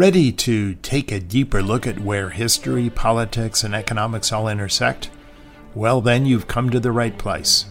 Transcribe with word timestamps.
Ready 0.00 0.32
to 0.32 0.76
take 0.76 1.12
a 1.12 1.20
deeper 1.20 1.62
look 1.62 1.86
at 1.86 2.00
where 2.00 2.30
history, 2.30 2.88
politics, 2.88 3.62
and 3.62 3.74
economics 3.74 4.32
all 4.32 4.48
intersect? 4.48 5.10
Well, 5.74 6.00
then 6.00 6.24
you've 6.24 6.46
come 6.46 6.70
to 6.70 6.80
the 6.80 6.90
right 6.90 7.18
place. 7.18 7.66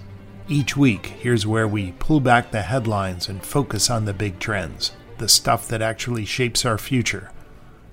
Each 0.48 0.78
week, 0.78 1.08
here's 1.08 1.48
where 1.48 1.68
we 1.68 1.94
pull 1.94 2.20
back 2.20 2.52
the 2.52 2.62
headlines 2.62 3.30
and 3.30 3.44
focus 3.44 3.90
on 3.90 4.06
the 4.06 4.14
big 4.14 4.38
trends, 4.38 4.92
the 5.18 5.28
stuff 5.28 5.68
that 5.70 5.82
actually 5.82 6.26
shapes 6.26 6.66
our 6.66 6.78
future. 6.78 7.32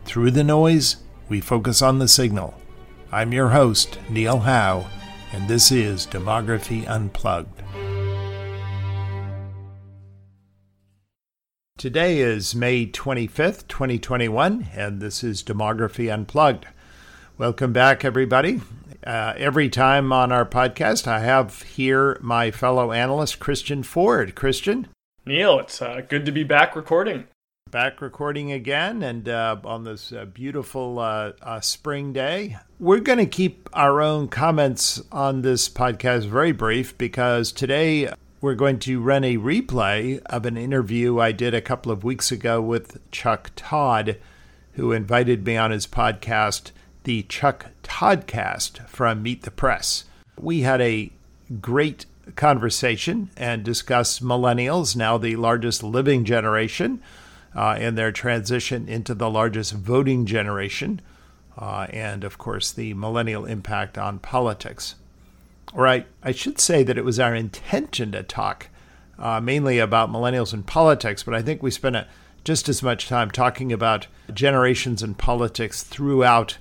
Through 0.05 0.33
the 0.33 0.45
noise, 0.45 0.97
we 1.31 1.41
focus 1.41 1.81
on 1.81 1.99
the 1.99 2.07
signal. 2.07 2.61
I'm 3.11 3.33
your 3.33 3.49
host, 3.49 3.99
Neil 4.11 4.41
Howe, 4.41 4.87
and 5.33 5.49
this 5.49 5.73
is 5.73 6.07
Demography 6.07 6.87
Unplugged. 6.87 7.63
Today 11.87 12.19
is 12.19 12.53
May 12.53 12.85
25th, 12.85 13.69
2021, 13.69 14.71
and 14.75 15.01
this 15.01 15.23
is 15.23 15.45
Demography 15.45 16.13
Unplugged. 16.13 16.67
Welcome 17.39 17.73
back, 17.73 18.05
everybody. 18.05 18.61
Uh, 19.07 19.35
every 19.37 19.69
time 19.69 20.13
on 20.13 20.33
our 20.33 20.45
podcast, 20.45 21.07
I 21.07 21.21
have 21.21 21.63
here 21.63 22.19
my 22.21 22.51
fellow 22.51 22.91
analyst, 22.91 23.39
Christian 23.39 23.85
Ford. 23.85 24.35
Christian? 24.35 24.89
Neil, 25.25 25.61
it's 25.61 25.81
uh, 25.81 26.01
good 26.09 26.27
to 26.27 26.33
be 26.33 26.43
back 26.43 26.75
recording. 26.75 27.29
Back 27.71 28.01
recording 28.01 28.51
again, 28.51 29.05
and 29.05 29.29
uh, 29.29 29.59
on 29.65 29.85
this 29.85 30.13
uh, 30.13 30.25
beautiful 30.25 30.99
uh, 30.99 31.35
uh, 31.41 31.61
spring 31.61 32.13
day. 32.13 32.57
We're 32.81 32.99
going 32.99 33.21
to 33.21 33.27
keep 33.27 33.69
our 33.73 34.03
own 34.03 34.27
comments 34.27 35.01
on 35.13 35.43
this 35.43 35.69
podcast 35.69 36.27
very 36.27 36.51
brief 36.51 36.99
because 36.99 37.53
today 37.53 38.13
we're 38.41 38.55
going 38.55 38.79
to 38.79 39.01
run 39.01 39.25
a 39.25 39.39
replay 39.39 40.21
of 40.27 40.45
an 40.45 40.57
interview 40.57 41.19
I 41.19 41.33
did 41.33 41.55
a 41.55 41.63
couple 41.63 41.91
of 41.91 42.05
weeks 42.05 42.31
ago 42.31 42.61
with 42.61 43.01
Chuck 43.11 43.51
Todd, 43.57 44.19
who 44.73 44.93
invited 44.93 45.47
me 45.47 45.57
on 45.57 45.71
his 45.71 45.87
podcast, 45.87 46.73
the 47.05 47.23
Chuck 47.23 47.67
Toddcast 47.83 48.87
from 48.89 49.23
Meet 49.23 49.43
the 49.43 49.51
Press. 49.51 50.05
We 50.39 50.61
had 50.61 50.83
a 50.83 51.11
great 51.63 52.05
conversation 52.35 53.31
and 53.37 53.65
discussed 53.65 54.23
millennials, 54.23 54.95
now 54.95 55.17
the 55.17 55.37
largest 55.37 55.83
living 55.83 56.25
generation, 56.25 57.01
uh, 57.55 57.77
and 57.79 57.97
their 57.97 58.13
transition 58.13 58.87
into 58.87 59.15
the 59.15 59.31
largest 59.31 59.73
voting 59.73 60.27
generation, 60.27 61.01
uh, 61.57 61.87
and 61.89 62.23
of 62.23 62.37
course, 62.37 62.71
the 62.71 62.93
millennial 62.93 63.47
impact 63.47 63.97
on 63.97 64.19
politics 64.19 64.97
or 65.73 65.87
I, 65.87 66.07
I 66.23 66.33
should 66.33 66.59
say 66.59 66.83
that 66.83 66.99
it 66.99 67.05
was 67.05 67.21
our 67.21 67.35
intention 67.35 68.13
to 68.13 68.23
talk 68.23 68.69
uh, 69.19 69.41
mainly 69.41 69.79
about 69.79 70.11
millennials 70.11 70.53
and 70.53 70.67
politics, 70.67 71.23
but 71.23 71.35
I 71.35 71.43
think 71.43 71.63
we 71.63 71.71
spent 71.71 71.97
a, 71.97 72.07
just 72.45 72.69
as 72.69 72.83
much 72.83 73.09
time 73.09 73.31
talking 73.31 73.73
about 73.73 74.07
generations 74.33 75.03
and 75.03 75.17
politics 75.17 75.83
throughout 75.83 76.59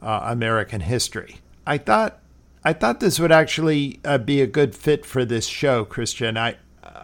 uh, 0.00 0.20
American 0.24 0.80
history. 0.80 1.36
I 1.66 1.78
thought 1.78 2.18
I 2.64 2.72
thought 2.72 3.00
this 3.00 3.20
would 3.20 3.32
actually 3.32 4.00
uh, 4.04 4.18
be 4.18 4.40
a 4.40 4.46
good 4.46 4.74
fit 4.74 5.06
for 5.06 5.24
this 5.24 5.46
show, 5.46 5.84
Christian. 5.84 6.36
I 6.36 6.56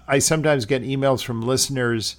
I 0.08 0.18
sometimes 0.18 0.66
get 0.66 0.82
emails 0.82 1.22
from 1.22 1.42
listeners 1.42 2.16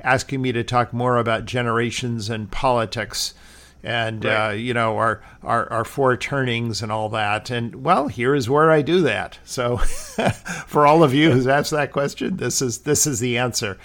asking 0.00 0.42
me 0.42 0.52
to 0.52 0.64
talk 0.64 0.92
more 0.92 1.16
about 1.16 1.44
generations 1.44 2.28
and 2.28 2.50
politics 2.50 3.34
and 3.82 4.24
right. 4.24 4.50
uh, 4.50 4.52
you 4.52 4.74
know 4.74 4.96
our, 4.96 5.22
our 5.42 5.70
our 5.72 5.84
four 5.84 6.16
turnings 6.16 6.82
and 6.82 6.92
all 6.92 7.08
that. 7.10 7.50
And 7.50 7.84
well, 7.84 8.08
here 8.08 8.34
is 8.34 8.48
where 8.48 8.70
I 8.70 8.82
do 8.82 9.00
that. 9.02 9.38
So 9.44 9.76
for 10.66 10.86
all 10.86 11.02
of 11.02 11.14
you 11.14 11.30
who's 11.30 11.46
asked 11.46 11.72
that 11.72 11.92
question, 11.92 12.36
this 12.36 12.62
is 12.62 12.78
this 12.78 13.06
is 13.06 13.20
the 13.20 13.38
answer. 13.38 13.78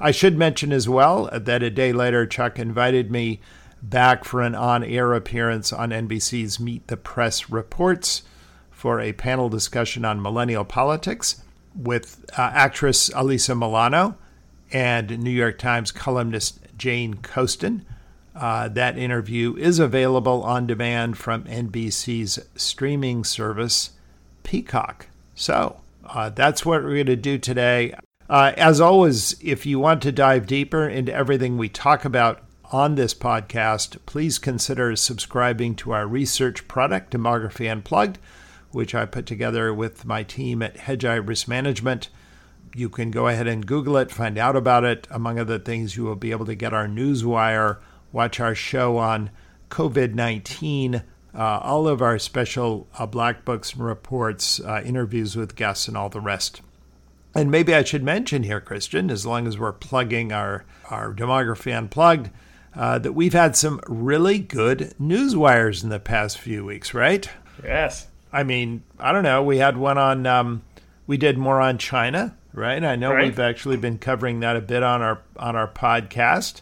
I 0.00 0.10
should 0.10 0.36
mention 0.36 0.72
as 0.72 0.88
well 0.88 1.28
that 1.32 1.62
a 1.62 1.70
day 1.70 1.92
later, 1.92 2.26
Chuck 2.26 2.58
invited 2.58 3.10
me 3.10 3.40
back 3.80 4.24
for 4.24 4.42
an 4.42 4.54
on-air 4.54 5.14
appearance 5.14 5.72
on 5.72 5.90
NBC's 5.90 6.58
Meet 6.58 6.88
the 6.88 6.96
Press 6.96 7.48
reports 7.48 8.22
for 8.70 9.00
a 9.00 9.12
panel 9.12 9.48
discussion 9.48 10.04
on 10.04 10.22
millennial 10.22 10.64
politics 10.64 11.42
with 11.76 12.24
uh, 12.36 12.42
actress 12.54 13.08
Alyssa 13.10 13.56
Milano 13.56 14.16
and 14.72 15.18
New 15.18 15.30
York 15.30 15.58
Times 15.58 15.90
columnist 15.92 16.60
Jane 16.76 17.14
Coaston. 17.14 17.84
Uh, 18.38 18.68
that 18.68 18.96
interview 18.96 19.56
is 19.56 19.80
available 19.80 20.44
on 20.44 20.64
demand 20.64 21.18
from 21.18 21.42
NBC's 21.42 22.38
streaming 22.54 23.24
service, 23.24 23.90
Peacock. 24.44 25.08
So 25.34 25.80
uh, 26.04 26.30
that's 26.30 26.64
what 26.64 26.84
we're 26.84 26.94
going 26.94 27.06
to 27.06 27.16
do 27.16 27.38
today. 27.38 27.94
Uh, 28.30 28.52
as 28.56 28.80
always, 28.80 29.34
if 29.42 29.66
you 29.66 29.80
want 29.80 30.02
to 30.02 30.12
dive 30.12 30.46
deeper 30.46 30.88
into 30.88 31.12
everything 31.12 31.58
we 31.58 31.68
talk 31.68 32.04
about 32.04 32.40
on 32.70 32.94
this 32.94 33.12
podcast, 33.12 33.96
please 34.06 34.38
consider 34.38 34.94
subscribing 34.94 35.74
to 35.74 35.90
our 35.90 36.06
research 36.06 36.68
product, 36.68 37.12
Demography 37.12 37.68
Unplugged, 37.68 38.18
which 38.70 38.94
I 38.94 39.04
put 39.04 39.26
together 39.26 39.74
with 39.74 40.04
my 40.04 40.22
team 40.22 40.62
at 40.62 40.76
Hedgeye 40.76 41.26
Risk 41.26 41.48
Management. 41.48 42.08
You 42.72 42.88
can 42.88 43.10
go 43.10 43.26
ahead 43.26 43.48
and 43.48 43.66
Google 43.66 43.96
it, 43.96 44.12
find 44.12 44.38
out 44.38 44.54
about 44.54 44.84
it. 44.84 45.08
Among 45.10 45.40
other 45.40 45.58
things, 45.58 45.96
you 45.96 46.04
will 46.04 46.14
be 46.14 46.30
able 46.30 46.46
to 46.46 46.54
get 46.54 46.72
our 46.72 46.86
newswire 46.86 47.78
watch 48.12 48.40
our 48.40 48.54
show 48.54 48.96
on 48.96 49.30
COVID 49.70 50.14
19, 50.14 50.96
uh, 50.96 51.02
all 51.34 51.86
of 51.86 52.02
our 52.02 52.18
special 52.18 52.86
uh, 52.98 53.06
black 53.06 53.44
books 53.44 53.74
and 53.74 53.84
reports, 53.84 54.60
uh, 54.60 54.82
interviews 54.84 55.36
with 55.36 55.56
guests, 55.56 55.88
and 55.88 55.96
all 55.96 56.08
the 56.08 56.20
rest. 56.20 56.62
And 57.34 57.50
maybe 57.50 57.74
I 57.74 57.84
should 57.84 58.02
mention 58.02 58.42
here, 58.42 58.60
Christian, 58.60 59.10
as 59.10 59.26
long 59.26 59.46
as 59.46 59.58
we're 59.58 59.72
plugging 59.72 60.32
our, 60.32 60.64
our 60.90 61.12
demography 61.12 61.76
unplugged, 61.76 62.30
uh, 62.74 62.98
that 62.98 63.12
we've 63.12 63.34
had 63.34 63.56
some 63.56 63.80
really 63.86 64.38
good 64.38 64.94
news 64.98 65.36
wires 65.36 65.84
in 65.84 65.90
the 65.90 66.00
past 66.00 66.38
few 66.38 66.64
weeks, 66.64 66.94
right? 66.94 67.28
Yes. 67.62 68.08
I 68.32 68.42
mean, 68.42 68.82
I 68.98 69.12
don't 69.12 69.22
know. 69.22 69.42
We 69.42 69.58
had 69.58 69.76
one 69.76 69.98
on, 69.98 70.26
um, 70.26 70.62
we 71.06 71.16
did 71.16 71.38
more 71.38 71.60
on 71.60 71.78
China, 71.78 72.36
right? 72.52 72.82
I 72.82 72.96
know 72.96 73.12
right. 73.12 73.24
we've 73.24 73.38
actually 73.38 73.76
been 73.76 73.98
covering 73.98 74.40
that 74.40 74.56
a 74.56 74.60
bit 74.60 74.82
on 74.82 75.02
our 75.02 75.22
on 75.36 75.56
our 75.56 75.68
podcast. 75.68 76.60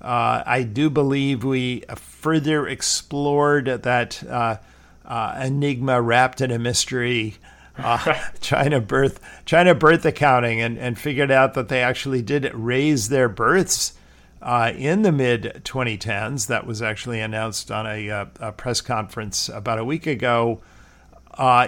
Uh, 0.00 0.42
I 0.46 0.62
do 0.62 0.88
believe 0.88 1.44
we 1.44 1.84
further 1.96 2.66
explored 2.66 3.66
that 3.66 4.22
uh, 4.26 4.56
uh, 5.04 5.40
enigma 5.44 6.00
wrapped 6.00 6.40
in 6.40 6.50
a 6.50 6.58
mystery, 6.58 7.36
uh, 7.76 8.14
China 8.40 8.80
birth 8.80 9.20
China 9.44 9.74
birth 9.74 10.04
accounting, 10.04 10.60
and, 10.60 10.78
and 10.78 10.98
figured 10.98 11.30
out 11.30 11.54
that 11.54 11.68
they 11.68 11.82
actually 11.82 12.22
did 12.22 12.50
raise 12.54 13.10
their 13.10 13.28
births 13.28 13.92
uh, 14.40 14.72
in 14.74 15.02
the 15.02 15.12
mid 15.12 15.60
2010s. 15.64 16.46
That 16.46 16.66
was 16.66 16.80
actually 16.80 17.20
announced 17.20 17.70
on 17.70 17.86
a, 17.86 18.08
a 18.40 18.52
press 18.52 18.80
conference 18.80 19.50
about 19.50 19.78
a 19.78 19.84
week 19.84 20.06
ago. 20.06 20.62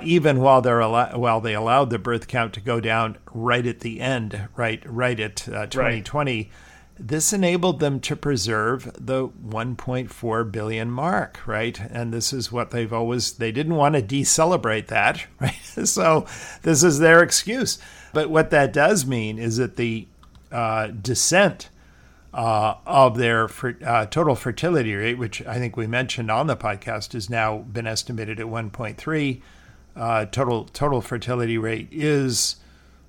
even 0.02 0.40
while 0.40 0.62
they're 0.62 0.80
al- 0.80 1.20
while 1.20 1.42
they 1.42 1.54
allowed 1.54 1.90
the 1.90 1.98
birth 1.98 2.28
count 2.28 2.54
to 2.54 2.60
go 2.60 2.80
down 2.80 3.18
right 3.34 3.66
at 3.66 3.80
the 3.80 4.00
end, 4.00 4.48
right 4.56 4.82
right 4.86 5.20
at 5.20 5.36
2020. 5.36 6.38
Right 6.38 6.50
this 7.04 7.32
enabled 7.32 7.80
them 7.80 7.98
to 8.00 8.14
preserve 8.14 8.92
the 8.98 9.28
1.4 9.28 10.52
billion 10.52 10.90
mark, 10.90 11.40
right? 11.46 11.78
And 11.80 12.14
this 12.14 12.32
is 12.32 12.52
what 12.52 12.70
they've 12.70 12.92
always 12.92 13.32
they 13.32 13.50
didn't 13.50 13.74
want 13.74 13.96
to 13.96 14.02
decelebrate 14.02 14.86
that, 14.88 15.26
right? 15.40 15.54
so 15.84 16.26
this 16.62 16.84
is 16.84 17.00
their 17.00 17.22
excuse. 17.22 17.78
But 18.12 18.30
what 18.30 18.50
that 18.50 18.72
does 18.72 19.04
mean 19.04 19.38
is 19.38 19.56
that 19.56 19.76
the 19.76 20.06
uh, 20.52 20.88
descent 20.88 21.70
uh, 22.32 22.74
of 22.86 23.18
their 23.18 23.48
uh, 23.84 24.06
total 24.06 24.36
fertility 24.36 24.94
rate, 24.94 25.18
which 25.18 25.44
I 25.44 25.58
think 25.58 25.76
we 25.76 25.86
mentioned 25.86 26.30
on 26.30 26.46
the 26.46 26.56
podcast, 26.56 27.14
has 27.14 27.28
now 27.28 27.58
been 27.58 27.86
estimated 27.86 28.38
at 28.38 28.46
1.3. 28.46 29.42
Uh, 29.94 30.24
total 30.26 30.64
total 30.66 31.00
fertility 31.00 31.58
rate 31.58 31.88
is 31.90 32.56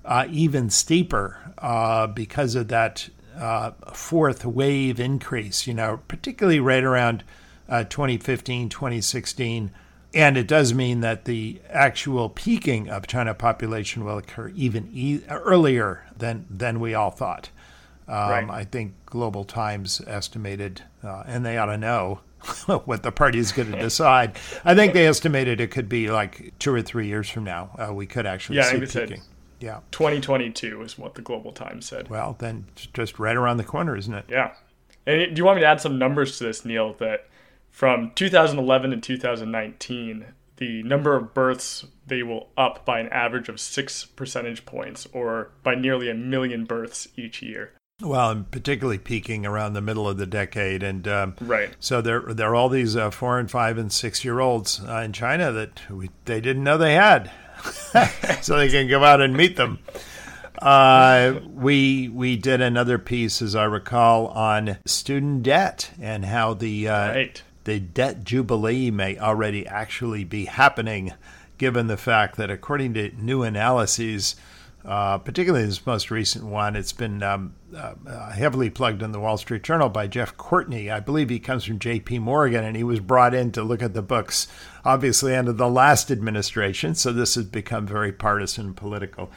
uh, 0.04 0.26
even 0.30 0.68
steeper 0.68 1.54
uh, 1.58 2.06
because 2.08 2.54
of 2.54 2.68
that 2.68 3.08
uh, 3.36 3.72
fourth 3.92 4.44
wave 4.44 5.00
increase, 5.00 5.66
you 5.66 5.74
know, 5.74 6.00
particularly 6.08 6.60
right 6.60 6.84
around 6.84 7.24
uh, 7.68 7.84
2015, 7.84 8.68
2016. 8.68 9.70
And 10.12 10.36
it 10.36 10.46
does 10.46 10.72
mean 10.72 11.00
that 11.00 11.24
the 11.24 11.60
actual 11.68 12.28
peaking 12.28 12.88
of 12.88 13.06
China 13.06 13.34
population 13.34 14.04
will 14.04 14.18
occur 14.18 14.48
even 14.54 14.88
e- 14.92 15.22
earlier 15.28 16.06
than, 16.16 16.46
than 16.48 16.78
we 16.78 16.94
all 16.94 17.10
thought. 17.10 17.50
Um, 18.06 18.16
right. 18.16 18.50
I 18.50 18.64
think 18.64 18.94
Global 19.06 19.44
Times 19.44 20.00
estimated, 20.06 20.82
uh, 21.02 21.24
and 21.26 21.44
they 21.44 21.58
ought 21.58 21.66
to 21.66 21.78
know 21.78 22.20
what 22.84 23.02
the 23.02 23.10
party 23.10 23.38
is 23.38 23.50
going 23.50 23.72
to 23.72 23.78
decide. 23.78 24.36
I 24.64 24.74
think 24.74 24.92
they 24.92 25.06
estimated 25.06 25.60
it 25.60 25.70
could 25.70 25.88
be 25.88 26.10
like 26.10 26.52
two 26.58 26.72
or 26.74 26.82
three 26.82 27.08
years 27.08 27.28
from 27.28 27.44
now. 27.44 27.70
Uh, 27.76 27.92
we 27.92 28.06
could 28.06 28.26
actually 28.26 28.58
yeah, 28.58 28.70
see 28.70 28.80
peaking. 28.80 29.22
Yeah. 29.64 29.80
2022 29.92 30.82
is 30.82 30.98
what 30.98 31.14
the 31.14 31.22
Global 31.22 31.50
Times 31.50 31.86
said. 31.86 32.10
Well, 32.10 32.36
then 32.38 32.66
just 32.92 33.18
right 33.18 33.36
around 33.36 33.56
the 33.56 33.64
corner, 33.64 33.96
isn't 33.96 34.12
it? 34.12 34.26
Yeah. 34.28 34.52
And 35.06 35.34
do 35.34 35.40
you 35.40 35.44
want 35.44 35.56
me 35.56 35.62
to 35.62 35.66
add 35.66 35.80
some 35.80 35.98
numbers 35.98 36.36
to 36.38 36.44
this, 36.44 36.64
Neil? 36.64 36.92
That 36.98 37.28
from 37.70 38.12
2011 38.14 38.90
to 38.90 38.96
2019, 38.98 40.26
the 40.58 40.82
number 40.82 41.16
of 41.16 41.32
births 41.32 41.86
they 42.06 42.22
will 42.22 42.48
up 42.56 42.84
by 42.84 43.00
an 43.00 43.08
average 43.08 43.48
of 43.48 43.58
six 43.58 44.04
percentage 44.04 44.66
points, 44.66 45.06
or 45.12 45.50
by 45.62 45.74
nearly 45.74 46.10
a 46.10 46.14
million 46.14 46.64
births 46.64 47.08
each 47.16 47.40
year. 47.42 47.72
Well, 48.02 48.30
and 48.30 48.50
particularly 48.50 48.98
peaking 48.98 49.46
around 49.46 49.72
the 49.72 49.80
middle 49.80 50.08
of 50.08 50.16
the 50.16 50.26
decade, 50.26 50.82
and 50.82 51.06
um, 51.08 51.36
right. 51.40 51.70
So 51.80 52.02
there, 52.02 52.20
there 52.20 52.50
are 52.50 52.54
all 52.54 52.68
these 52.68 52.96
uh, 52.96 53.10
four 53.10 53.38
and 53.38 53.50
five 53.50 53.78
and 53.78 53.92
six 53.92 54.24
year 54.24 54.40
olds 54.40 54.80
uh, 54.86 54.98
in 54.98 55.12
China 55.12 55.52
that 55.52 55.90
we, 55.90 56.10
they 56.24 56.40
didn't 56.40 56.64
know 56.64 56.76
they 56.76 56.94
had, 56.94 57.30
so 58.42 58.56
they 58.56 58.68
can 58.68 58.88
go 58.88 59.04
out 59.04 59.20
and 59.20 59.36
meet 59.36 59.56
them. 59.56 59.78
Uh, 60.60 61.40
we 61.52 62.08
we 62.08 62.36
did 62.36 62.60
another 62.60 62.98
piece, 62.98 63.42
as 63.42 63.56
I 63.56 63.64
recall, 63.64 64.28
on 64.28 64.78
student 64.86 65.42
debt 65.42 65.90
and 66.00 66.24
how 66.24 66.54
the 66.54 66.88
uh, 66.88 67.08
right. 67.08 67.42
the 67.64 67.80
debt 67.80 68.24
jubilee 68.24 68.90
may 68.90 69.18
already 69.18 69.66
actually 69.66 70.24
be 70.24 70.44
happening, 70.44 71.12
given 71.58 71.88
the 71.88 71.96
fact 71.96 72.36
that 72.36 72.50
according 72.50 72.94
to 72.94 73.10
new 73.20 73.42
analyses, 73.42 74.36
uh, 74.84 75.18
particularly 75.18 75.66
this 75.66 75.86
most 75.86 76.10
recent 76.10 76.44
one, 76.44 76.76
it's 76.76 76.92
been 76.92 77.22
um, 77.22 77.54
uh, 77.76 78.30
heavily 78.30 78.70
plugged 78.70 79.02
in 79.02 79.12
the 79.12 79.20
Wall 79.20 79.36
Street 79.36 79.62
Journal 79.62 79.88
by 79.88 80.06
Jeff 80.06 80.36
Courtney. 80.36 80.90
I 80.90 81.00
believe 81.00 81.30
he 81.30 81.38
comes 81.38 81.64
from 81.64 81.78
J.P. 81.78 82.18
Morgan, 82.18 82.64
and 82.64 82.76
he 82.76 82.84
was 82.84 83.00
brought 83.00 83.34
in 83.34 83.52
to 83.52 83.62
look 83.62 83.82
at 83.82 83.94
the 83.94 84.02
books, 84.02 84.46
obviously 84.84 85.34
under 85.34 85.52
the 85.52 85.68
last 85.68 86.10
administration. 86.10 86.94
So 86.94 87.12
this 87.12 87.34
has 87.36 87.46
become 87.46 87.86
very 87.86 88.12
partisan 88.12 88.74
political 88.74 89.30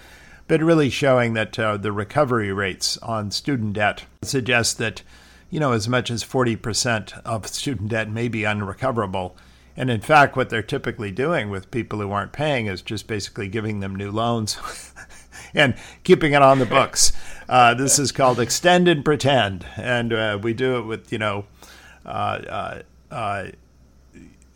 but 0.47 0.61
really 0.61 0.89
showing 0.89 1.33
that 1.33 1.59
uh, 1.59 1.77
the 1.77 1.91
recovery 1.91 2.51
rates 2.51 2.97
on 2.99 3.31
student 3.31 3.73
debt 3.73 4.05
suggest 4.23 4.77
that, 4.77 5.03
you 5.49 5.59
know, 5.59 5.73
as 5.73 5.87
much 5.87 6.09
as 6.09 6.23
40% 6.23 7.21
of 7.25 7.47
student 7.47 7.89
debt 7.89 8.09
may 8.09 8.27
be 8.27 8.45
unrecoverable. 8.45 9.35
And 9.75 9.89
in 9.89 10.01
fact, 10.01 10.35
what 10.35 10.49
they're 10.49 10.63
typically 10.63 11.11
doing 11.11 11.49
with 11.49 11.69
people 11.69 11.99
who 11.99 12.11
aren't 12.11 12.31
paying 12.31 12.65
is 12.65 12.81
just 12.81 13.07
basically 13.07 13.47
giving 13.47 13.79
them 13.79 13.95
new 13.95 14.09
loans 14.09 14.57
and 15.53 15.75
keeping 16.03 16.33
it 16.33 16.41
on 16.41 16.59
the 16.59 16.65
books. 16.65 17.13
Uh, 17.49 17.73
this 17.73 17.97
is 17.97 18.11
called 18.11 18.39
extend 18.39 18.87
and 18.87 19.05
pretend. 19.05 19.65
And 19.77 20.11
uh, 20.13 20.39
we 20.41 20.53
do 20.53 20.77
it 20.77 20.81
with, 20.81 21.11
you 21.11 21.17
know, 21.17 21.45
uh, 22.05 22.09
uh, 22.09 22.81
uh, 23.11 23.47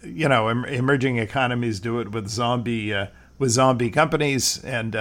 you 0.03 0.27
know, 0.27 0.47
em- 0.47 0.65
emerging 0.65 1.17
economies 1.17 1.79
do 1.79 1.99
it 1.99 2.11
with 2.11 2.27
zombie 2.27 2.93
with 3.37 3.49
zombie 3.49 3.89
companies, 3.89 4.63
and 4.63 4.95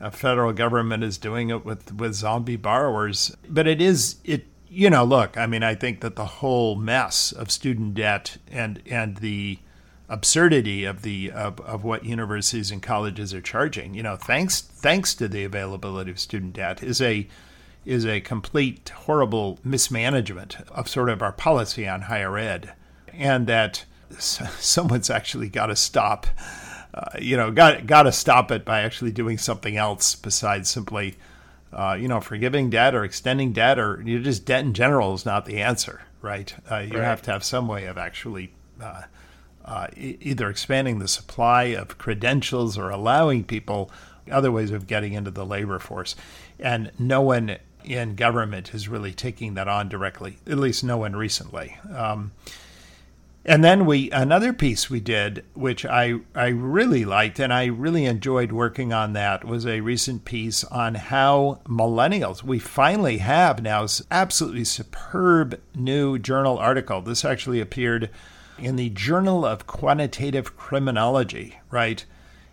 a 0.00 0.10
federal 0.10 0.52
government 0.52 1.04
is 1.04 1.18
doing 1.18 1.50
it 1.50 1.64
with 1.64 1.94
with 1.94 2.14
zombie 2.14 2.56
borrowers. 2.56 3.36
But 3.48 3.66
it 3.66 3.80
is 3.80 4.16
it 4.24 4.46
you 4.68 4.90
know 4.90 5.04
look 5.04 5.36
I 5.36 5.46
mean 5.46 5.62
I 5.62 5.74
think 5.74 6.00
that 6.00 6.16
the 6.16 6.26
whole 6.26 6.76
mess 6.76 7.32
of 7.32 7.50
student 7.50 7.94
debt 7.94 8.38
and 8.50 8.82
and 8.86 9.18
the 9.18 9.58
absurdity 10.08 10.84
of 10.84 11.02
the 11.02 11.30
of, 11.32 11.60
of 11.60 11.82
what 11.82 12.04
universities 12.04 12.70
and 12.70 12.82
colleges 12.82 13.34
are 13.34 13.40
charging 13.40 13.94
you 13.94 14.02
know 14.02 14.14
thanks 14.16 14.60
thanks 14.60 15.14
to 15.14 15.26
the 15.26 15.42
availability 15.42 16.10
of 16.10 16.20
student 16.20 16.52
debt 16.52 16.82
is 16.82 17.02
a 17.02 17.26
is 17.84 18.06
a 18.06 18.20
complete 18.20 18.88
horrible 18.90 19.58
mismanagement 19.64 20.56
of 20.70 20.88
sort 20.88 21.08
of 21.08 21.22
our 21.22 21.32
policy 21.32 21.88
on 21.88 22.02
higher 22.02 22.38
ed 22.38 22.72
and 23.12 23.46
that 23.46 23.84
someone's 24.18 25.10
actually 25.10 25.48
got 25.48 25.66
to 25.66 25.76
stop 25.76 26.26
uh, 26.96 27.10
you 27.20 27.36
know, 27.36 27.50
got 27.50 27.86
got 27.86 28.04
to 28.04 28.12
stop 28.12 28.50
it 28.50 28.64
by 28.64 28.80
actually 28.80 29.12
doing 29.12 29.36
something 29.36 29.76
else 29.76 30.14
besides 30.14 30.70
simply, 30.70 31.14
uh, 31.70 31.96
you 31.98 32.08
know, 32.08 32.22
forgiving 32.22 32.70
debt 32.70 32.94
or 32.94 33.04
extending 33.04 33.52
debt 33.52 33.78
or 33.78 34.02
you 34.02 34.16
know, 34.16 34.24
just 34.24 34.46
debt 34.46 34.64
in 34.64 34.72
general 34.72 35.12
is 35.12 35.26
not 35.26 35.44
the 35.44 35.60
answer, 35.60 36.00
right? 36.22 36.54
Uh, 36.70 36.78
you 36.78 36.94
right. 36.94 37.04
have 37.04 37.20
to 37.20 37.30
have 37.30 37.44
some 37.44 37.68
way 37.68 37.84
of 37.84 37.98
actually 37.98 38.50
uh, 39.66 39.88
e- 39.96 40.16
either 40.20 40.48
expanding 40.48 40.98
the 40.98 41.08
supply 41.08 41.64
of 41.64 41.98
credentials 41.98 42.78
or 42.78 42.90
allowing 42.90 43.44
people 43.44 43.90
other 44.30 44.50
ways 44.50 44.70
of 44.70 44.86
getting 44.86 45.12
into 45.12 45.30
the 45.30 45.46
labor 45.46 45.78
force, 45.78 46.16
and 46.58 46.90
no 46.98 47.20
one 47.20 47.58
in 47.84 48.16
government 48.16 48.74
is 48.74 48.88
really 48.88 49.12
taking 49.12 49.54
that 49.54 49.68
on 49.68 49.88
directly. 49.88 50.38
At 50.46 50.58
least 50.58 50.82
no 50.82 50.98
one 50.98 51.14
recently. 51.14 51.78
Um, 51.94 52.32
and 53.48 53.62
then 53.62 53.86
we 53.86 54.10
another 54.10 54.52
piece 54.52 54.90
we 54.90 54.98
did, 54.98 55.44
which 55.54 55.86
I 55.86 56.18
I 56.34 56.48
really 56.48 57.04
liked 57.04 57.38
and 57.38 57.52
I 57.52 57.66
really 57.66 58.04
enjoyed 58.04 58.50
working 58.50 58.92
on 58.92 59.12
that, 59.12 59.44
was 59.44 59.64
a 59.64 59.82
recent 59.82 60.24
piece 60.24 60.64
on 60.64 60.96
how 60.96 61.60
millennials. 61.64 62.42
We 62.42 62.58
finally 62.58 63.18
have 63.18 63.62
now 63.62 63.86
absolutely 64.10 64.64
superb 64.64 65.60
new 65.76 66.18
journal 66.18 66.58
article. 66.58 67.00
This 67.02 67.24
actually 67.24 67.60
appeared 67.60 68.10
in 68.58 68.76
the 68.76 68.90
Journal 68.90 69.44
of 69.44 69.66
Quantitative 69.66 70.56
Criminology, 70.56 71.58
right, 71.70 72.04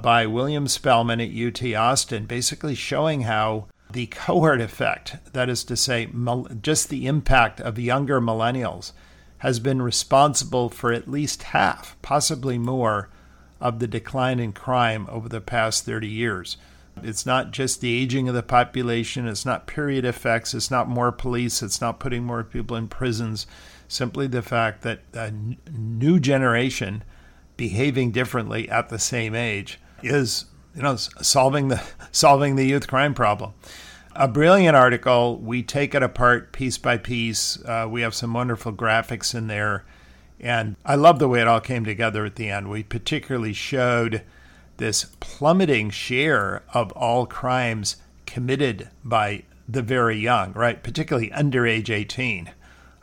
by 0.02 0.26
William 0.26 0.68
Spelman 0.68 1.22
at 1.22 1.32
UT 1.32 1.64
Austin, 1.76 2.26
basically 2.26 2.76
showing 2.76 3.22
how 3.22 3.68
the 3.90 4.08
cohort 4.08 4.60
effect, 4.60 5.18
that 5.34 5.50
is 5.50 5.64
to 5.64 5.78
say, 5.78 6.10
just 6.62 6.90
the 6.90 7.08
impact 7.08 7.62
of 7.62 7.80
younger 7.80 8.20
millennials 8.20 8.92
has 9.40 9.60
been 9.60 9.82
responsible 9.82 10.70
for 10.70 10.92
at 10.92 11.10
least 11.10 11.44
half, 11.44 11.96
possibly 12.02 12.58
more, 12.58 13.10
of 13.62 13.80
the 13.80 13.88
decline 13.88 14.40
in 14.40 14.52
crime 14.52 15.08
over 15.10 15.30
the 15.30 15.40
past 15.40 15.86
30 15.86 16.08
years. 16.08 16.58
It's 17.02 17.26
not 17.26 17.52
just 17.52 17.82
the 17.82 17.94
aging 17.94 18.28
of 18.28 18.36
the 18.36 18.44
population, 18.44 19.28
it's 19.28 19.46
not 19.46 19.68
period 19.68 20.06
effects, 20.06 20.54
it's 20.54 20.70
not 20.70 20.90
more 20.90 21.12
police, 21.12 21.64
it's 21.64 21.82
not 21.82 22.00
putting 22.00 22.24
more 22.24 22.44
people 22.44 22.76
in 22.76 22.88
prisons. 22.88 23.48
Simply 23.94 24.28
the 24.28 24.42
fact 24.42 24.82
that 24.82 25.02
a 25.14 25.26
n- 25.26 25.58
new 25.72 26.20
generation 26.20 27.04
behaving 27.58 28.12
differently 28.12 28.68
at 28.70 28.90
the 28.90 29.00
same 29.00 29.36
age 29.36 29.80
is, 30.02 30.46
you 30.76 30.82
know, 30.82 30.96
solving 30.96 31.68
the 31.68 31.84
solving 32.12 32.56
the 32.56 32.66
youth 32.66 32.88
crime 32.88 33.14
problem 33.14 33.54
a 34.16 34.28
brilliant 34.28 34.76
article. 34.76 35.38
We 35.38 35.64
take 35.64 35.96
it 35.96 36.04
apart 36.04 36.52
piece 36.52 36.78
by 36.78 36.98
piece. 36.98 37.64
Uh, 37.64 37.88
we 37.90 38.02
have 38.02 38.14
some 38.14 38.34
wonderful 38.34 38.74
graphics 38.74 39.34
in 39.34 39.48
there. 39.48 39.86
And 40.40 40.76
I 40.86 40.96
love 40.96 41.20
the 41.20 41.28
way 41.28 41.42
it 41.42 41.48
all 41.48 41.62
came 41.62 41.86
together 41.86 42.26
at 42.26 42.36
the 42.36 42.50
end. 42.50 42.70
We 42.70 42.84
particularly 42.84 43.54
showed 43.54 44.24
this 44.78 45.06
plummeting 45.20 45.90
share 45.92 46.64
of 46.74 46.92
all 46.94 47.26
crimes 47.26 47.98
committed 48.26 48.90
by 49.04 49.44
the 49.68 49.82
very 49.82 50.18
young, 50.18 50.52
right? 50.54 50.84
Particularly 50.84 51.32
under 51.32 51.66
age 51.66 51.90
18. 51.90 52.52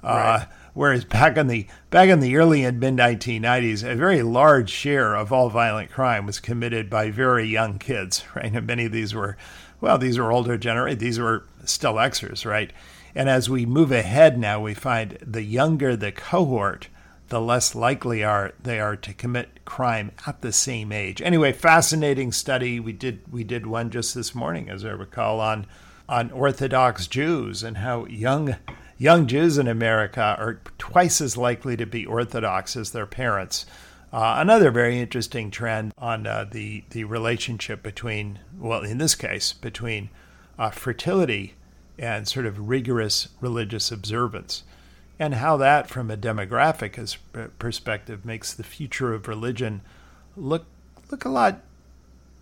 Uh, 0.02 0.06
right. 0.06 0.46
Whereas 0.74 1.04
back 1.04 1.36
in 1.36 1.46
the 1.46 1.66
back 1.90 2.08
in 2.08 2.20
the 2.20 2.36
early 2.36 2.64
and 2.64 2.80
mid 2.80 2.94
1990s, 2.94 3.88
a 3.88 3.94
very 3.94 4.22
large 4.22 4.70
share 4.70 5.14
of 5.14 5.32
all 5.32 5.48
violent 5.48 5.90
crime 5.90 6.26
was 6.26 6.40
committed 6.40 6.88
by 6.88 7.10
very 7.10 7.46
young 7.46 7.78
kids, 7.78 8.24
right? 8.34 8.52
And 8.52 8.66
many 8.66 8.86
of 8.86 8.92
these 8.92 9.14
were 9.14 9.36
well, 9.80 9.98
these 9.98 10.18
were 10.18 10.32
older 10.32 10.58
generation. 10.58 10.98
These 10.98 11.18
were 11.18 11.44
still 11.64 11.94
Xers, 11.94 12.44
right? 12.44 12.72
And 13.14 13.28
as 13.28 13.48
we 13.50 13.66
move 13.66 13.90
ahead 13.90 14.38
now, 14.38 14.60
we 14.60 14.74
find 14.74 15.18
the 15.20 15.42
younger 15.42 15.96
the 15.96 16.12
cohort, 16.12 16.88
the 17.28 17.40
less 17.40 17.74
likely 17.74 18.22
are 18.22 18.52
they 18.62 18.78
are 18.78 18.96
to 18.96 19.14
commit 19.14 19.64
crime 19.64 20.12
at 20.26 20.42
the 20.42 20.52
same 20.52 20.92
age. 20.92 21.22
Anyway, 21.22 21.52
fascinating 21.52 22.32
study. 22.32 22.78
We 22.78 22.92
did 22.92 23.20
we 23.32 23.44
did 23.44 23.66
one 23.66 23.90
just 23.90 24.14
this 24.14 24.34
morning, 24.34 24.68
as 24.68 24.84
I 24.84 24.90
recall, 24.90 25.40
on 25.40 25.66
on 26.08 26.30
Orthodox 26.32 27.06
Jews 27.06 27.62
and 27.62 27.78
how 27.78 28.04
young 28.06 28.56
young 29.00 29.26
Jews 29.26 29.56
in 29.56 29.66
America 29.66 30.36
are 30.38 30.60
twice 30.76 31.22
as 31.22 31.34
likely 31.34 31.74
to 31.74 31.86
be 31.86 32.04
Orthodox 32.04 32.76
as 32.76 32.90
their 32.90 33.06
parents. 33.06 33.64
Uh, 34.12 34.34
another 34.38 34.70
very 34.70 35.00
interesting 35.00 35.50
trend 35.50 35.94
on 35.96 36.26
uh, 36.26 36.44
the 36.48 36.84
the 36.90 37.04
relationship 37.04 37.82
between, 37.82 38.38
well, 38.58 38.82
in 38.82 38.98
this 38.98 39.14
case, 39.14 39.54
between 39.54 40.10
uh, 40.58 40.68
fertility 40.70 41.54
and 41.98 42.28
sort 42.28 42.44
of 42.44 42.68
rigorous 42.68 43.28
religious 43.40 43.90
observance, 43.90 44.64
and 45.18 45.34
how 45.34 45.56
that, 45.56 45.88
from 45.88 46.10
a 46.10 46.16
demographic 46.16 47.16
perspective, 47.58 48.24
makes 48.24 48.52
the 48.52 48.64
future 48.64 49.14
of 49.14 49.28
religion 49.28 49.80
look 50.36 50.66
look 51.10 51.24
a 51.24 51.28
lot 51.30 51.60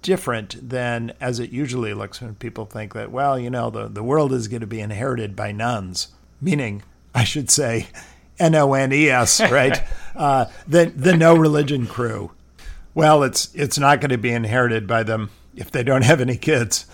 different 0.03 0.69
than 0.69 1.13
as 1.21 1.39
it 1.39 1.51
usually 1.51 1.95
looks 1.95 2.21
when 2.21 2.35
people 2.35 2.65
think 2.65 2.95
that, 2.95 3.13
well, 3.13 3.39
you 3.39 3.51
know, 3.51 3.69
the, 3.69 3.89
the 3.89 4.03
world 4.03 4.33
is 4.33 4.49
going 4.49 4.61
to 4.61 4.67
be 4.67 4.81
inherited 4.81 5.37
by 5.37 5.53
nones, 5.53 6.09
meaning, 6.41 6.83
I 7.15 7.25
should 7.25 7.51
say, 7.51 7.89
N 8.39 8.55
O 8.55 8.75
N 8.75 8.93
E 8.93 9.09
S, 9.09 9.41
right? 9.51 9.83
uh, 10.15 10.47
the 10.67 10.87
the 10.87 11.17
no 11.17 11.37
religion 11.37 11.87
crew. 11.87 12.33
Well, 12.95 13.23
it's 13.23 13.55
it's 13.55 13.79
not 13.79 14.01
going 14.01 14.11
to 14.11 14.19
be 14.19 14.31
inherited 14.31 14.87
by 14.87 15.03
them 15.03 15.31
if 15.55 15.71
they 15.71 15.83
don't 15.83 16.05
have 16.05 16.21
any 16.21 16.37
kids, 16.37 16.87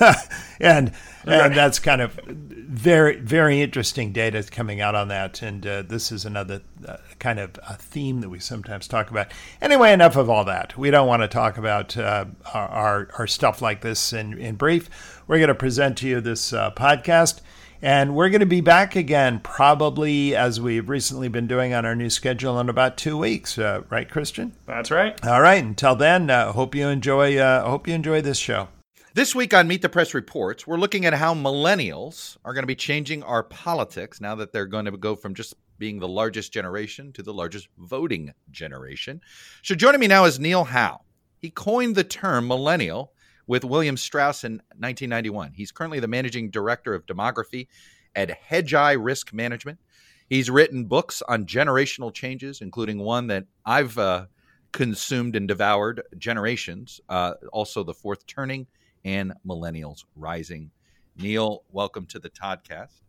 and 0.60 0.92
and 1.24 1.54
that's 1.54 1.78
kind 1.78 2.00
of 2.00 2.14
very 2.26 3.16
very 3.16 3.60
interesting 3.60 4.12
data 4.12 4.42
coming 4.50 4.80
out 4.80 4.94
on 4.94 5.08
that. 5.08 5.42
And 5.42 5.66
uh, 5.66 5.82
this 5.82 6.12
is 6.12 6.24
another 6.24 6.62
uh, 6.86 6.98
kind 7.18 7.38
of 7.38 7.58
a 7.68 7.74
theme 7.74 8.20
that 8.20 8.28
we 8.28 8.38
sometimes 8.38 8.86
talk 8.86 9.10
about. 9.10 9.32
Anyway, 9.60 9.92
enough 9.92 10.16
of 10.16 10.30
all 10.30 10.44
that. 10.44 10.78
We 10.78 10.90
don't 10.90 11.08
want 11.08 11.22
to 11.22 11.28
talk 11.28 11.58
about 11.58 11.96
uh, 11.96 12.26
our 12.54 13.08
our 13.18 13.26
stuff 13.26 13.60
like 13.62 13.80
this 13.80 14.12
in 14.12 14.38
in 14.38 14.54
brief 14.56 14.88
we're 15.28 15.36
going 15.36 15.48
to 15.48 15.54
present 15.54 15.98
to 15.98 16.08
you 16.08 16.20
this 16.20 16.52
uh, 16.52 16.72
podcast. 16.72 17.40
And 17.80 18.16
we're 18.16 18.28
going 18.28 18.40
to 18.40 18.46
be 18.46 18.60
back 18.60 18.96
again, 18.96 19.38
probably 19.38 20.34
as 20.34 20.60
we've 20.60 20.88
recently 20.88 21.28
been 21.28 21.46
doing 21.46 21.72
on 21.72 21.86
our 21.86 21.94
new 21.94 22.10
schedule 22.10 22.58
in 22.58 22.68
about 22.68 22.96
two 22.96 23.16
weeks, 23.16 23.56
uh, 23.56 23.82
right, 23.88 24.10
Christian? 24.10 24.52
That's 24.66 24.90
right. 24.90 25.24
All 25.24 25.40
right. 25.40 25.62
Until 25.62 25.94
then, 25.94 26.28
uh, 26.28 26.50
hope 26.52 26.74
you 26.74 26.88
enjoy. 26.88 27.36
Uh, 27.36 27.68
hope 27.68 27.86
you 27.86 27.94
enjoy 27.94 28.20
this 28.20 28.38
show. 28.38 28.66
This 29.14 29.32
week 29.32 29.54
on 29.54 29.68
Meet 29.68 29.82
the 29.82 29.88
Press 29.88 30.12
Reports, 30.12 30.66
we're 30.66 30.76
looking 30.76 31.06
at 31.06 31.14
how 31.14 31.34
millennials 31.34 32.36
are 32.44 32.52
going 32.52 32.64
to 32.64 32.68
be 32.68 32.74
changing 32.74 33.22
our 33.22 33.44
politics 33.44 34.20
now 34.20 34.34
that 34.34 34.52
they're 34.52 34.66
going 34.66 34.86
to 34.86 34.96
go 34.96 35.14
from 35.14 35.34
just 35.34 35.54
being 35.78 36.00
the 36.00 36.08
largest 36.08 36.52
generation 36.52 37.12
to 37.12 37.22
the 37.22 37.32
largest 37.32 37.68
voting 37.78 38.32
generation. 38.50 39.20
So 39.62 39.76
joining 39.76 40.00
me 40.00 40.08
now 40.08 40.24
is 40.24 40.40
Neil 40.40 40.64
Howe. 40.64 41.02
He 41.38 41.50
coined 41.50 41.94
the 41.94 42.04
term 42.04 42.48
millennial 42.48 43.12
with 43.48 43.64
William 43.64 43.96
Strauss 43.96 44.44
in 44.44 44.52
1991. 44.76 45.54
He's 45.54 45.72
currently 45.72 45.98
the 45.98 46.06
managing 46.06 46.50
director 46.50 46.94
of 46.94 47.06
demography 47.06 47.66
at 48.14 48.30
Hedgeye 48.48 48.96
Risk 49.02 49.32
Management. 49.32 49.80
He's 50.28 50.50
written 50.50 50.84
books 50.84 51.22
on 51.26 51.46
generational 51.46 52.12
changes, 52.12 52.60
including 52.60 52.98
one 52.98 53.26
that 53.28 53.46
I've 53.64 53.98
uh, 53.98 54.26
consumed 54.72 55.34
and 55.34 55.48
devoured, 55.48 56.02
Generations, 56.18 57.00
uh, 57.08 57.34
also 57.50 57.82
The 57.82 57.94
Fourth 57.94 58.26
Turning 58.26 58.66
and 59.04 59.32
Millennials 59.46 60.04
Rising. 60.14 60.70
Neil, 61.16 61.64
welcome 61.72 62.04
to 62.06 62.18
the 62.18 62.30
Toddcast. 62.30 63.00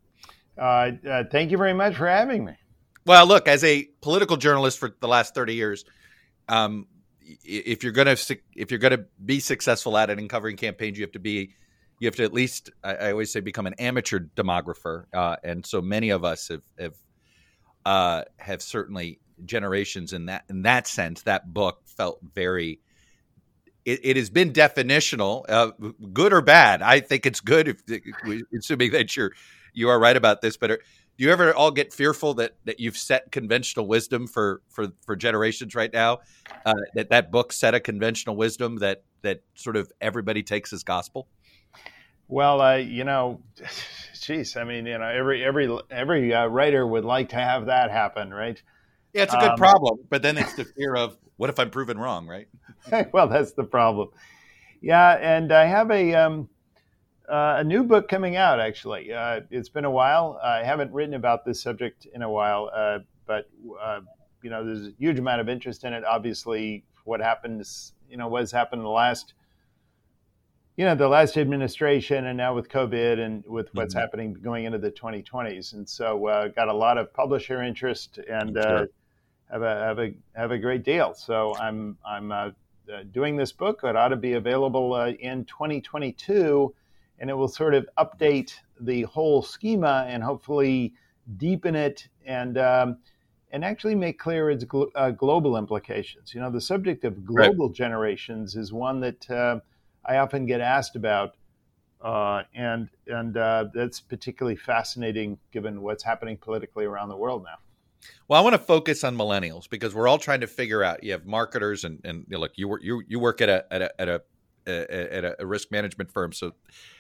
Uh, 0.58 0.92
uh, 1.10 1.24
thank 1.30 1.52
you 1.52 1.58
very 1.58 1.74
much 1.74 1.96
for 1.96 2.08
having 2.08 2.46
me. 2.46 2.54
Well, 3.06 3.28
look, 3.28 3.48
as 3.48 3.64
a 3.64 3.90
political 4.02 4.38
journalist 4.38 4.80
for 4.80 4.96
the 5.00 5.08
last 5.08 5.36
30 5.36 5.56
years, 5.56 5.84
um, 6.48 6.88
if 7.44 7.84
you're 7.84 7.92
gonna 7.92 8.16
if 8.56 8.72
you're 8.72 8.80
gonna 8.80 9.06
be 9.24 9.40
successful 9.40 9.98
at 9.98 10.10
it 10.10 10.20
in 10.20 10.28
covering 10.28 10.58
campaigns, 10.58 10.98
you 10.98 11.04
have 11.04 11.12
to 11.14 11.20
be 11.20 11.52
you 12.00 12.08
have 12.08 12.16
to 12.16 12.24
at 12.24 12.34
least 12.34 12.72
I, 12.84 12.96
I 12.96 13.12
always 13.12 13.32
say 13.32 13.40
become 13.40 13.68
an 13.68 13.76
amateur 13.76 14.20
demographer, 14.20 15.06
uh, 15.14 15.36
and 15.44 15.66
so 15.66 15.82
many 15.82 16.10
of 16.10 16.24
us 16.24 16.48
have 16.48 16.62
have 16.78 16.96
uh, 17.86 18.24
have 18.38 18.62
certainly 18.62 19.20
generations 19.46 20.14
in 20.14 20.28
that 20.28 20.46
in 20.50 20.64
that 20.64 20.88
sense. 20.88 21.24
That 21.24 21.54
book 21.54 21.82
felt 21.86 22.20
very. 22.34 22.80
It, 23.86 24.02
it 24.04 24.18
has 24.18 24.30
been 24.30 24.52
definitional, 24.52 25.46
uh, 25.48 25.72
good 26.12 26.34
or 26.34 26.42
bad. 26.42 26.82
I 26.82 27.00
think 27.00 27.26
it's 27.26 27.40
good, 27.40 27.80
if, 27.88 28.44
assuming 28.56 28.92
that 28.92 29.16
you're 29.16 29.32
you 29.74 29.90
are 29.90 30.00
right 30.00 30.18
about 30.18 30.42
this. 30.42 30.58
But 30.58 30.82
do 31.20 31.26
you 31.26 31.32
ever 31.34 31.54
all 31.54 31.70
get 31.70 31.92
fearful 31.92 32.34
that 32.36 32.56
that 32.64 32.80
you've 32.80 32.96
set 32.96 33.30
conventional 33.30 33.86
wisdom 33.86 34.26
for 34.26 34.62
for 34.70 34.88
for 35.06 35.18
generations 35.18 35.76
right 35.76 35.92
now? 35.92 36.20
Uh, 36.66 36.76
that 36.96 37.10
that 37.10 37.30
book 37.30 37.52
set 37.52 37.76
a 37.76 37.80
conventional 37.82 38.38
wisdom 38.38 38.78
that 38.78 39.04
that 39.22 39.42
sort 39.54 39.76
of 39.76 39.92
everybody 40.00 40.42
takes 40.42 40.72
as 40.72 40.82
gospel. 40.82 41.28
Well, 42.30 42.62
uh, 42.62 42.76
you 42.76 43.04
know, 43.04 43.42
geez, 44.22 44.56
I 44.56 44.64
mean, 44.64 44.86
you 44.86 44.98
know, 44.98 45.10
every 45.10 45.44
every 45.44 45.70
every 45.92 46.34
uh, 46.34 46.48
writer 46.48 46.88
would 46.88 47.04
like 47.04 47.30
to 47.30 47.36
have 47.36 47.66
that 47.66 47.92
happen, 47.92 48.34
right? 48.34 48.62
Yeah, 49.12 49.24
it's 49.24 49.34
a 49.34 49.40
good 49.40 49.52
um, 49.52 49.58
problem, 49.58 50.00
but 50.10 50.22
then 50.22 50.38
it's 50.38 50.54
the 50.54 50.64
fear 50.64 50.96
of 50.96 51.18
what 51.36 51.50
if 51.50 51.60
I'm 51.60 51.70
proven 51.70 51.98
wrong, 51.98 52.28
right? 52.28 52.48
well, 53.12 53.28
that's 53.28 53.52
the 53.52 53.66
problem. 53.66 54.08
Yeah, 54.82 55.18
and 55.20 55.52
I 55.52 55.66
have 55.66 55.92
a 55.92 56.14
um, 56.16 56.48
uh, 57.30 57.58
a 57.60 57.64
new 57.64 57.84
book 57.84 58.08
coming 58.08 58.36
out, 58.36 58.60
actually. 58.60 59.14
Uh, 59.14 59.42
it's 59.52 59.70
been 59.70 59.86
a 59.86 59.92
while. 59.92 60.40
I 60.44 60.64
haven't 60.64 60.92
written 60.92 61.14
about 61.14 61.46
this 61.46 61.62
subject 61.62 62.08
in 62.14 62.24
a 62.24 62.30
while, 62.30 62.72
uh, 62.76 63.00
but 63.28 63.50
uh, 63.82 64.02
you 64.42 64.50
know, 64.50 64.66
there's 64.66 64.88
a 64.88 64.92
huge 64.98 65.20
amount 65.20 65.42
of 65.42 65.50
interest 65.50 65.84
in 65.84 65.94
it. 65.94 66.04
Obviously, 66.04 66.84
what 67.04 67.22
happens, 67.22 67.94
you 68.10 68.18
know, 68.18 68.28
what's 68.28 68.52
happened 68.52 68.80
in 68.80 68.84
the 68.84 68.90
last, 68.90 69.34
you 70.76 70.86
know, 70.86 70.96
the 70.96 71.08
last 71.08 71.38
administration, 71.38 72.26
and 72.26 72.38
now 72.38 72.56
with 72.56 72.68
COVID 72.70 73.20
and 73.20 73.44
with 73.46 73.70
what's 73.74 73.94
mm-hmm. 73.94 74.02
happening 74.02 74.34
going 74.34 74.66
into 74.66 74.80
the 74.80 74.92
2020s, 74.92 75.74
and 75.74 75.88
so 75.88 76.26
uh, 76.28 76.48
got 76.48 76.68
a 76.68 76.74
lot 76.74 76.98
of 76.98 77.14
publisher 77.14 77.62
interest 77.62 78.18
and 78.30 78.58
uh, 78.58 78.78
sure. 78.80 78.88
have 79.52 79.62
a 79.62 79.76
have 79.76 80.00
a 80.00 80.14
have 80.36 80.52
a 80.52 80.58
great 80.58 80.84
deal. 80.84 81.14
So 81.14 81.56
I'm 81.58 81.96
I'm 82.04 82.56
doing 83.12 83.38
this 83.38 83.52
book. 83.52 83.82
It 83.84 83.96
ought 83.96 84.08
to 84.08 84.16
be 84.16 84.34
available 84.34 84.96
in 85.04 85.46
2022 85.46 86.74
and 87.20 87.30
it 87.30 87.34
will 87.34 87.48
sort 87.48 87.74
of 87.74 87.88
update 87.98 88.54
the 88.80 89.04
whole 89.04 89.42
schema 89.42 90.06
and 90.08 90.24
hopefully 90.24 90.94
deepen 91.38 91.76
it 91.76 92.08
and 92.26 92.58
um, 92.58 92.98
and 93.52 93.66
actually 93.66 93.96
make 93.96 94.20
clear 94.20 94.50
its 94.50 94.66
uh, 94.96 95.12
global 95.12 95.58
implications. 95.58 96.34
You 96.34 96.42
know, 96.42 96.52
the 96.52 96.62
subject 96.62 97.04
of 97.04 97.26
global 97.26 97.68
right. 97.68 97.76
generations 97.76 98.56
is 98.56 98.72
one 98.72 99.00
that 99.02 99.30
uh, 99.30 99.60
I 100.06 100.18
often 100.18 100.46
get 100.46 100.62
asked 100.62 100.96
about, 100.96 101.36
uh, 102.02 102.44
and 102.54 102.90
and 103.08 103.38
uh, 103.38 103.66
that's 103.74 104.00
particularly 104.00 104.56
fascinating 104.56 105.38
given 105.52 105.82
what's 105.82 106.04
happening 106.04 106.38
politically 106.38 106.86
around 106.86 107.10
the 107.10 107.18
world 107.18 107.44
now. 107.44 107.58
Well, 108.28 108.40
I 108.40 108.44
want 108.44 108.54
to 108.54 108.62
focus 108.62 109.04
on 109.04 109.18
millennials 109.18 109.70
because 109.70 109.94
we're 109.94 110.08
all 110.08 110.20
trying 110.20 110.40
to 110.42 110.48
figure 110.48 110.84
out. 110.84 111.04
You 111.04 111.12
have 111.12 111.26
marketers, 111.26 111.84
and 111.84 112.00
and 112.04 112.26
you 112.30 112.36
know, 112.36 112.40
look, 112.40 112.52
you 112.56 112.68
work 112.68 112.84
you 112.84 113.04
you 113.08 113.20
work 113.20 113.42
at 113.42 113.50
a 113.50 113.74
at 113.74 113.82
a 113.82 114.02
at 114.02 114.08
a 114.08 114.22
at 114.70 115.36
a 115.40 115.46
risk 115.46 115.72
management 115.72 116.12
firm, 116.12 116.34
so 116.34 116.54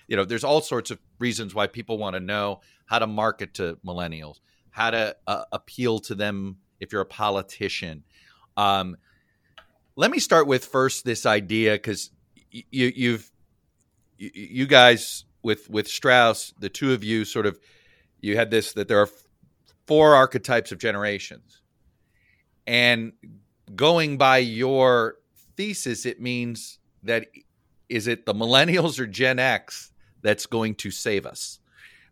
you 0.08 0.16
know, 0.16 0.26
there's 0.26 0.44
all 0.44 0.62
sorts 0.62 0.92
of 0.92 1.00
reasons 1.20 1.54
why 1.54 1.68
people 1.68 1.98
want 1.98 2.16
to 2.16 2.20
know 2.20 2.62
how 2.86 3.00
to 3.00 3.08
market 3.08 3.54
to 3.56 3.78
millennials, 3.86 4.40
how 4.72 4.90
to 4.90 5.16
uh, 5.28 5.44
appeal 5.52 6.00
to 6.00 6.16
them 6.16 6.58
if 6.80 6.92
you're 6.92 7.02
a 7.02 7.06
politician. 7.06 8.04
Um, 8.58 8.98
let 9.96 10.10
me 10.12 10.20
start 10.20 10.48
with 10.48 10.66
first 10.66 11.06
this 11.06 11.26
idea 11.26 11.74
because 11.74 12.10
you, 12.52 12.92
you've 12.96 13.32
you 14.18 14.66
guys 14.66 15.26
with 15.44 15.70
with 15.70 15.88
Strauss, 15.88 16.54
the 16.60 16.70
two 16.70 16.94
of 16.94 17.04
you 17.04 17.24
sort 17.24 17.46
of 17.46 17.60
you 18.20 18.36
had 18.36 18.52
this 18.52 18.74
that 18.74 18.88
there 18.88 19.00
are 19.00 19.10
four 19.86 20.16
archetypes 20.16 20.72
of 20.72 20.80
generations, 20.80 21.62
and 22.66 23.14
going 23.76 24.18
by 24.18 24.40
your 24.40 25.16
thesis, 25.56 26.06
it 26.06 26.20
means 26.20 26.80
that 27.04 27.28
is 27.90 28.08
it 28.08 28.26
the 28.26 28.34
millennials 28.34 29.00
or 29.00 29.08
Gen 29.08 29.40
X 29.40 29.92
that's 30.22 30.46
going 30.46 30.76
to 30.76 30.92
save 30.92 31.26
us? 31.26 31.60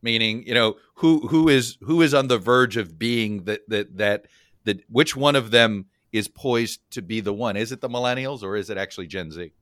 Meaning 0.01 0.43
you 0.45 0.53
know 0.53 0.75
who 0.95 1.27
who 1.27 1.49
is 1.49 1.77
who 1.81 2.01
is 2.01 2.13
on 2.13 2.27
the 2.27 2.37
verge 2.37 2.77
of 2.77 2.99
being 2.99 3.45
that 3.45 3.61
that 3.69 3.97
that 3.97 4.25
that 4.65 4.81
which 4.89 5.15
one 5.15 5.35
of 5.35 5.51
them 5.51 5.85
is 6.11 6.27
poised 6.27 6.81
to 6.91 7.01
be 7.01 7.19
the 7.19 7.33
one? 7.33 7.57
Is 7.57 7.71
it 7.71 7.81
the 7.81 7.89
millennials 7.89 8.43
or 8.43 8.55
is 8.55 8.69
it 8.69 8.77
actually 8.77 9.07
gen 9.07 9.31
z? 9.31 9.53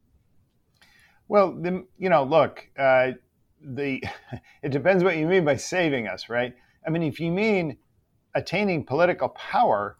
Well 1.27 1.53
the, 1.53 1.85
you 1.97 2.09
know 2.09 2.23
look 2.23 2.67
uh, 2.77 3.11
the 3.61 4.03
it 4.61 4.69
depends 4.69 5.03
what 5.03 5.17
you 5.17 5.25
mean 5.25 5.45
by 5.45 5.55
saving 5.55 6.07
us 6.07 6.27
right? 6.29 6.53
I 6.85 6.89
mean 6.89 7.03
if 7.03 7.19
you 7.19 7.31
mean 7.31 7.77
attaining 8.35 8.83
political 8.83 9.29
power 9.29 9.97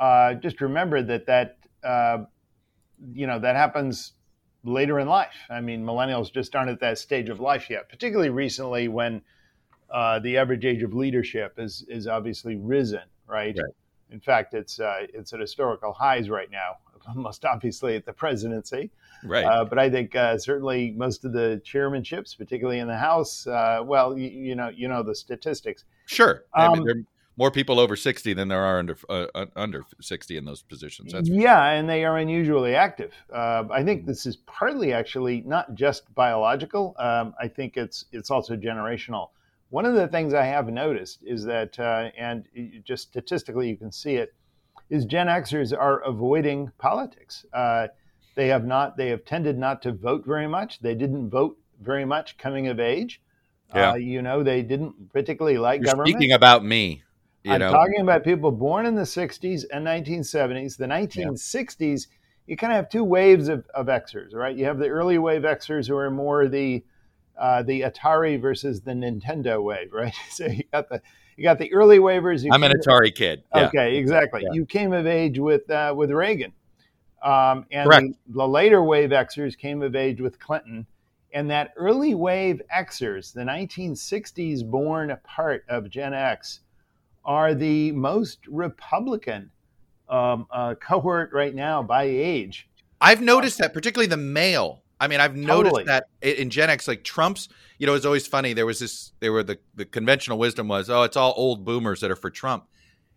uh, 0.00 0.34
just 0.34 0.60
remember 0.60 1.02
that 1.02 1.26
that 1.26 1.58
uh, 1.82 2.18
you 3.12 3.26
know 3.26 3.40
that 3.40 3.56
happens 3.56 4.12
later 4.64 4.98
in 5.00 5.08
life. 5.08 5.34
I 5.50 5.60
mean, 5.60 5.84
millennials 5.84 6.32
just 6.32 6.54
aren't 6.54 6.70
at 6.70 6.80
that 6.80 6.98
stage 6.98 7.28
of 7.28 7.40
life 7.40 7.68
yet, 7.70 7.88
particularly 7.88 8.30
recently 8.30 8.88
when 8.88 9.22
uh, 9.90 10.18
the 10.20 10.36
average 10.38 10.64
age 10.64 10.82
of 10.82 10.94
leadership 10.94 11.54
is 11.58 11.84
is 11.88 12.06
obviously 12.06 12.56
risen, 12.56 13.02
right? 13.26 13.56
right. 13.56 13.74
In 14.10 14.20
fact, 14.20 14.54
it's 14.54 14.80
uh, 14.80 15.06
it's 15.12 15.32
at 15.32 15.40
historical 15.40 15.92
highs 15.92 16.28
right 16.30 16.50
now. 16.50 16.76
Most 17.16 17.44
obviously 17.44 17.96
at 17.96 18.06
the 18.06 18.12
presidency, 18.12 18.90
right? 19.24 19.44
Uh, 19.44 19.64
but 19.64 19.78
I 19.78 19.90
think 19.90 20.14
uh, 20.14 20.38
certainly 20.38 20.92
most 20.92 21.24
of 21.24 21.32
the 21.32 21.60
chairmanships, 21.64 22.38
particularly 22.38 22.78
in 22.78 22.86
the 22.86 22.96
House, 22.96 23.44
uh, 23.48 23.80
well, 23.84 24.16
you, 24.16 24.28
you, 24.28 24.54
know, 24.54 24.68
you 24.68 24.86
know 24.86 25.02
the 25.02 25.14
statistics. 25.16 25.84
Sure, 26.06 26.44
um, 26.54 26.74
I 26.74 26.78
mean, 26.78 27.06
more 27.36 27.50
people 27.50 27.80
over 27.80 27.96
60 27.96 28.34
than 28.34 28.48
there 28.48 28.62
are 28.62 28.78
under 28.78 28.96
uh, 29.08 29.46
under 29.56 29.84
60 30.00 30.36
in 30.36 30.44
those 30.44 30.62
positions. 30.62 31.12
That's 31.12 31.28
yeah, 31.28 31.70
and 31.70 31.88
they 31.88 32.04
are 32.04 32.18
unusually 32.18 32.74
active. 32.74 33.12
Uh, 33.32 33.64
I 33.70 33.82
think 33.82 34.06
this 34.06 34.26
is 34.26 34.36
partly 34.36 34.92
actually 34.92 35.42
not 35.46 35.74
just 35.74 36.12
biological. 36.14 36.94
Um, 36.98 37.34
I 37.40 37.48
think 37.48 37.76
it's 37.76 38.06
it's 38.12 38.30
also 38.30 38.56
generational. 38.56 39.30
One 39.70 39.86
of 39.86 39.94
the 39.94 40.08
things 40.08 40.34
I 40.34 40.44
have 40.44 40.68
noticed 40.68 41.20
is 41.22 41.44
that, 41.44 41.78
uh, 41.78 42.10
and 42.18 42.46
just 42.84 43.04
statistically 43.04 43.70
you 43.70 43.76
can 43.76 43.90
see 43.90 44.16
it, 44.16 44.34
is 44.90 45.06
Gen 45.06 45.28
Xers 45.28 45.76
are 45.76 46.00
avoiding 46.00 46.70
politics. 46.76 47.46
Uh, 47.54 47.88
they 48.34 48.48
have 48.48 48.66
not. 48.66 48.96
They 48.98 49.08
have 49.08 49.24
tended 49.24 49.58
not 49.58 49.80
to 49.82 49.92
vote 49.92 50.26
very 50.26 50.46
much. 50.46 50.80
They 50.80 50.94
didn't 50.94 51.30
vote 51.30 51.58
very 51.80 52.04
much 52.04 52.36
coming 52.36 52.68
of 52.68 52.78
age. 52.78 53.22
Yeah. 53.74 53.92
Uh, 53.92 53.94
you 53.94 54.20
know, 54.20 54.42
they 54.42 54.60
didn't 54.60 55.10
particularly 55.12 55.56
like 55.56 55.80
You're 55.80 55.86
government. 55.86 56.10
Speaking 56.10 56.32
about 56.32 56.62
me, 56.62 57.02
you 57.44 57.52
I'm 57.52 57.60
know? 57.60 57.72
talking 57.72 58.00
about 58.00 58.24
people 58.24 58.50
born 58.50 58.86
in 58.86 58.94
the 58.94 59.02
60s 59.02 59.64
and 59.72 59.86
1970s. 59.86 60.76
The 60.76 60.86
1960s, 60.86 61.80
yeah. 61.80 62.16
you 62.46 62.56
kind 62.56 62.72
of 62.72 62.76
have 62.76 62.88
two 62.88 63.04
waves 63.04 63.48
of, 63.48 63.66
of 63.74 63.86
Xers, 63.86 64.34
right? 64.34 64.56
You 64.56 64.64
have 64.66 64.78
the 64.78 64.88
early 64.88 65.18
wave 65.18 65.42
Xers 65.42 65.88
who 65.88 65.96
are 65.96 66.10
more 66.10 66.48
the 66.48 66.84
uh, 67.38 67.62
the 67.62 67.80
Atari 67.80 68.40
versus 68.40 68.82
the 68.82 68.92
Nintendo 68.92 69.62
wave, 69.62 69.92
right? 69.92 70.14
So 70.30 70.46
you 70.46 70.64
got 70.72 70.88
the 70.88 71.00
you 71.36 71.44
got 71.44 71.58
the 71.58 71.72
early 71.72 71.98
waivers. 71.98 72.46
I'm 72.50 72.62
an 72.62 72.72
Atari 72.72 73.08
of, 73.08 73.14
kid. 73.14 73.42
Yeah. 73.54 73.66
Okay, 73.68 73.96
exactly. 73.96 74.42
Yeah. 74.44 74.52
You 74.52 74.66
came 74.66 74.92
of 74.92 75.06
age 75.06 75.38
with 75.38 75.68
uh, 75.70 75.94
with 75.96 76.10
Reagan, 76.10 76.52
um, 77.22 77.66
and 77.70 77.90
the, 77.90 78.14
the, 78.28 78.48
later 78.48 78.82
wave 78.82 79.10
Xers 79.10 79.56
came 79.56 79.82
of 79.82 79.94
age 79.94 80.20
with 80.20 80.38
Clinton, 80.38 80.86
And 81.32 81.50
that 81.50 81.72
early 81.76 82.14
wave 82.14 82.60
Xers, 82.74 83.32
the 83.32 83.42
1960s 83.42 84.68
born 84.68 85.16
part 85.24 85.64
of 85.68 85.88
Gen 85.88 86.14
X, 86.14 86.60
are 87.24 87.54
the 87.54 87.92
most 87.92 88.46
Republican 88.46 89.50
um, 90.08 90.46
uh, 90.50 90.74
cohort 90.74 91.32
right 91.32 91.54
now 91.54 91.82
by 91.82 92.04
age. 92.04 92.68
I've 93.00 93.20
noticed 93.20 93.58
that, 93.58 93.72
particularly 93.72 94.08
the 94.08 94.16
male. 94.16 94.82
I 95.00 95.08
mean, 95.08 95.20
I've 95.20 95.34
noticed 95.34 95.74
totally. 95.74 95.84
that 95.84 96.08
in 96.20 96.50
Gen 96.50 96.70
X, 96.70 96.86
like 96.86 97.02
Trump's, 97.02 97.48
you 97.78 97.86
know, 97.86 97.94
it's 97.94 98.06
always 98.06 98.26
funny. 98.26 98.52
There 98.52 98.66
was 98.66 98.78
this, 98.78 99.12
there 99.18 99.32
were 99.32 99.42
the, 99.42 99.58
the 99.74 99.84
conventional 99.84 100.38
wisdom 100.38 100.68
was, 100.68 100.88
oh, 100.88 101.02
it's 101.02 101.16
all 101.16 101.34
old 101.36 101.64
boomers 101.64 102.00
that 102.00 102.10
are 102.10 102.16
for 102.16 102.30
Trump. 102.30 102.66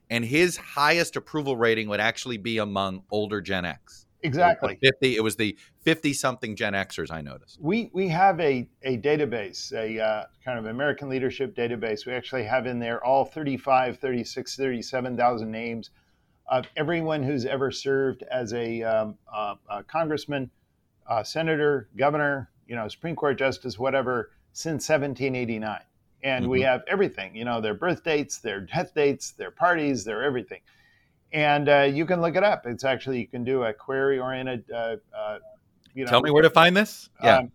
And 0.09 0.25
his 0.25 0.57
highest 0.57 1.15
approval 1.15 1.57
rating 1.57 1.89
would 1.89 1.99
actually 1.99 2.37
be 2.37 2.57
among 2.57 3.03
older 3.11 3.41
Gen 3.41 3.65
X. 3.65 4.04
Exactly. 4.25 4.77
It 4.81 4.93
50, 4.93 5.15
it 5.15 5.23
was 5.23 5.35
the 5.35 5.57
50 5.81 6.13
something 6.13 6.55
Gen 6.55 6.73
Xers 6.73 7.11
I 7.11 7.21
noticed. 7.21 7.59
We, 7.61 7.89
we 7.93 8.07
have 8.09 8.39
a, 8.39 8.67
a 8.83 8.97
database, 8.97 9.71
a 9.71 10.01
uh, 10.01 10.25
kind 10.43 10.59
of 10.59 10.65
American 10.65 11.09
leadership 11.09 11.55
database. 11.55 12.05
We 12.05 12.13
actually 12.13 12.43
have 12.43 12.65
in 12.65 12.79
there 12.79 13.03
all 13.03 13.25
35, 13.25 13.99
36, 13.99 14.55
37,000 14.55 15.51
names 15.51 15.91
of 16.47 16.65
everyone 16.75 17.23
who's 17.23 17.45
ever 17.45 17.71
served 17.71 18.23
as 18.23 18.53
a, 18.53 18.83
um, 18.83 19.15
uh, 19.33 19.55
a 19.69 19.83
congressman, 19.83 20.49
uh, 21.07 21.23
senator, 21.23 21.89
governor, 21.97 22.49
you 22.67 22.75
know, 22.75 22.87
Supreme 22.87 23.15
Court 23.15 23.37
justice, 23.37 23.77
whatever, 23.77 24.31
since 24.53 24.87
1789. 24.89 25.79
And 26.23 26.43
mm-hmm. 26.43 26.51
we 26.51 26.61
have 26.61 26.81
everything, 26.87 27.35
you 27.35 27.45
know, 27.45 27.61
their 27.61 27.73
birth 27.73 28.03
dates, 28.03 28.39
their 28.39 28.61
death 28.61 28.93
dates, 28.95 29.31
their 29.31 29.51
parties, 29.51 30.03
their 30.03 30.23
everything 30.23 30.61
and 31.31 31.69
uh, 31.69 31.81
you 31.81 32.05
can 32.05 32.21
look 32.21 32.35
it 32.35 32.43
up. 32.43 32.65
It's 32.65 32.83
actually 32.83 33.19
you 33.19 33.27
can 33.27 33.43
do 33.43 33.63
a 33.63 33.73
query 33.73 34.19
oriented. 34.19 34.63
Uh, 34.71 34.97
uh, 35.15 35.39
you 35.93 36.05
know, 36.05 36.09
Tell 36.09 36.21
me 36.21 36.31
where 36.31 36.43
to 36.43 36.49
find 36.49 36.75
this. 36.75 37.09
Yeah. 37.23 37.37
Um, 37.39 37.51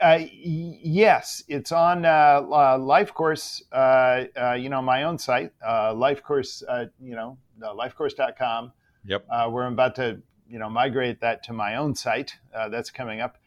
uh, 0.00 0.20
yes, 0.30 1.42
it's 1.48 1.72
on 1.72 2.04
uh, 2.04 2.42
uh, 2.50 2.78
Life 2.78 3.12
Course. 3.12 3.62
you 3.72 4.68
know, 4.68 4.82
my 4.82 5.02
own 5.04 5.18
site, 5.18 5.52
Life 5.62 6.22
Course. 6.22 6.62
you 7.00 7.16
know, 7.16 7.38
lifecourse.com. 7.60 8.72
Yep. 9.04 9.26
we're 9.50 9.66
about 9.66 9.94
to 9.96 10.20
you 10.48 10.58
know 10.58 10.68
migrate 10.68 11.20
that 11.20 11.42
to 11.44 11.52
my 11.52 11.76
own 11.76 11.94
site. 11.94 12.36
that's 12.70 12.90
coming 12.90 13.20
up, 13.20 13.38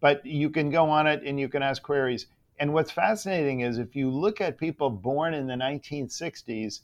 but 0.00 0.24
you 0.24 0.48
can 0.48 0.70
go 0.70 0.88
on 0.88 1.06
it 1.06 1.22
and 1.24 1.38
you 1.38 1.48
can 1.48 1.62
ask 1.62 1.82
queries. 1.82 2.26
And 2.60 2.72
what's 2.72 2.90
fascinating 2.90 3.60
is 3.60 3.78
if 3.78 3.94
you 3.94 4.10
look 4.10 4.40
at 4.40 4.58
people 4.58 4.90
born 4.90 5.32
in 5.34 5.46
the 5.46 5.54
1960s 5.54 6.80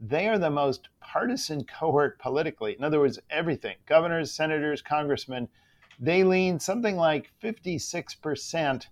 they 0.00 0.28
are 0.28 0.38
the 0.38 0.50
most 0.50 0.88
partisan 1.00 1.64
cohort 1.64 2.18
politically. 2.18 2.76
In 2.78 2.84
other 2.84 3.00
words, 3.00 3.18
everything 3.30 3.76
governors, 3.86 4.32
senators, 4.32 4.82
congressmen 4.82 5.48
they 5.98 6.24
lean 6.24 6.60
something 6.60 6.96
like 6.96 7.30
56% 7.42 8.86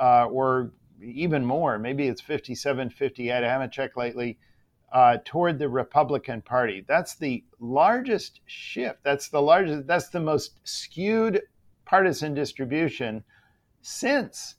uh, 0.00 0.26
or 0.26 0.72
even 1.02 1.44
more. 1.44 1.78
Maybe 1.78 2.08
it's 2.08 2.20
57, 2.20 2.90
58. 2.90 3.32
I 3.32 3.48
haven't 3.48 3.72
checked 3.72 3.96
lately. 3.96 4.38
Uh, 4.92 5.18
toward 5.24 5.58
the 5.58 5.68
Republican 5.68 6.40
Party. 6.40 6.84
That's 6.86 7.16
the 7.16 7.44
largest 7.58 8.40
shift. 8.46 9.02
That's 9.02 9.28
the 9.28 9.42
largest. 9.42 9.88
That's 9.88 10.08
the 10.10 10.20
most 10.20 10.60
skewed 10.62 11.42
partisan 11.84 12.34
distribution 12.34 13.24
since 13.82 14.54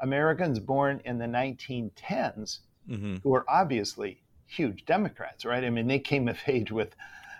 Americans 0.00 0.60
born 0.60 1.02
in 1.04 1.18
the 1.18 1.26
1910s, 1.26 2.60
mm-hmm. 2.88 3.16
who 3.24 3.34
are 3.34 3.44
obviously 3.50 4.21
huge 4.52 4.84
Democrats, 4.84 5.44
right? 5.44 5.64
I 5.64 5.70
mean, 5.70 5.86
they 5.86 5.98
came 5.98 6.28
of 6.28 6.38
age 6.46 6.70
with 6.70 6.94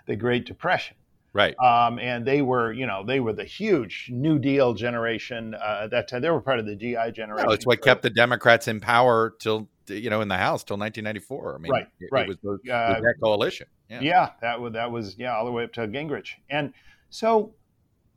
the 0.05 0.15
Great 0.15 0.45
Depression. 0.45 0.95
Right. 1.33 1.55
Um, 1.59 1.97
and 1.97 2.25
they 2.25 2.43
were, 2.43 2.71
you 2.71 2.85
know, 2.85 3.03
they 3.03 3.19
were 3.19 3.33
the 3.33 3.43
huge 3.43 4.09
New 4.11 4.37
Deal 4.37 4.75
generation 4.75 5.55
uh, 5.55 5.81
at 5.85 5.91
that 5.91 6.07
time. 6.07 6.21
They 6.21 6.29
were 6.29 6.41
part 6.41 6.59
of 6.59 6.67
the 6.67 6.75
GI 6.75 7.11
generation. 7.13 7.47
No, 7.47 7.53
it's 7.53 7.65
what 7.65 7.81
kept 7.81 8.03
the 8.03 8.11
Democrats 8.11 8.67
in 8.67 8.79
power 8.79 9.33
till, 9.39 9.67
you 9.87 10.11
know, 10.11 10.21
in 10.21 10.27
the 10.27 10.37
House 10.37 10.63
till 10.63 10.77
1994. 10.77 11.55
I 11.55 11.57
mean, 11.57 11.71
right, 11.71 11.87
it, 11.99 12.09
right. 12.11 12.29
It 12.29 12.37
was, 12.43 12.59
the, 12.63 12.71
uh, 12.71 13.01
that 13.01 13.15
coalition. 13.21 13.65
Yeah. 13.89 14.01
yeah, 14.01 14.29
that 14.41 14.61
was 14.61 14.73
that 14.73 14.91
was 14.91 15.15
yeah, 15.17 15.35
all 15.35 15.45
the 15.45 15.51
way 15.51 15.63
up 15.63 15.73
to 15.73 15.87
Gingrich. 15.87 16.35
And 16.49 16.73
so, 17.09 17.53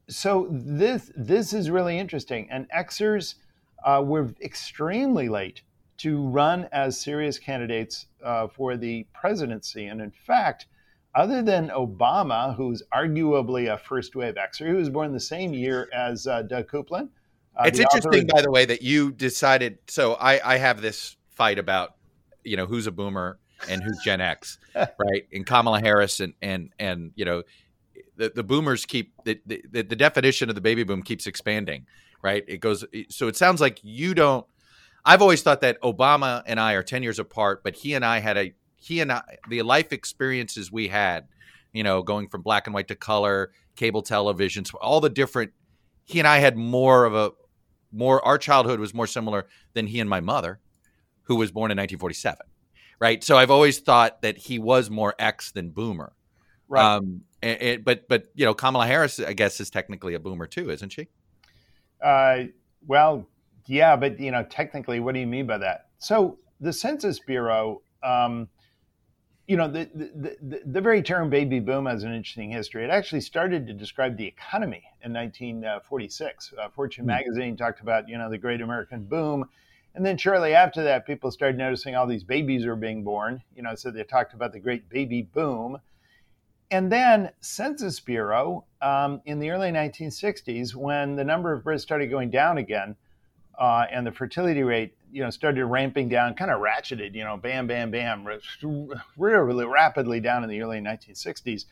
so 0.08 0.48
this 0.50 1.10
this 1.16 1.54
is 1.54 1.70
really 1.70 1.98
interesting. 1.98 2.48
And 2.50 2.68
Xers 2.70 3.36
uh, 3.84 4.02
were 4.04 4.34
extremely 4.42 5.28
late 5.30 5.62
to 5.98 6.26
run 6.28 6.68
as 6.72 7.00
serious 7.00 7.38
candidates 7.38 8.06
uh, 8.24 8.48
for 8.48 8.76
the 8.76 9.06
presidency. 9.14 9.86
And 9.86 10.00
in 10.00 10.10
fact, 10.10 10.66
other 11.14 11.42
than 11.42 11.70
Obama, 11.70 12.54
who's 12.54 12.82
arguably 12.94 13.72
a 13.72 13.78
first 13.78 14.14
wave 14.14 14.34
Xer, 14.34 14.68
who 14.68 14.76
was 14.76 14.90
born 14.90 15.12
the 15.12 15.20
same 15.20 15.54
year 15.54 15.88
as 15.92 16.26
uh, 16.26 16.42
Doug 16.42 16.68
Coupland. 16.68 17.08
Uh, 17.56 17.64
it's 17.64 17.78
interesting, 17.78 18.26
by 18.26 18.42
the 18.42 18.50
way, 18.50 18.66
that 18.66 18.82
you 18.82 19.12
decided. 19.12 19.78
So 19.88 20.14
I, 20.14 20.54
I 20.54 20.58
have 20.58 20.82
this 20.82 21.16
fight 21.30 21.58
about, 21.58 21.94
you 22.44 22.56
know, 22.56 22.66
who's 22.66 22.86
a 22.86 22.92
boomer 22.92 23.38
and 23.66 23.82
who's 23.82 23.98
Gen 24.04 24.20
X, 24.20 24.58
right? 24.74 25.26
And 25.32 25.46
Kamala 25.46 25.80
Harris 25.80 26.20
and 26.20 26.34
and 26.42 26.70
and 26.78 27.12
you 27.14 27.24
know, 27.24 27.42
the, 28.16 28.30
the 28.34 28.42
boomers 28.42 28.84
keep 28.84 29.14
the, 29.24 29.40
the 29.46 29.62
the 29.70 29.96
definition 29.96 30.50
of 30.50 30.54
the 30.54 30.60
baby 30.60 30.82
boom 30.82 31.02
keeps 31.02 31.26
expanding, 31.26 31.86
right? 32.22 32.44
It 32.46 32.58
goes. 32.58 32.84
So 33.08 33.26
it 33.26 33.36
sounds 33.36 33.62
like 33.62 33.80
you 33.82 34.12
don't 34.12 34.46
I've 35.06 35.22
always 35.22 35.40
thought 35.40 35.60
that 35.60 35.80
Obama 35.82 36.42
and 36.46 36.58
I 36.58 36.72
are 36.72 36.82
10 36.82 37.04
years 37.04 37.20
apart, 37.20 37.62
but 37.62 37.76
he 37.76 37.94
and 37.94 38.04
I 38.04 38.18
had 38.18 38.36
a, 38.36 38.52
he 38.74 39.00
and 39.00 39.12
I, 39.12 39.22
the 39.48 39.62
life 39.62 39.92
experiences 39.92 40.72
we 40.72 40.88
had, 40.88 41.28
you 41.72 41.84
know, 41.84 42.02
going 42.02 42.28
from 42.28 42.42
black 42.42 42.66
and 42.66 42.74
white 42.74 42.88
to 42.88 42.96
color, 42.96 43.52
cable 43.76 44.02
televisions, 44.02 44.74
all 44.80 45.00
the 45.00 45.08
different, 45.08 45.52
he 46.04 46.18
and 46.18 46.26
I 46.26 46.38
had 46.38 46.56
more 46.56 47.04
of 47.04 47.14
a, 47.14 47.30
more, 47.92 48.22
our 48.24 48.36
childhood 48.36 48.80
was 48.80 48.92
more 48.92 49.06
similar 49.06 49.46
than 49.74 49.86
he 49.86 50.00
and 50.00 50.10
my 50.10 50.18
mother, 50.18 50.58
who 51.22 51.36
was 51.36 51.52
born 51.52 51.70
in 51.70 51.76
1947. 51.76 52.44
Right. 52.98 53.22
So 53.22 53.36
I've 53.36 53.50
always 53.50 53.78
thought 53.78 54.22
that 54.22 54.36
he 54.36 54.58
was 54.58 54.90
more 54.90 55.14
X 55.20 55.52
than 55.52 55.70
boomer. 55.70 56.14
Right. 56.68 56.96
Um, 56.96 57.20
and, 57.42 57.62
and, 57.62 57.84
but, 57.84 58.08
but, 58.08 58.24
you 58.34 58.44
know, 58.44 58.54
Kamala 58.54 58.86
Harris, 58.86 59.20
I 59.20 59.34
guess, 59.34 59.60
is 59.60 59.70
technically 59.70 60.14
a 60.14 60.18
boomer 60.18 60.46
too, 60.46 60.70
isn't 60.70 60.90
she? 60.90 61.06
Uh, 62.02 62.44
well, 62.84 63.28
yeah, 63.66 63.96
but 63.96 64.18
you 64.20 64.30
know, 64.30 64.44
technically, 64.44 65.00
what 65.00 65.14
do 65.14 65.20
you 65.20 65.26
mean 65.26 65.46
by 65.46 65.58
that? 65.58 65.86
So 65.98 66.38
the 66.60 66.72
Census 66.72 67.18
Bureau, 67.18 67.82
um, 68.02 68.48
you 69.46 69.56
know, 69.56 69.68
the, 69.68 69.88
the, 69.94 70.36
the, 70.42 70.60
the, 70.64 70.80
very 70.80 71.02
term 71.02 71.30
baby 71.30 71.60
boom 71.60 71.86
has 71.86 72.02
an 72.02 72.12
interesting 72.12 72.50
history. 72.50 72.84
It 72.84 72.90
actually 72.90 73.20
started 73.20 73.66
to 73.68 73.72
describe 73.72 74.16
the 74.16 74.26
economy 74.26 74.82
in 75.04 75.12
1946. 75.12 76.52
Uh, 76.58 76.68
Fortune 76.68 77.04
mm. 77.04 77.08
magazine 77.08 77.56
talked 77.56 77.80
about, 77.80 78.08
you 78.08 78.18
know, 78.18 78.28
the 78.28 78.38
great 78.38 78.60
American 78.60 79.04
boom. 79.04 79.48
And 79.94 80.04
then 80.04 80.16
shortly 80.16 80.52
after 80.52 80.82
that, 80.84 81.06
people 81.06 81.30
started 81.30 81.56
noticing 81.56 81.94
all 81.94 82.06
these 82.06 82.24
babies 82.24 82.66
were 82.66 82.76
being 82.76 83.04
born. 83.04 83.42
You 83.54 83.62
know, 83.62 83.74
so 83.74 83.90
they 83.90 84.02
talked 84.02 84.34
about 84.34 84.52
the 84.52 84.60
great 84.60 84.88
baby 84.88 85.22
boom. 85.22 85.78
And 86.70 86.90
then 86.90 87.30
Census 87.40 88.00
Bureau 88.00 88.64
um, 88.82 89.20
in 89.24 89.38
the 89.38 89.50
early 89.50 89.70
1960s, 89.70 90.74
when 90.74 91.14
the 91.14 91.24
number 91.24 91.52
of 91.52 91.62
births 91.62 91.84
started 91.84 92.08
going 92.08 92.30
down 92.30 92.58
again, 92.58 92.96
uh, 93.58 93.86
and 93.90 94.06
the 94.06 94.12
fertility 94.12 94.62
rate, 94.62 94.94
you 95.10 95.22
know, 95.22 95.30
started 95.30 95.64
ramping 95.64 96.08
down, 96.08 96.34
kind 96.34 96.50
of 96.50 96.60
ratcheted, 96.60 97.14
you 97.14 97.24
know, 97.24 97.36
bam, 97.36 97.66
bam, 97.66 97.90
bam, 97.90 98.26
really 99.16 99.64
rapidly 99.64 100.20
down 100.20 100.44
in 100.44 100.50
the 100.50 100.60
early 100.60 100.80
1960s. 100.80 101.64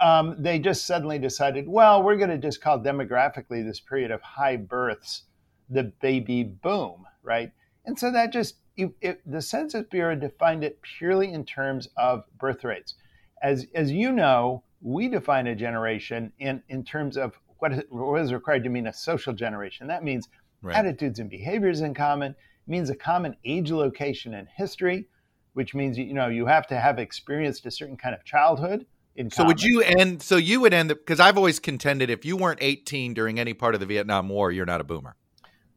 Um, 0.00 0.36
they 0.38 0.58
just 0.58 0.86
suddenly 0.86 1.18
decided, 1.18 1.68
well, 1.68 2.02
we're 2.02 2.16
going 2.16 2.30
to 2.30 2.38
just 2.38 2.60
call 2.60 2.80
demographically 2.80 3.64
this 3.64 3.78
period 3.78 4.10
of 4.10 4.20
high 4.22 4.56
births 4.56 5.22
the 5.70 5.84
baby 6.02 6.42
boom, 6.42 7.06
right? 7.22 7.52
And 7.84 7.98
so 7.98 8.10
that 8.10 8.32
just, 8.32 8.56
it, 8.76 8.90
it, 9.00 9.20
the 9.30 9.40
Census 9.40 9.84
Bureau 9.90 10.16
defined 10.16 10.64
it 10.64 10.80
purely 10.82 11.32
in 11.32 11.44
terms 11.44 11.88
of 11.96 12.24
birth 12.38 12.64
rates. 12.64 12.94
As, 13.42 13.66
as 13.74 13.92
you 13.92 14.10
know, 14.10 14.64
we 14.80 15.08
define 15.08 15.46
a 15.46 15.54
generation 15.54 16.32
in, 16.38 16.62
in 16.68 16.84
terms 16.84 17.16
of 17.16 17.38
what 17.58 17.72
is, 17.72 17.82
what 17.88 18.20
is 18.20 18.32
required 18.32 18.64
to 18.64 18.70
mean 18.70 18.86
a 18.86 18.92
social 18.92 19.32
generation. 19.32 19.86
That 19.86 20.04
means 20.04 20.28
right. 20.64 20.76
attitudes 20.76 21.18
and 21.18 21.30
behaviors 21.30 21.80
in 21.80 21.94
common. 21.94 22.32
It 22.32 22.70
means 22.70 22.90
a 22.90 22.96
common 22.96 23.36
age, 23.44 23.70
location, 23.70 24.34
and 24.34 24.48
history, 24.56 25.06
which 25.52 25.74
means 25.74 25.98
you 25.98 26.14
know 26.14 26.28
you 26.28 26.46
have 26.46 26.66
to 26.68 26.78
have 26.78 26.98
experienced 26.98 27.66
a 27.66 27.70
certain 27.70 27.96
kind 27.96 28.14
of 28.14 28.24
childhood. 28.24 28.86
In 29.16 29.30
so 29.30 29.44
would 29.44 29.62
you 29.62 29.82
end? 29.82 30.22
So 30.22 30.36
you 30.36 30.60
would 30.60 30.74
end 30.74 30.88
because 30.88 31.20
I've 31.20 31.36
always 31.36 31.60
contended 31.60 32.10
if 32.10 32.24
you 32.24 32.36
weren't 32.36 32.58
18 32.62 33.14
during 33.14 33.38
any 33.38 33.54
part 33.54 33.74
of 33.74 33.80
the 33.80 33.86
Vietnam 33.86 34.28
War, 34.28 34.50
you're 34.50 34.66
not 34.66 34.80
a 34.80 34.84
boomer. 34.84 35.14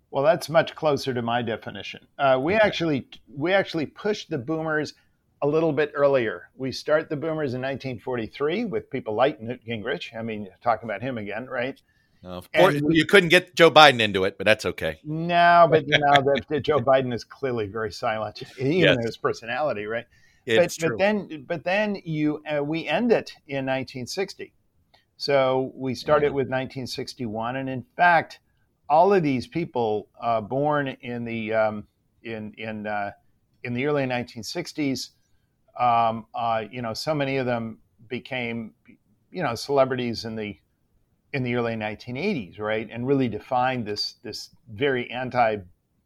Well, 0.10 0.24
that's 0.24 0.50
much 0.50 0.74
closer 0.74 1.14
to 1.14 1.22
my 1.22 1.42
definition. 1.42 2.08
Uh, 2.18 2.40
we 2.42 2.56
okay. 2.56 2.66
actually 2.66 3.08
we 3.28 3.54
actually 3.54 3.86
pushed 3.86 4.30
the 4.30 4.38
boomers 4.38 4.94
a 5.42 5.48
little 5.48 5.72
bit 5.72 5.92
earlier. 5.94 6.50
We 6.56 6.72
start 6.72 7.10
the 7.10 7.16
boomers 7.16 7.54
in 7.54 7.62
1943 7.62 8.66
with 8.66 8.90
people 8.90 9.14
like 9.14 9.40
Newt 9.40 9.64
Gingrich. 9.68 10.18
I 10.18 10.24
mean, 10.24 10.48
talking 10.64 10.90
about 10.90 11.02
him 11.02 11.18
again, 11.18 11.46
right? 11.46 11.80
Uh, 12.28 12.42
or 12.60 12.74
you 12.74 13.06
couldn't 13.06 13.30
get 13.30 13.56
Joe 13.56 13.72
Biden 13.72 14.02
into 14.02 14.26
it, 14.26 14.38
but 14.38 14.44
that's 14.46 14.66
okay. 14.66 15.00
No, 15.06 15.66
but 15.72 15.88
you 15.88 15.98
know 15.98 16.36
that, 16.50 16.62
Joe 16.62 16.80
Biden 16.80 17.14
is 17.14 17.24
clearly 17.24 17.68
very 17.68 17.92
silent, 17.92 18.44
even 18.60 18.72
yes. 18.74 18.98
in 18.98 19.06
his 19.06 19.16
personality, 19.16 19.86
right? 19.86 20.06
It's 20.46 20.78
but, 20.78 20.88
true. 20.88 20.98
but 20.98 21.04
then, 21.04 21.46
but 21.48 21.64
then 21.64 22.02
you 22.04 22.44
uh, 22.44 22.62
we 22.62 22.86
end 22.86 23.14
it 23.14 23.32
in 23.48 23.66
1960. 23.66 24.54
So 25.16 25.72
we 25.74 25.96
started 25.96 26.28
yeah. 26.28 26.32
with 26.32 26.48
1961, 26.48 27.56
and 27.56 27.70
in 27.70 27.86
fact, 27.96 28.40
all 28.90 29.14
of 29.14 29.24
these 29.24 29.48
people 29.48 30.10
uh, 30.22 30.42
born 30.42 30.90
in 31.02 31.24
the 31.24 31.54
um, 31.54 31.88
in 32.24 32.54
in 32.58 32.88
uh, 32.88 33.12
in 33.64 33.74
the 33.74 33.86
early 33.86 34.04
1960s, 34.04 35.12
um, 35.80 36.26
uh, 36.36 36.66
you 36.70 36.82
know, 36.82 36.94
so 36.94 37.16
many 37.16 37.38
of 37.38 37.46
them 37.46 37.80
became, 38.10 38.74
you 39.32 39.44
know, 39.44 39.56
celebrities 39.56 40.26
in 40.26 40.36
the 40.36 40.58
in 41.34 41.44
the 41.44 41.56
early 41.56 41.76
1980s, 41.76 42.60
right, 42.60 42.88
and 42.92 43.06
really 43.08 43.28
defined 43.28 43.86
this 43.86 44.16
this 44.24 44.50
very 44.72 45.10
anti, 45.12 45.58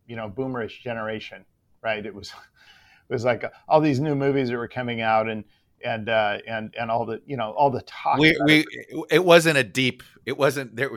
you 0.07 0.15
know, 0.15 0.29
boomerish 0.29 0.81
generation, 0.81 1.45
right? 1.81 2.05
It 2.05 2.13
was 2.13 2.29
it 3.10 3.13
was 3.13 3.23
like 3.23 3.43
all 3.67 3.81
these 3.81 3.99
new 3.99 4.15
movies 4.15 4.49
that 4.49 4.57
were 4.57 4.67
coming 4.67 5.01
out 5.01 5.29
and 5.29 5.43
and 5.84 6.10
uh, 6.10 6.38
and 6.47 6.73
and 6.79 6.91
all 6.91 7.05
the 7.05 7.21
you 7.25 7.38
know 7.38 7.51
all 7.51 7.69
the 7.69 7.81
talk. 7.81 8.17
We, 8.17 8.36
we 8.45 8.65
it. 8.69 9.05
it. 9.12 9.25
wasn't 9.25 9.57
a 9.57 9.63
deep. 9.63 10.03
It 10.25 10.38
wasn't 10.38 10.75
there. 10.75 10.91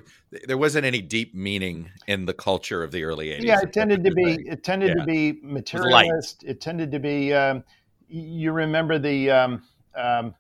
There 0.46 0.58
wasn't 0.58 0.84
any 0.86 1.00
deep 1.00 1.34
meaning 1.34 1.90
in 2.06 2.26
the 2.26 2.34
culture 2.34 2.82
of 2.82 2.92
the 2.92 3.04
early 3.04 3.28
'80s. 3.28 3.42
Yeah, 3.42 3.60
it 3.62 3.72
tended 3.72 4.04
to 4.04 4.12
be. 4.12 4.38
It 4.46 4.62
tended 4.62 4.90
yeah. 4.90 5.02
to 5.02 5.04
be 5.04 5.40
materialist. 5.42 6.42
It, 6.44 6.50
it 6.50 6.60
tended 6.60 6.90
to 6.92 6.98
be. 6.98 7.32
Um, 7.32 7.64
you 8.08 8.52
remember 8.52 8.98
the. 8.98 9.30
Um, 9.30 9.62
um, 9.94 10.34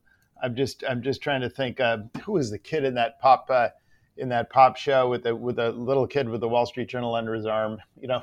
I'm 0.44 0.54
just. 0.54 0.84
I'm 0.88 1.02
just 1.02 1.22
trying 1.22 1.40
to 1.40 1.50
think. 1.50 1.80
Uh, 1.80 1.98
who 2.22 2.32
was 2.32 2.50
the 2.50 2.58
kid 2.58 2.84
in 2.84 2.94
that 2.94 3.20
pop? 3.20 3.46
Uh, 3.50 3.68
in 4.16 4.28
that 4.28 4.50
pop 4.50 4.76
show 4.76 5.08
with 5.08 5.24
the 5.24 5.34
with 5.34 5.58
a 5.58 5.70
little 5.72 6.06
kid 6.06 6.28
with 6.28 6.40
the 6.40 6.48
Wall 6.48 6.66
Street 6.66 6.88
Journal 6.88 7.14
under 7.14 7.34
his 7.34 7.46
arm. 7.46 7.78
You 8.00 8.08
know, 8.08 8.22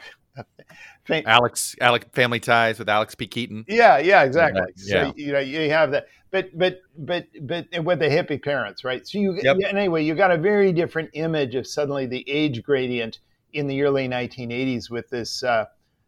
Alex, 1.25 1.75
Alex, 1.81 2.05
Family 2.13 2.39
Ties 2.39 2.79
with 2.79 2.89
Alex 2.89 3.15
P. 3.15 3.27
Keaton. 3.27 3.65
Yeah, 3.67 3.97
yeah, 3.97 4.23
exactly. 4.23 4.61
Yeah. 4.77 5.07
So 5.07 5.13
you 5.15 5.33
know, 5.33 5.39
you 5.39 5.69
have 5.69 5.91
that, 5.91 6.07
but 6.31 6.57
but 6.57 6.81
but 6.97 7.27
but 7.41 7.67
with 7.83 7.99
the 7.99 8.07
hippie 8.07 8.41
parents, 8.41 8.83
right? 8.83 9.05
So 9.07 9.17
you 9.17 9.39
yep. 9.41 9.57
anyway, 9.65 10.03
you 10.03 10.15
got 10.15 10.31
a 10.31 10.37
very 10.37 10.71
different 10.71 11.09
image 11.13 11.55
of 11.55 11.67
suddenly 11.67 12.05
the 12.05 12.27
age 12.29 12.63
gradient 12.63 13.19
in 13.53 13.67
the 13.67 13.81
early 13.81 14.07
1980s 14.07 14.89
with 14.89 15.09
this. 15.09 15.43
Uh, 15.43 15.65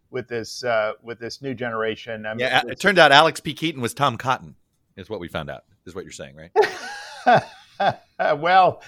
with 0.09 0.27
this 0.27 0.63
uh, 0.63 0.93
with 1.01 1.17
this 1.17 1.41
new 1.41 1.55
generation, 1.55 2.27
I 2.27 2.35
mean, 2.35 2.41
yeah, 2.41 2.61
it 2.67 2.79
turned 2.79 2.99
out 2.99 3.11
Alex 3.11 3.39
P. 3.39 3.55
Keaton 3.55 3.81
was 3.81 3.95
Tom 3.95 4.15
Cotton, 4.15 4.55
is 4.95 5.09
what 5.09 5.19
we 5.19 5.27
found 5.27 5.49
out. 5.49 5.63
Is 5.85 5.95
what 5.95 6.05
you're 6.05 6.11
saying, 6.11 6.35
right? 6.35 7.93
well, 8.39 8.81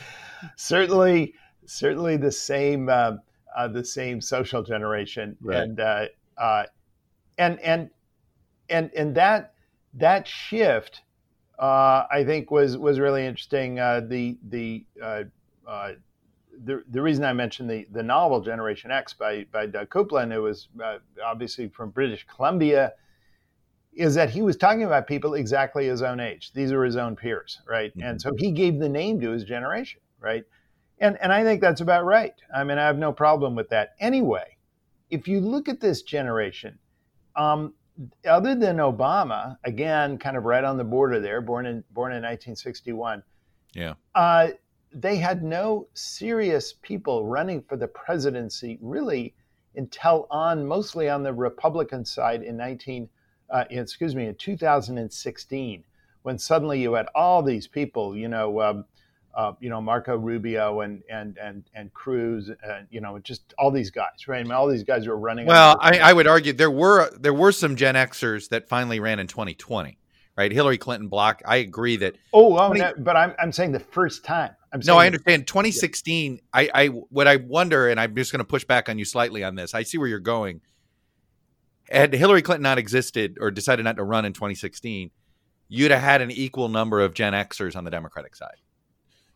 certainly, 0.56 1.34
certainly 1.66 2.18
the 2.18 2.32
same. 2.32 2.90
Uh, 2.90 3.18
uh, 3.56 3.68
the 3.68 3.84
same 3.84 4.22
social 4.22 4.62
generation, 4.62 5.38
right. 5.42 5.60
and 5.60 5.80
uh, 5.80 6.06
uh, 6.38 6.64
and 7.38 7.60
and 7.62 7.90
and 8.70 8.92
and 8.96 9.16
that 9.16 9.54
that 9.94 10.28
shift, 10.28 11.02
uh, 11.58 12.06
I 12.12 12.24
think, 12.26 12.52
was 12.52 12.78
was 12.78 13.00
really 13.00 13.26
interesting. 13.26 13.80
Uh, 13.80 14.02
the 14.06 14.38
the 14.50 14.86
uh, 15.02 15.24
the, 16.64 16.84
the 16.90 17.02
reason 17.02 17.26
I 17.26 17.34
mentioned 17.34 17.70
the, 17.70 17.86
the 17.92 18.04
novel 18.04 18.40
Generation 18.40 18.90
X 18.90 19.12
by, 19.12 19.46
by 19.52 19.66
Doug 19.66 19.90
Coupland, 19.90 20.32
it 20.32 20.40
was 20.40 20.70
obviously 21.22 21.68
from 21.68 21.90
British 21.90 22.26
Columbia, 22.34 22.94
is 23.96 24.16
that 24.16 24.30
he 24.30 24.42
was 24.42 24.58
talking 24.58 24.84
about 24.84 25.08
people 25.08 25.36
exactly 25.36 25.88
his 25.88 26.02
own 26.02 26.20
age. 26.20 26.52
These 26.54 26.72
are 26.72 26.84
his 26.84 26.98
own 26.98 27.16
peers, 27.16 27.60
right? 27.68 27.92
Mm-hmm. 27.92 28.08
And 28.08 28.22
so 28.22 28.32
he 28.38 28.52
gave 28.52 28.80
the 28.80 28.90
name 28.90 29.20
to 29.22 29.30
his 29.32 29.44
generation, 29.44 30.02
right? 30.20 30.44
And, 31.00 31.18
and 31.22 31.32
I 31.32 31.44
think 31.44 31.62
that's 31.62 31.82
about 31.82 32.06
right. 32.06 32.34
I 32.54 32.64
mean, 32.64 32.78
I 32.78 32.86
have 32.86 32.98
no 32.98 33.12
problem 33.12 33.56
with 33.56 33.70
that. 33.70 33.96
Anyway, 34.00 34.58
if 35.10 35.28
you 35.28 35.40
look 35.40 35.70
at 35.70 35.80
this 35.80 36.02
generation, 36.02 36.78
um, 37.36 37.74
other 38.28 38.56
than 38.56 38.78
Obama, 38.78 39.58
again, 39.64 40.18
kind 40.18 40.36
of 40.36 40.44
right 40.44 40.64
on 40.64 40.78
the 40.78 40.84
border 40.84 41.20
there, 41.20 41.42
born 41.42 41.66
in 41.66 41.84
born 41.92 42.12
in 42.12 42.18
1961. 42.18 43.24
Yeah. 43.74 43.94
Uh, 44.14 44.50
they 44.94 45.18
had 45.18 45.44
no 45.44 45.88
serious 45.94 46.74
people 46.82 47.26
running 47.26 47.62
for 47.62 47.76
the 47.76 47.88
presidency 47.88 48.78
really 48.82 49.36
until 49.76 50.28
on 50.32 50.66
mostly 50.66 51.10
on 51.10 51.24
the 51.24 51.34
Republican 51.34 52.06
side 52.06 52.44
in 52.44 52.56
19 52.56 53.10
uh, 53.50 53.66
excuse 53.70 54.16
me 54.16 54.28
in 54.28 54.36
2016 54.36 55.84
when 56.24 56.40
suddenly 56.40 56.82
you 56.82 56.94
had 56.94 57.08
all 57.14 57.44
these 57.44 57.68
people 57.68 58.16
you 58.16 58.28
know 58.28 58.62
um, 58.62 58.86
uh, 59.36 59.54
you 59.60 59.70
know 59.70 59.82
Marco 59.82 60.16
Rubio 60.16 60.82
and 60.82 61.04
and 61.10 61.38
and 61.38 61.64
and 61.74 61.94
Cruz, 61.94 62.50
and 62.50 62.88
you 62.90 63.02
know 63.02 63.20
just 63.20 63.54
all 63.58 63.70
these 63.70 63.92
guys, 63.92 64.28
right? 64.28 64.40
I 64.40 64.44
mean, 64.44 64.54
all 64.54 64.68
these 64.68 64.84
guys 64.84 65.08
were 65.08 65.18
running. 65.18 65.46
Well, 65.46 65.78
I, 65.80 66.00
I, 66.00 66.14
would 66.14 66.26
argue 66.26 66.54
there 66.54 66.72
were 66.72 67.12
there 67.18 67.34
were 67.34 67.52
some 67.52 67.76
Gen 67.76 67.96
Xers 67.96 68.50
that 68.50 68.70
finally 68.70 69.00
ran 69.00 69.20
in 69.20 69.28
2020, 69.28 69.98
right? 70.38 70.52
Hillary 70.52 70.78
Clinton 70.78 71.10
block. 71.10 71.42
I 71.46 71.58
agree 71.58 71.98
that. 71.98 72.16
Oh, 72.32 72.58
oh 72.58 72.68
20, 72.68 72.80
no, 72.80 72.94
but 73.00 73.18
I'm 73.18 73.36
I'm 73.38 73.52
saying 73.52 73.74
the 73.74 73.80
first 73.80 74.24
time. 74.24 74.56
I'm 74.72 74.82
no, 74.86 74.98
I 74.98 75.06
understand. 75.06 75.48
2016. 75.48 76.34
Yeah. 76.34 76.40
I 76.54 76.70
I 76.74 76.88
what 76.88 77.28
I 77.28 77.36
wonder, 77.36 77.90
and 77.90 78.00
I'm 78.00 78.16
just 78.16 78.32
going 78.32 78.40
to 78.40 78.46
push 78.46 78.64
back 78.64 78.88
on 78.88 78.98
you 78.98 79.06
slightly 79.06 79.44
on 79.44 79.56
this. 79.56 79.74
I 79.74 79.84
see 79.84 79.98
where 79.98 80.08
you're 80.08 80.20
going. 80.20 80.62
Had 81.90 82.14
Hillary 82.14 82.42
Clinton 82.42 82.64
not 82.64 82.78
existed 82.78 83.38
or 83.40 83.52
decided 83.52 83.84
not 83.84 83.98
to 83.98 84.04
run 84.04 84.26
in 84.26 84.34
2016, 84.34 85.12
you'd 85.68 85.92
have 85.92 86.02
had 86.02 86.22
an 86.22 86.32
equal 86.32 86.70
number 86.70 87.02
of 87.02 87.14
Gen 87.14 87.34
Xers 87.34 87.76
on 87.76 87.84
the 87.84 87.92
Democratic 87.92 88.36
side. 88.36 88.58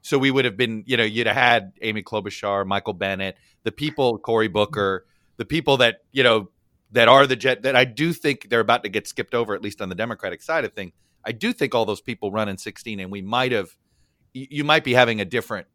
So 0.01 0.17
we 0.17 0.31
would 0.31 0.45
have 0.45 0.57
been, 0.57 0.83
you 0.87 0.97
know, 0.97 1.03
you'd 1.03 1.27
have 1.27 1.35
had 1.35 1.73
Amy 1.81 2.03
Klobuchar, 2.03 2.65
Michael 2.65 2.93
Bennet, 2.93 3.37
the 3.63 3.71
people, 3.71 4.17
Cory 4.17 4.47
Booker, 4.47 5.05
the 5.37 5.45
people 5.45 5.77
that, 5.77 6.03
you 6.11 6.23
know, 6.23 6.49
that 6.91 7.07
are 7.07 7.27
the 7.27 7.35
jet 7.35 7.63
that 7.63 7.75
I 7.75 7.85
do 7.85 8.13
think 8.13 8.49
they're 8.49 8.59
about 8.59 8.83
to 8.83 8.89
get 8.89 9.07
skipped 9.07 9.35
over, 9.35 9.53
at 9.53 9.61
least 9.61 9.81
on 9.81 9.89
the 9.89 9.95
Democratic 9.95 10.41
side 10.41 10.65
of 10.65 10.73
things. 10.73 10.93
I 11.23 11.33
do 11.33 11.53
think 11.53 11.75
all 11.75 11.85
those 11.85 12.01
people 12.01 12.31
run 12.31 12.49
in 12.49 12.57
16, 12.57 12.99
and 12.99 13.11
we 13.11 13.21
might 13.21 13.51
have, 13.51 13.75
you 14.33 14.63
might 14.63 14.83
be 14.83 14.93
having 14.93 15.21
a 15.21 15.25
different 15.25 15.67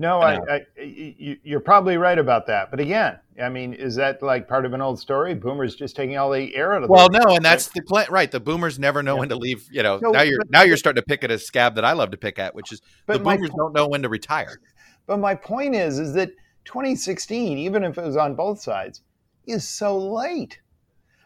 no, 0.00 0.20
I, 0.20 0.38
I, 0.48 0.66
you're 0.78 1.60
probably 1.60 1.98
right 1.98 2.18
about 2.18 2.46
that. 2.46 2.70
But 2.70 2.80
again, 2.80 3.18
I 3.38 3.50
mean, 3.50 3.74
is 3.74 3.94
that 3.96 4.22
like 4.22 4.48
part 4.48 4.64
of 4.64 4.72
an 4.72 4.80
old 4.80 4.98
story? 4.98 5.34
Boomers 5.34 5.76
just 5.76 5.94
taking 5.94 6.16
all 6.16 6.30
the 6.30 6.56
air 6.56 6.72
out 6.72 6.82
of. 6.82 6.88
The 6.88 6.92
Well, 6.94 7.10
no, 7.10 7.34
and 7.34 7.44
that's 7.44 7.68
the 7.68 7.82
plan, 7.82 8.06
right? 8.08 8.30
The 8.30 8.40
boomers 8.40 8.78
never 8.78 9.02
know 9.02 9.16
yeah. 9.16 9.20
when 9.20 9.28
to 9.28 9.36
leave. 9.36 9.68
You 9.70 9.82
know, 9.82 9.98
no, 10.00 10.10
now 10.12 10.22
you're 10.22 10.38
but, 10.38 10.50
now 10.50 10.62
you're 10.62 10.78
starting 10.78 11.02
to 11.02 11.06
pick 11.06 11.22
at 11.22 11.30
a 11.30 11.38
scab 11.38 11.74
that 11.74 11.84
I 11.84 11.92
love 11.92 12.12
to 12.12 12.16
pick 12.16 12.38
at, 12.38 12.54
which 12.54 12.72
is 12.72 12.80
the 13.06 13.18
boomers 13.18 13.50
don't 13.54 13.74
know 13.74 13.88
when 13.88 14.00
to 14.00 14.08
retire. 14.08 14.58
But 15.06 15.18
my 15.18 15.34
point 15.34 15.74
is, 15.74 15.98
is 15.98 16.14
that 16.14 16.30
2016, 16.64 17.58
even 17.58 17.84
if 17.84 17.98
it 17.98 18.02
was 18.02 18.16
on 18.16 18.34
both 18.34 18.58
sides, 18.58 19.02
is 19.46 19.68
so 19.68 19.98
late. 19.98 20.60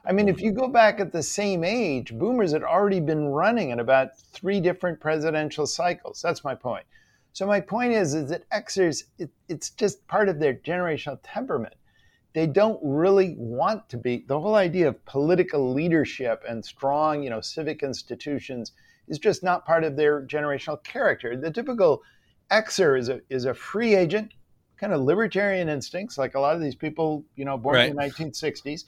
I 0.05 0.11
mean, 0.11 0.29
if 0.29 0.39
mm-hmm. 0.39 0.47
you 0.47 0.53
go 0.53 0.67
back 0.67 0.99
at 0.99 1.13
the 1.13 1.23
same 1.23 1.63
age, 1.63 2.13
boomers 2.13 2.51
had 2.51 2.65
already 2.65 2.99
been 2.99 3.29
running 3.29 3.71
in 3.71 3.79
about 3.79 4.19
three 4.19 4.61
different 4.61 4.99
presidential 4.99 5.65
cycles. 5.65 6.21
That's 6.21 6.43
my 6.43 6.57
point. 6.57 6.87
So 7.35 7.47
my 7.47 7.61
point 7.61 7.93
is, 7.93 8.15
is 8.15 8.31
that 8.31 8.49
Xers, 8.51 9.03
it, 9.19 9.29
it's 9.49 9.71
just 9.71 10.07
part 10.07 10.29
of 10.29 10.39
their 10.39 10.55
generational 10.55 11.19
temperament. 11.25 11.75
They 12.33 12.47
don't 12.47 12.79
really 12.81 13.35
want 13.37 13.89
to 13.89 13.97
be. 13.97 14.25
The 14.29 14.41
whole 14.41 14.55
idea 14.55 14.89
of 14.89 15.05
political 15.05 15.75
leadership 15.75 16.45
and 16.49 16.65
strong, 16.65 17.25
you 17.25 17.31
know, 17.31 17.41
civic 17.41 17.83
institutions 17.83 18.71
is 19.09 19.19
just 19.19 19.43
not 19.43 19.67
part 19.67 19.83
of 19.83 19.97
their 19.97 20.23
generational 20.23 20.83
character. 20.85 21.37
The 21.37 21.51
typical 21.51 22.03
Xer 22.53 22.99
is 22.99 23.09
a 23.09 23.21
is 23.29 23.47
a 23.47 23.55
free 23.55 23.97
agent, 23.97 24.33
kind 24.79 24.93
of 24.93 25.01
libertarian 25.01 25.69
instincts, 25.69 26.17
like 26.17 26.37
a 26.37 26.41
lot 26.41 26.55
of 26.55 26.63
these 26.63 26.77
people, 26.77 27.25
you 27.35 27.45
know, 27.45 27.59
born 27.59 27.75
right. 27.75 27.91
in 27.91 27.97
the 27.97 28.03
1960s, 28.03 28.85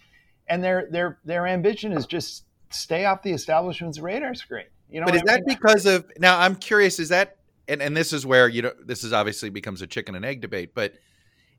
and 0.49 0.63
their 0.63 0.89
their 0.93 1.19
their 1.25 1.49
ambition 1.49 1.93
is 1.93 2.07
just 2.07 2.45
stay 2.71 3.07
off 3.07 3.23
the 3.23 3.33
establishment's 3.33 3.99
radar 3.99 4.35
screen. 4.35 4.67
You 4.89 5.01
know, 5.01 5.07
but 5.07 5.17
is 5.17 5.23
I 5.23 5.35
mean? 5.35 5.45
that 5.45 5.47
because 5.47 5.85
of 5.85 6.11
now? 6.19 6.39
I'm 6.39 6.55
curious. 6.55 7.01
Is 7.01 7.09
that 7.09 7.36
and 7.69 7.83
and 7.83 7.97
this 7.97 8.13
is 8.13 8.25
where 8.25 8.49
you 8.49 8.63
know 8.63 8.73
this 8.85 9.05
is 9.05 9.13
obviously 9.13 9.51
becomes 9.51 9.83
a 9.83 9.87
chicken 9.87 10.15
and 10.15 10.25
egg 10.25 10.41
debate, 10.41 10.75
but 10.75 10.95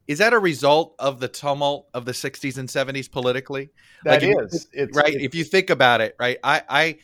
is 0.08 0.20
that 0.20 0.34
a 0.34 0.40
result 0.40 0.96
of 1.00 1.20
the 1.20 1.28
tumult 1.28 1.90
of 1.94 2.06
the 2.06 2.14
60s 2.14 2.58
and 2.58 2.70
70s 2.70 3.12
politically? 3.12 3.70
That 4.06 4.24
like 4.24 4.54
is, 4.54 4.68
it's, 4.72 4.96
right. 4.96 5.14
It's, 5.14 5.24
if 5.24 5.36
you 5.36 5.44
think 5.44 5.70
about 5.70 6.00
it, 6.00 6.16
right, 6.18 6.38
I, 6.44 6.64
I, 6.70 6.98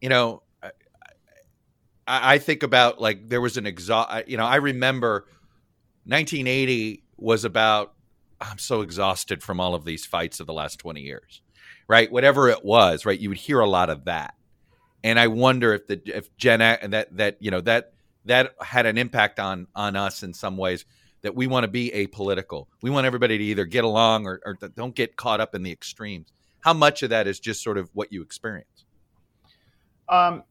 you 0.00 0.08
know, 0.08 0.42
I, 0.62 0.70
I 2.06 2.38
think 2.38 2.64
about 2.64 3.00
like 3.00 3.28
there 3.28 3.40
was 3.40 3.56
an 3.56 3.66
exhaust. 3.66 4.28
You 4.28 4.36
know, 4.36 4.46
I 4.46 4.56
remember 4.56 5.26
1980 6.04 7.04
was 7.16 7.44
about. 7.44 7.94
I'm 8.40 8.58
so 8.58 8.82
exhausted 8.82 9.42
from 9.42 9.58
all 9.58 9.74
of 9.74 9.84
these 9.84 10.06
fights 10.06 10.38
of 10.38 10.46
the 10.46 10.52
last 10.52 10.78
20 10.78 11.00
years, 11.00 11.42
right? 11.88 12.10
Whatever 12.10 12.48
it 12.48 12.64
was, 12.64 13.04
right? 13.04 13.18
You 13.18 13.30
would 13.30 13.38
hear 13.38 13.58
a 13.58 13.68
lot 13.68 13.90
of 13.90 14.04
that, 14.04 14.34
and 15.02 15.18
I 15.18 15.26
wonder 15.26 15.74
if 15.74 15.88
the 15.88 16.00
if 16.04 16.36
Gen 16.36 16.60
that 16.60 17.16
that 17.16 17.36
you 17.40 17.50
know 17.50 17.60
that 17.62 17.94
that 18.24 18.52
had 18.60 18.86
an 18.86 18.98
impact 18.98 19.38
on 19.40 19.66
on 19.74 19.96
us 19.96 20.22
in 20.22 20.34
some 20.34 20.56
ways 20.56 20.84
that 21.22 21.34
we 21.34 21.46
want 21.46 21.64
to 21.64 21.68
be 21.68 21.90
apolitical. 21.90 22.66
We 22.82 22.90
want 22.90 23.06
everybody 23.06 23.38
to 23.38 23.44
either 23.44 23.64
get 23.64 23.84
along 23.84 24.26
or, 24.26 24.40
or 24.44 24.56
don't 24.76 24.94
get 24.94 25.16
caught 25.16 25.40
up 25.40 25.54
in 25.54 25.62
the 25.62 25.72
extremes. 25.72 26.32
How 26.60 26.72
much 26.72 27.02
of 27.02 27.10
that 27.10 27.26
is 27.26 27.40
just 27.40 27.62
sort 27.62 27.78
of 27.78 27.90
what 27.92 28.12
you 28.12 28.22
experience? 28.22 28.84
Um, 30.08 30.42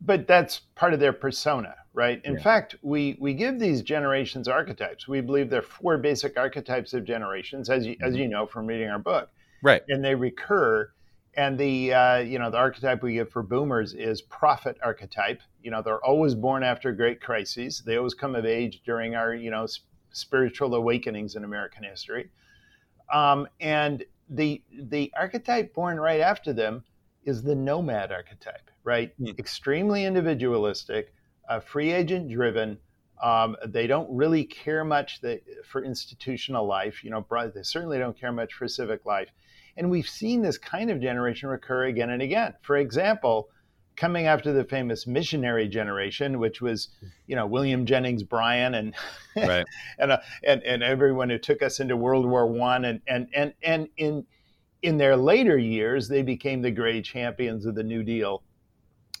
but 0.00 0.26
that's 0.26 0.60
part 0.74 0.94
of 0.94 1.00
their 1.00 1.12
persona, 1.12 1.74
right? 1.92 2.20
In 2.24 2.34
yeah. 2.34 2.42
fact, 2.42 2.76
we 2.82 3.16
we 3.20 3.34
give 3.34 3.58
these 3.58 3.82
generations 3.82 4.48
archetypes. 4.48 5.08
We 5.08 5.20
believe 5.20 5.50
there 5.50 5.60
are 5.60 5.62
four 5.62 5.98
basic 5.98 6.38
archetypes 6.38 6.94
of 6.94 7.04
generations, 7.04 7.68
as 7.68 7.86
you, 7.86 7.94
mm-hmm. 7.94 8.04
as 8.04 8.16
you 8.16 8.28
know 8.28 8.46
from 8.46 8.66
reading 8.66 8.88
our 8.88 8.98
book, 8.98 9.30
right? 9.62 9.82
And 9.88 10.04
they 10.04 10.14
recur 10.14 10.90
and 11.38 11.56
the 11.56 11.94
uh, 11.94 12.16
you 12.18 12.38
know 12.38 12.50
the 12.50 12.58
archetype 12.58 13.00
we 13.00 13.14
give 13.14 13.30
for 13.30 13.44
boomers 13.44 13.94
is 13.94 14.20
prophet 14.20 14.76
archetype. 14.82 15.40
You 15.62 15.70
know 15.70 15.80
they're 15.80 16.04
always 16.04 16.34
born 16.34 16.64
after 16.64 16.92
great 16.92 17.20
crises. 17.20 17.80
They 17.86 17.96
always 17.96 18.12
come 18.12 18.34
of 18.34 18.44
age 18.44 18.82
during 18.84 19.14
our 19.14 19.32
you 19.34 19.50
know 19.50 19.66
spiritual 20.10 20.74
awakenings 20.74 21.36
in 21.36 21.44
American 21.44 21.84
history. 21.84 22.30
Um, 23.14 23.46
and 23.60 24.04
the 24.28 24.62
the 24.72 25.12
archetype 25.16 25.72
born 25.74 26.00
right 26.00 26.20
after 26.20 26.52
them 26.52 26.82
is 27.22 27.40
the 27.42 27.54
nomad 27.54 28.10
archetype, 28.10 28.68
right? 28.82 29.12
Mm. 29.20 29.38
Extremely 29.38 30.04
individualistic, 30.06 31.14
uh, 31.48 31.60
free 31.60 31.92
agent 31.92 32.28
driven. 32.30 32.78
Um, 33.22 33.56
they 33.64 33.86
don't 33.86 34.08
really 34.10 34.44
care 34.44 34.84
much 34.84 35.20
that, 35.20 35.42
for 35.64 35.84
institutional 35.84 36.66
life. 36.66 37.04
You 37.04 37.10
know, 37.10 37.24
they 37.54 37.62
certainly 37.62 37.98
don't 37.98 38.18
care 38.18 38.32
much 38.32 38.54
for 38.54 38.66
civic 38.66 39.06
life. 39.06 39.28
And 39.78 39.90
we've 39.90 40.08
seen 40.08 40.42
this 40.42 40.58
kind 40.58 40.90
of 40.90 41.00
generation 41.00 41.48
recur 41.48 41.84
again 41.84 42.10
and 42.10 42.20
again. 42.20 42.54
For 42.62 42.76
example, 42.76 43.48
coming 43.96 44.26
after 44.26 44.52
the 44.52 44.64
famous 44.64 45.06
missionary 45.06 45.68
generation, 45.68 46.38
which 46.38 46.60
was, 46.60 46.88
you 47.26 47.36
know, 47.36 47.46
William 47.46 47.86
Jennings 47.86 48.24
Bryan 48.24 48.74
and 48.74 48.94
right. 49.36 49.64
and, 49.98 50.12
uh, 50.12 50.18
and 50.44 50.62
and 50.64 50.82
everyone 50.82 51.30
who 51.30 51.38
took 51.38 51.62
us 51.62 51.80
into 51.80 51.96
World 51.96 52.26
War 52.26 52.46
One, 52.46 52.84
and 52.84 53.00
and 53.06 53.28
and 53.32 53.54
and 53.62 53.88
in 53.96 54.26
in 54.82 54.98
their 54.98 55.16
later 55.16 55.56
years, 55.56 56.08
they 56.08 56.22
became 56.22 56.60
the 56.60 56.70
great 56.70 57.04
champions 57.04 57.64
of 57.64 57.74
the 57.74 57.84
New 57.84 58.02
Deal. 58.02 58.42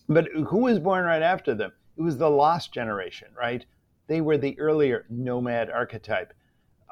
But 0.08 0.28
who 0.48 0.58
was 0.58 0.78
born 0.78 1.04
right 1.04 1.22
after 1.22 1.54
them? 1.54 1.72
It 1.96 2.02
was 2.02 2.16
the 2.16 2.30
lost 2.30 2.72
generation, 2.72 3.28
right? 3.36 3.64
They 4.06 4.20
were 4.20 4.38
the 4.38 4.58
earlier 4.58 5.04
nomad 5.10 5.70
archetype. 5.70 6.32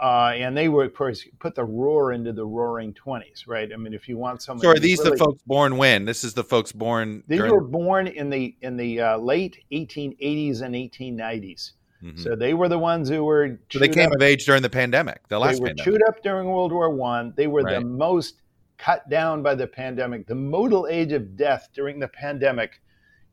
Uh, 0.01 0.33
and 0.37 0.55
they 0.55 0.69
were, 0.69 0.85
of 0.85 0.95
course, 0.95 1.27
put 1.39 1.55
the 1.55 1.65
roar 1.65 2.13
into 2.13 2.33
the 2.33 2.45
roaring 2.45 2.93
20s, 2.93 3.47
right? 3.47 3.73
I 3.73 3.77
mean, 3.77 3.95
if 3.95 4.09
you 4.09 4.19
want 4.19 4.43
someone. 4.43 4.63
So 4.63 4.71
are 4.71 4.79
these 4.79 4.99
really, 4.99 5.13
the 5.13 5.17
folks 5.17 5.43
born 5.47 5.79
when? 5.79 6.05
This 6.05 6.23
is 6.23 6.35
the 6.35 6.45
folks 6.45 6.71
born. 6.71 7.23
These 7.29 7.39
during... 7.39 7.53
were 7.53 7.63
born 7.63 8.07
in 8.07 8.29
the 8.29 8.55
in 8.61 8.77
the 8.77 9.01
uh, 9.01 9.19
late 9.19 9.65
1880s 9.73 10.61
and 10.61 10.75
1890s. 10.75 11.73
Mm-hmm. 12.03 12.19
So 12.19 12.37
they 12.37 12.53
were 12.53 12.69
the 12.69 12.79
ones 12.79 13.09
who 13.09 13.25
were. 13.25 13.59
So 13.73 13.79
they 13.79 13.89
came 13.89 14.11
up. 14.11 14.17
of 14.17 14.23
age 14.23 14.45
during 14.45 14.61
the 14.61 14.69
pandemic, 14.69 15.27
the 15.29 15.39
last 15.39 15.57
They 15.57 15.61
were 15.61 15.67
pandemic. 15.69 15.85
chewed 15.85 16.03
up 16.09 16.23
during 16.23 16.49
World 16.49 16.73
War 16.73 16.91
One. 16.91 17.33
They 17.35 17.47
were 17.47 17.63
right. 17.63 17.81
the 17.81 17.87
most 17.87 18.43
cut 18.77 19.09
down 19.09 19.43
by 19.43 19.55
the 19.55 19.67
pandemic. 19.67 20.27
The 20.27 20.35
modal 20.35 20.87
age 20.89 21.13
of 21.13 21.39
death 21.39 21.71
during 21.73 21.99
the 21.99 22.09
pandemic 22.09 22.83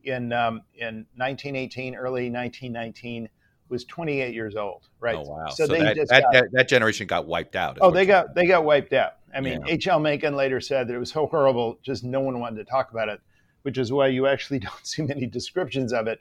in 0.05 0.31
um, 0.31 0.61
in 0.75 1.05
1918, 1.17 1.95
early 1.95 2.29
1919 2.29 3.27
was 3.73 3.83
28 3.85 4.33
years 4.33 4.55
old, 4.55 4.87
right? 4.99 5.15
Oh 5.15 5.23
wow! 5.23 5.49
So, 5.49 5.65
so 5.65 5.73
they 5.73 5.79
that, 5.79 5.95
just 5.95 6.09
that, 6.11 6.23
got, 6.23 6.33
that, 6.33 6.51
that, 6.53 6.67
generation 6.67 7.07
got 7.07 7.25
wiped 7.25 7.55
out. 7.55 7.77
Oh, 7.81 7.91
they 7.91 8.05
got 8.05 8.35
they 8.35 8.45
got 8.45 8.63
wiped 8.63 8.93
out. 8.93 9.13
I 9.35 9.41
mean, 9.41 9.63
H.L. 9.67 9.99
Mencken 9.99 10.35
later 10.35 10.61
said 10.61 10.87
that 10.87 10.93
it 10.93 10.99
was 10.99 11.11
so 11.11 11.25
horrible, 11.25 11.79
just 11.81 12.03
no 12.03 12.21
one 12.21 12.39
wanted 12.39 12.57
to 12.57 12.65
talk 12.65 12.91
about 12.91 13.09
it, 13.09 13.19
which 13.63 13.79
is 13.79 13.91
why 13.91 14.07
you 14.07 14.27
actually 14.27 14.59
don't 14.67 14.85
see 14.85 15.01
many 15.01 15.25
descriptions 15.25 15.91
of 15.91 16.07
it. 16.07 16.19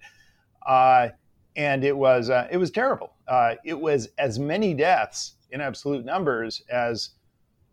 Uh, 0.67 1.09
and 1.55 1.85
it 1.85 1.97
was 1.97 2.31
uh, 2.31 2.49
it 2.51 2.57
was 2.57 2.71
terrible. 2.71 3.13
Uh, 3.29 3.55
it 3.65 3.79
was 3.79 4.09
as 4.19 4.39
many 4.39 4.75
deaths 4.75 5.35
in 5.51 5.61
absolute 5.61 6.05
numbers 6.05 6.63
as 6.71 7.11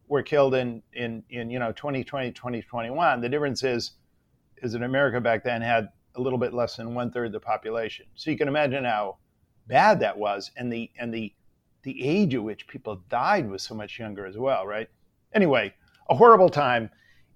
were 0.09 0.23
killed 0.23 0.53
in 0.55 0.83
in 0.93 1.23
in 1.29 1.49
you 1.49 1.59
know 1.59 1.71
2020 1.71 2.31
2021 2.31 3.21
the 3.21 3.29
difference 3.29 3.63
is 3.63 3.91
is 4.61 4.73
that 4.73 4.81
america 4.81 5.21
back 5.21 5.43
then 5.43 5.61
had 5.61 5.89
a 6.15 6.21
little 6.21 6.39
bit 6.39 6.53
less 6.53 6.75
than 6.75 6.93
one 6.93 7.11
third 7.11 7.27
of 7.27 7.31
the 7.31 7.39
population 7.39 8.05
so 8.15 8.29
you 8.29 8.37
can 8.37 8.47
imagine 8.47 8.83
how 8.83 9.17
bad 9.69 10.01
that 10.01 10.17
was 10.17 10.51
and 10.57 10.71
the 10.71 10.89
and 10.99 11.13
the 11.13 11.33
the 11.83 12.05
age 12.05 12.35
at 12.35 12.43
which 12.43 12.67
people 12.67 13.01
died 13.09 13.49
was 13.49 13.63
so 13.63 13.73
much 13.73 13.97
younger 13.97 14.25
as 14.25 14.37
well 14.37 14.67
right 14.67 14.89
anyway 15.33 15.73
a 16.09 16.15
horrible 16.15 16.49
time 16.49 16.89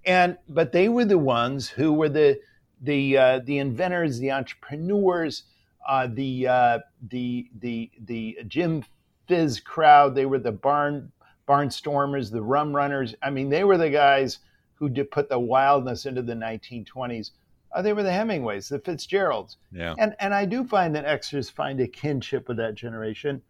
and 0.06 0.38
but 0.50 0.74
they 0.74 0.90
were 0.90 1.06
the 1.06 1.18
ones 1.18 1.70
who 1.70 1.94
were 1.94 2.10
the 2.10 2.38
the 2.82 3.18
uh, 3.18 3.40
the 3.46 3.58
inventors 3.60 4.20
the 4.20 4.32
entrepreneurs 4.32 5.44
uh, 5.88 6.08
the 6.12 6.46
uh, 6.48 6.80
the 7.10 7.48
the 7.60 7.90
the 8.06 8.38
Jim 8.48 8.84
Fizz 9.28 9.62
crowd 9.62 10.16
they 10.16 10.26
were 10.26 10.40
the 10.40 10.52
barn 10.52 11.14
barnstormers, 11.48 12.32
the 12.32 12.42
rum 12.42 12.76
runners. 12.76 13.16
I 13.22 13.30
mean, 13.30 13.50
they 13.50 13.64
were 13.64 13.78
the 13.78 13.90
guys 13.90 14.40
who 14.76 14.90
did 14.90 15.12
put 15.12 15.30
the 15.30 15.40
wildness 15.40 16.06
into 16.06 16.22
the 16.22 16.34
1920s. 16.34 17.32
Uh, 17.74 17.82
they 17.82 17.94
were 17.94 18.04
the 18.04 18.12
Hemingways, 18.12 18.70
the 18.70 18.80
Fitzgeralds. 18.80 19.58
Yeah. 19.72 19.96
And, 19.98 20.16
and 20.20 20.34
I 20.34 20.46
do 20.46 20.64
find 20.64 20.96
that 20.96 21.06
extras 21.06 21.50
find 21.50 21.80
a 21.80 21.88
kinship 21.88 22.48
with 22.48 22.58
that 22.58 22.76
generation. 22.76 23.42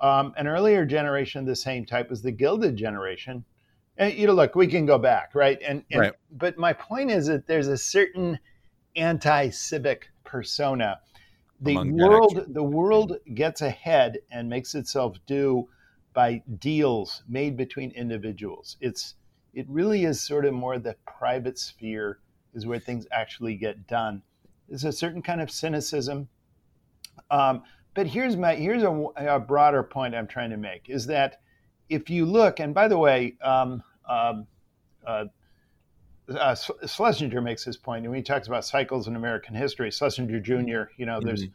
Um, 0.00 0.34
an 0.36 0.46
earlier 0.46 0.84
generation 0.84 1.40
of 1.40 1.46
the 1.46 1.56
same 1.56 1.86
type 1.86 2.10
was 2.10 2.20
the 2.20 2.32
Gilded 2.32 2.76
generation. 2.76 3.44
And, 3.96 4.12
you 4.12 4.26
know, 4.26 4.34
look, 4.34 4.54
we 4.54 4.66
can 4.66 4.86
go 4.86 4.98
back, 4.98 5.34
right? 5.34 5.58
And, 5.66 5.84
and 5.90 6.00
right. 6.00 6.12
But 6.30 6.58
my 6.58 6.72
point 6.72 7.10
is 7.10 7.26
that 7.28 7.46
there's 7.46 7.68
a 7.68 7.78
certain 7.78 8.38
anti-civic 8.96 10.10
persona. 10.24 11.00
The 11.60 11.72
Among 11.72 11.96
world, 11.96 12.44
the 12.48 12.62
world 12.62 13.16
gets 13.34 13.62
ahead 13.62 14.18
and 14.30 14.48
makes 14.48 14.74
itself 14.74 15.16
do 15.26 15.68
by 16.12 16.42
deals 16.58 17.22
made 17.28 17.56
between 17.56 17.92
individuals. 17.92 18.76
It's 18.80 19.14
it 19.54 19.66
really 19.68 20.04
is 20.04 20.20
sort 20.20 20.44
of 20.44 20.52
more 20.52 20.78
the 20.78 20.96
private 21.06 21.58
sphere 21.58 22.18
is 22.54 22.66
where 22.66 22.78
things 22.78 23.06
actually 23.10 23.56
get 23.56 23.86
done. 23.86 24.22
There's 24.68 24.84
a 24.84 24.92
certain 24.92 25.22
kind 25.22 25.40
of 25.40 25.50
cynicism. 25.50 26.28
Um, 27.30 27.62
but 27.94 28.06
here's 28.06 28.36
my 28.36 28.54
here's 28.54 28.82
a, 28.82 28.90
a, 29.16 29.38
broader 29.38 29.82
point 29.82 30.14
I'm 30.14 30.26
trying 30.26 30.50
to 30.50 30.56
make 30.56 30.88
is 30.88 31.06
that 31.06 31.40
if 31.88 32.10
you 32.10 32.26
look, 32.26 32.60
and 32.60 32.74
by 32.74 32.88
the 32.88 32.98
way, 32.98 33.36
um, 33.42 33.82
um, 34.08 34.46
uh, 35.06 35.26
uh, 36.28 36.54
Schlesinger 36.86 37.40
makes 37.40 37.64
this 37.64 37.76
point, 37.76 38.04
and 38.04 38.10
when 38.10 38.18
he 38.18 38.22
talks 38.22 38.48
about 38.48 38.64
cycles 38.64 39.06
in 39.06 39.16
American 39.16 39.54
history, 39.54 39.90
Schlesinger 39.90 40.40
Jr., 40.40 40.90
you 40.96 41.06
know, 41.06 41.20
there's 41.22 41.44
mm-hmm. 41.44 41.52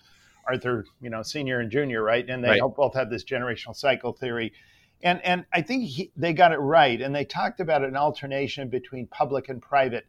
Arthur, 0.47 0.85
you 1.01 1.09
know, 1.09 1.23
senior 1.23 1.59
and 1.59 1.71
junior, 1.71 2.03
right? 2.03 2.27
And 2.27 2.43
they 2.43 2.59
right. 2.59 2.75
both 2.75 2.95
have 2.95 3.09
this 3.09 3.23
generational 3.23 3.75
cycle 3.75 4.13
theory. 4.13 4.53
And, 5.01 5.23
and 5.23 5.45
I 5.53 5.61
think 5.61 5.85
he, 5.85 6.11
they 6.15 6.33
got 6.33 6.51
it 6.51 6.57
right. 6.57 7.01
And 7.01 7.15
they 7.15 7.25
talked 7.25 7.59
about 7.59 7.83
an 7.83 7.95
alternation 7.95 8.69
between 8.69 9.07
public 9.07 9.49
and 9.49 9.61
private 9.61 10.05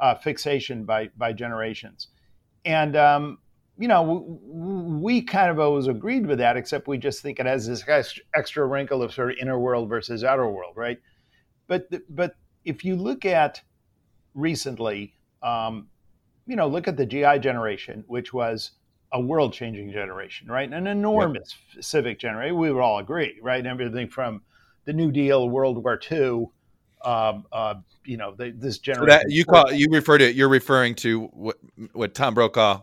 uh, 0.00 0.14
fixation 0.14 0.84
by, 0.84 1.08
by 1.16 1.32
generations. 1.32 2.08
And, 2.64 2.96
um, 2.96 3.38
you 3.78 3.88
know, 3.88 4.38
we 4.42 5.22
kind 5.22 5.50
of 5.50 5.58
always 5.58 5.86
agreed 5.86 6.26
with 6.26 6.38
that, 6.38 6.56
except 6.56 6.86
we 6.86 6.98
just 6.98 7.22
think 7.22 7.40
it 7.40 7.46
has 7.46 7.66
this 7.66 7.84
extra 8.34 8.66
wrinkle 8.66 9.02
of 9.02 9.12
sort 9.12 9.32
of 9.32 9.36
inner 9.40 9.58
world 9.58 9.88
versus 9.88 10.24
outer 10.24 10.48
world, 10.48 10.74
right? 10.76 10.98
But, 11.66 11.88
but 12.08 12.36
if 12.64 12.84
you 12.84 12.96
look 12.96 13.24
at 13.24 13.60
recently, 14.34 15.14
um, 15.42 15.88
you 16.46 16.56
know, 16.56 16.66
look 16.68 16.88
at 16.88 16.96
the 16.96 17.06
GI 17.06 17.38
generation, 17.38 18.04
which 18.06 18.32
was 18.32 18.72
a 19.12 19.20
world 19.20 19.52
changing 19.52 19.92
generation, 19.92 20.48
right? 20.48 20.72
An 20.72 20.86
enormous 20.86 21.54
yep. 21.74 21.84
civic 21.84 22.18
generation. 22.18 22.56
We 22.56 22.72
would 22.72 22.80
all 22.80 22.98
agree, 22.98 23.38
right? 23.42 23.64
Everything 23.64 24.08
from 24.08 24.42
the 24.84 24.92
New 24.92 25.12
Deal, 25.12 25.48
World 25.48 25.82
War 25.82 26.00
II, 26.10 26.46
um, 27.04 27.46
uh, 27.52 27.74
you 28.04 28.16
know, 28.16 28.34
the, 28.34 28.50
this 28.50 28.78
generation. 28.78 29.20
So 29.20 29.28
that, 29.28 29.30
you 29.30 29.44
call 29.44 29.72
you 29.72 29.88
refer 29.90 30.18
to 30.18 30.32
you're 30.32 30.48
referring 30.48 30.94
to 30.96 31.24
what 31.26 31.58
what 31.92 32.14
Tom 32.14 32.34
Brokaw 32.34 32.82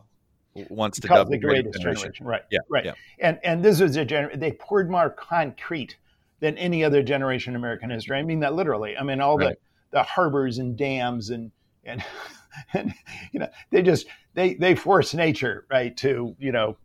wants 0.70 1.00
to 1.00 1.08
dub 1.08 1.30
the 1.30 1.38
greatest 1.38 1.80
generation. 1.80 2.02
generation. 2.02 2.26
right? 2.26 2.42
Yeah, 2.52 2.60
right. 2.70 2.86
Yeah. 2.86 2.94
And 3.20 3.40
and 3.44 3.64
this 3.64 3.80
was 3.80 3.96
a 3.96 4.06
generation. 4.06 4.40
They 4.40 4.52
poured 4.52 4.90
more 4.90 5.10
concrete 5.10 5.98
than 6.40 6.58
any 6.58 6.84
other 6.84 7.04
generation 7.04 7.54
in 7.54 7.58
American 7.58 7.90
history. 7.90 8.18
I 8.18 8.24
mean 8.24 8.40
that 8.42 8.54
literally. 8.54 8.98
I 8.98 9.04
mean 9.04 9.22
all 9.22 9.38
right. 9.38 9.58
the 9.92 9.98
the 9.98 10.04
harbors 10.04 10.58
and 10.58 10.78
dams 10.78 11.30
and 11.30 11.52
and 11.84 12.04
and 12.74 12.94
you 13.32 13.40
know 13.40 13.50
they 13.72 13.82
just 13.82 14.08
they 14.34 14.54
they 14.56 14.76
force 14.76 15.14
nature 15.14 15.66
right 15.70 15.96
to 15.98 16.36
you 16.40 16.52
know 16.52 16.78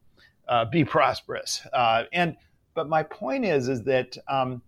uh, 0.48 0.64
be 0.66 0.84
prosperous 0.84 1.66
uh, 1.72 2.04
and 2.12 2.36
but 2.74 2.88
my 2.88 3.02
point 3.02 3.44
is 3.44 3.68
is 3.68 3.82
that 3.84 4.16
um, 4.28 4.60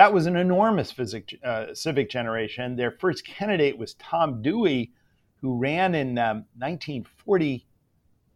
that 0.00 0.12
was 0.12 0.26
an 0.26 0.36
enormous 0.36 0.90
physic, 0.90 1.38
uh, 1.44 1.74
civic 1.74 2.10
generation 2.10 2.76
their 2.76 2.90
first 2.90 3.24
candidate 3.26 3.76
was 3.76 3.94
tom 3.94 4.42
dewey 4.42 4.92
who 5.40 5.56
ran 5.56 5.94
in 5.94 6.18
um, 6.18 6.44
1940 6.58 7.66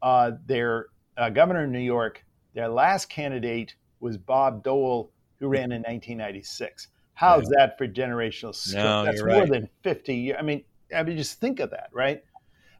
uh, 0.02 0.32
their 0.46 0.86
uh, 1.16 1.30
governor 1.30 1.64
of 1.64 1.70
new 1.70 1.78
york 1.78 2.24
their 2.54 2.68
last 2.68 3.08
candidate 3.08 3.74
was 4.00 4.16
bob 4.16 4.62
dole 4.62 5.10
who 5.38 5.48
ran 5.48 5.72
in 5.72 5.82
1996 5.82 6.88
how's 7.14 7.42
yeah. 7.44 7.66
that 7.66 7.78
for 7.78 7.86
generational 7.86 8.54
skill? 8.54 8.82
No, 8.82 9.04
that's 9.04 9.20
more 9.20 9.28
right. 9.28 9.50
than 9.50 9.68
50 9.82 10.14
years 10.14 10.36
i 10.38 10.42
mean 10.42 10.64
I 10.94 11.02
mean, 11.02 11.16
just 11.16 11.40
think 11.40 11.60
of 11.60 11.70
that, 11.70 11.88
right? 11.92 12.22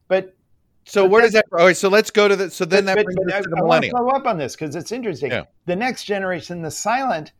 But 0.08 0.36
so 0.84 1.04
but 1.04 1.10
where 1.10 1.22
does 1.22 1.32
that? 1.32 1.46
All 1.52 1.66
right, 1.66 1.76
so 1.76 1.88
let's 1.88 2.10
go 2.10 2.28
to 2.28 2.36
the. 2.36 2.50
So 2.50 2.64
then 2.64 2.84
but, 2.84 2.96
that 2.96 3.04
brings 3.04 3.18
but, 3.24 3.34
us 3.34 3.44
to 3.44 3.50
the 3.50 3.56
I, 3.56 3.60
millennial. 3.60 3.96
I 3.96 4.00
want 4.00 4.12
to 4.12 4.18
follow 4.18 4.24
up 4.24 4.26
on 4.26 4.38
this 4.38 4.54
because 4.54 4.76
it's 4.76 4.92
interesting. 4.92 5.30
Yeah. 5.30 5.44
The 5.66 5.76
next 5.76 6.04
generation, 6.04 6.62
the 6.62 6.70
silent, 6.70 7.32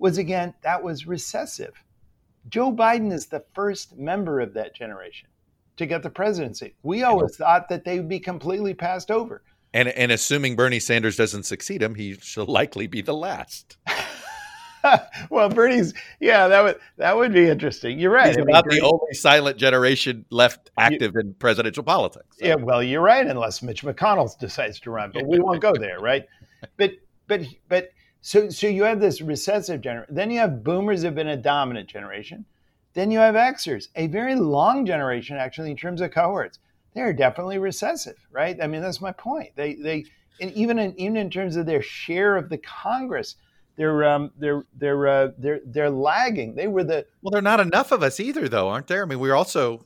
was 0.00 0.18
again 0.18 0.54
that 0.62 0.82
was 0.82 1.06
recessive. 1.06 1.74
Joe 2.48 2.72
Biden 2.72 3.12
is 3.12 3.26
the 3.26 3.44
first 3.54 3.96
member 3.96 4.40
of 4.40 4.54
that 4.54 4.74
generation 4.74 5.28
to 5.76 5.86
get 5.86 6.02
the 6.02 6.10
presidency. 6.10 6.74
We 6.82 7.02
always 7.04 7.36
thought 7.36 7.68
that 7.68 7.84
they 7.84 7.98
would 7.98 8.08
be 8.08 8.18
completely 8.18 8.74
passed 8.74 9.10
over. 9.10 9.42
And 9.72 9.88
and 9.88 10.10
assuming 10.10 10.56
Bernie 10.56 10.80
Sanders 10.80 11.16
doesn't 11.16 11.44
succeed 11.44 11.82
him, 11.82 11.94
he 11.94 12.14
shall 12.14 12.46
likely 12.46 12.86
be 12.86 13.02
the 13.02 13.14
last. 13.14 13.76
well, 15.30 15.48
Bernie's 15.48 15.94
yeah, 16.18 16.48
that 16.48 16.64
would 16.64 16.80
that 16.96 17.16
would 17.16 17.32
be 17.32 17.48
interesting. 17.48 17.98
You're 17.98 18.10
right. 18.10 18.28
He's 18.28 18.38
I 18.38 18.40
mean, 18.40 18.48
about 18.48 18.64
Bernie, 18.64 18.80
the 18.80 18.86
only 18.86 19.12
silent 19.12 19.58
generation 19.58 20.24
left 20.30 20.70
active 20.76 21.12
you, 21.14 21.20
in 21.20 21.34
presidential 21.34 21.84
politics. 21.84 22.38
So. 22.38 22.46
Yeah, 22.46 22.54
well, 22.56 22.82
you're 22.82 23.02
right, 23.02 23.26
unless 23.26 23.62
Mitch 23.62 23.82
McConnell 23.82 24.36
decides 24.38 24.80
to 24.80 24.90
run, 24.90 25.12
but 25.12 25.26
we 25.26 25.38
won't 25.38 25.60
go 25.60 25.74
there, 25.78 26.00
right? 26.00 26.26
But 26.78 26.92
but 27.28 27.42
but 27.68 27.90
So, 28.22 28.50
so 28.50 28.66
you 28.66 28.84
have 28.84 29.00
this 29.00 29.20
recessive 29.20 29.80
generation. 29.80 30.14
Then 30.14 30.30
you 30.30 30.38
have 30.40 30.62
boomers 30.62 31.02
have 31.02 31.14
been 31.14 31.28
a 31.28 31.36
dominant 31.36 31.88
generation. 31.88 32.44
Then 32.92 33.10
you 33.10 33.18
have 33.20 33.34
Xers, 33.34 33.88
a 33.96 34.08
very 34.08 34.34
long 34.34 34.84
generation 34.84 35.36
actually 35.36 35.70
in 35.70 35.76
terms 35.76 36.00
of 36.00 36.10
cohorts. 36.10 36.58
They 36.94 37.02
are 37.02 37.12
definitely 37.12 37.58
recessive, 37.58 38.16
right? 38.32 38.60
I 38.60 38.66
mean, 38.66 38.82
that's 38.82 39.00
my 39.00 39.12
point. 39.12 39.50
They, 39.54 39.74
they, 39.74 40.04
and 40.40 40.52
even 40.52 40.78
in 40.78 40.98
even 40.98 41.16
in 41.16 41.30
terms 41.30 41.54
of 41.56 41.66
their 41.66 41.82
share 41.82 42.36
of 42.36 42.48
the 42.48 42.58
Congress, 42.58 43.36
they're 43.76 44.04
um, 44.04 44.32
they're 44.38 44.64
they're 44.76 45.06
uh, 45.06 45.28
they're 45.38 45.60
they're 45.66 45.90
lagging. 45.90 46.54
They 46.54 46.66
were 46.66 46.82
the 46.82 47.06
well, 47.22 47.30
they're 47.30 47.42
not 47.42 47.60
enough 47.60 47.92
of 47.92 48.02
us 48.02 48.18
either, 48.18 48.48
though, 48.48 48.68
aren't 48.68 48.88
there? 48.88 49.02
I 49.02 49.06
mean, 49.06 49.20
we're 49.20 49.34
also 49.34 49.84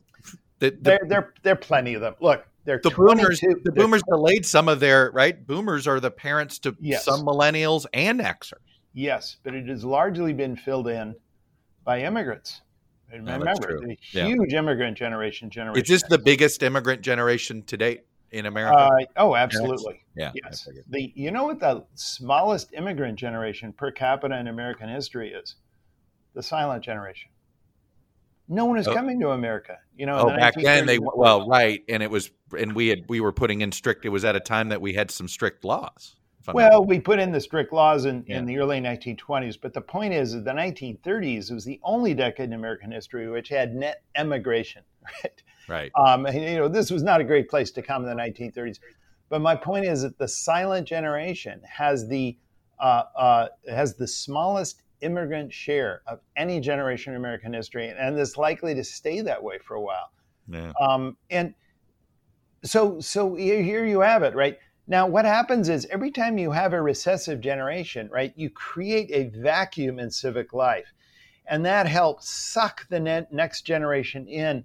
the, 0.60 0.70
the 0.70 0.76
there 0.80 1.00
there 1.06 1.34
there 1.42 1.52
are 1.52 1.56
plenty 1.56 1.94
of 1.94 2.00
them. 2.00 2.14
Look, 2.20 2.46
they're 2.64 2.80
the 2.82 2.90
boomers. 2.90 3.40
The 3.40 3.72
boomers 3.72 4.02
delayed 4.08 4.46
some 4.46 4.68
of 4.68 4.80
their 4.80 5.10
right. 5.12 5.46
Boomers 5.46 5.86
are 5.86 6.00
the 6.00 6.10
parents 6.10 6.58
to 6.60 6.76
yes. 6.80 7.04
some 7.04 7.20
millennials 7.22 7.86
and 7.92 8.20
Xers. 8.20 8.54
Yes, 8.94 9.36
but 9.42 9.54
it 9.54 9.68
has 9.68 9.84
largely 9.84 10.32
been 10.32 10.56
filled 10.56 10.88
in 10.88 11.14
by 11.84 12.02
immigrants. 12.02 12.62
Remember, 13.12 13.80
the 13.80 13.96
huge 14.00 14.52
yeah. 14.52 14.58
immigrant 14.58 14.96
generation. 14.96 15.50
Generation. 15.50 15.82
Is 15.82 15.88
this 15.88 16.08
the 16.08 16.18
biggest 16.18 16.62
immigrant 16.62 17.02
generation 17.02 17.62
to 17.64 17.76
date 17.76 18.00
in 18.30 18.46
America? 18.46 18.76
Uh, 18.76 19.04
oh, 19.16 19.36
absolutely. 19.36 20.02
Yeah. 20.16 20.32
Yes. 20.34 20.68
The 20.88 21.12
you 21.14 21.30
know 21.30 21.44
what 21.44 21.60
the 21.60 21.84
smallest 21.94 22.72
immigrant 22.72 23.18
generation 23.18 23.72
per 23.72 23.90
capita 23.90 24.36
in 24.38 24.48
American 24.48 24.88
history 24.88 25.32
is? 25.32 25.56
The 26.34 26.42
silent 26.42 26.82
generation. 26.82 27.30
No 28.48 28.66
one 28.66 28.78
is 28.78 28.86
oh. 28.86 28.94
coming 28.94 29.20
to 29.20 29.30
America. 29.30 29.78
You 29.96 30.06
know. 30.06 30.18
Oh, 30.18 30.30
the 30.30 30.36
back 30.36 30.54
then 30.54 30.86
they 30.86 30.98
well, 30.98 31.48
right, 31.48 31.82
and 31.88 32.02
it 32.02 32.10
was, 32.10 32.30
and 32.58 32.74
we 32.74 32.88
had 32.88 33.04
we 33.08 33.20
were 33.20 33.32
putting 33.32 33.60
in 33.60 33.72
strict. 33.72 34.04
It 34.04 34.10
was 34.10 34.24
at 34.24 34.36
a 34.36 34.40
time 34.40 34.68
that 34.68 34.80
we 34.80 34.92
had 34.92 35.10
some 35.10 35.28
strict 35.28 35.64
laws. 35.64 36.16
Well, 36.52 36.84
we 36.84 37.00
put 37.00 37.18
in 37.18 37.32
the 37.32 37.40
strict 37.40 37.72
laws 37.72 38.04
in, 38.04 38.24
yeah. 38.26 38.38
in 38.38 38.44
the 38.44 38.58
early 38.58 38.78
1920s, 38.78 39.56
but 39.58 39.72
the 39.72 39.80
point 39.80 40.12
is 40.12 40.32
that 40.32 40.44
the 40.44 40.50
1930s 40.50 41.50
was 41.50 41.64
the 41.64 41.80
only 41.82 42.12
decade 42.12 42.48
in 42.48 42.52
American 42.52 42.92
history 42.92 43.30
which 43.30 43.48
had 43.48 43.74
net 43.74 44.02
emigration, 44.14 44.82
right? 45.24 45.42
Right. 45.66 45.92
Um, 45.96 46.26
and, 46.26 46.42
you 46.42 46.56
know, 46.56 46.68
this 46.68 46.90
was 46.90 47.02
not 47.02 47.22
a 47.22 47.24
great 47.24 47.48
place 47.48 47.70
to 47.70 47.82
come 47.82 48.04
in 48.04 48.14
the 48.14 48.22
1930s. 48.22 48.78
But 49.30 49.40
my 49.40 49.56
point 49.56 49.86
is 49.86 50.02
that 50.02 50.18
the 50.18 50.28
silent 50.28 50.86
generation 50.86 51.62
has 51.66 52.06
the 52.08 52.36
uh, 52.78 53.04
uh, 53.16 53.48
has 53.68 53.94
the 53.94 54.06
smallest 54.06 54.82
immigrant 55.04 55.52
share 55.52 56.02
of 56.06 56.20
any 56.36 56.60
generation 56.60 57.12
in 57.12 57.18
American 57.18 57.52
history, 57.52 57.88
and 57.88 58.18
it's 58.18 58.36
likely 58.36 58.74
to 58.74 58.84
stay 58.84 59.20
that 59.20 59.42
way 59.42 59.58
for 59.58 59.74
a 59.74 59.80
while. 59.80 60.10
Yeah. 60.48 60.72
Um, 60.80 61.16
and 61.30 61.54
so, 62.64 62.98
so 63.00 63.34
here 63.34 63.84
you 63.84 64.00
have 64.00 64.22
it, 64.22 64.34
right? 64.34 64.58
Now, 64.86 65.06
what 65.06 65.24
happens 65.24 65.68
is 65.68 65.86
every 65.86 66.10
time 66.10 66.36
you 66.36 66.50
have 66.50 66.72
a 66.72 66.82
recessive 66.82 67.40
generation, 67.40 68.08
right, 68.12 68.32
you 68.36 68.50
create 68.50 69.10
a 69.10 69.30
vacuum 69.38 69.98
in 69.98 70.10
civic 70.10 70.52
life. 70.52 70.92
And 71.46 71.64
that 71.64 71.86
helps 71.86 72.28
suck 72.28 72.86
the 72.88 73.00
next 73.30 73.62
generation 73.62 74.26
in. 74.26 74.64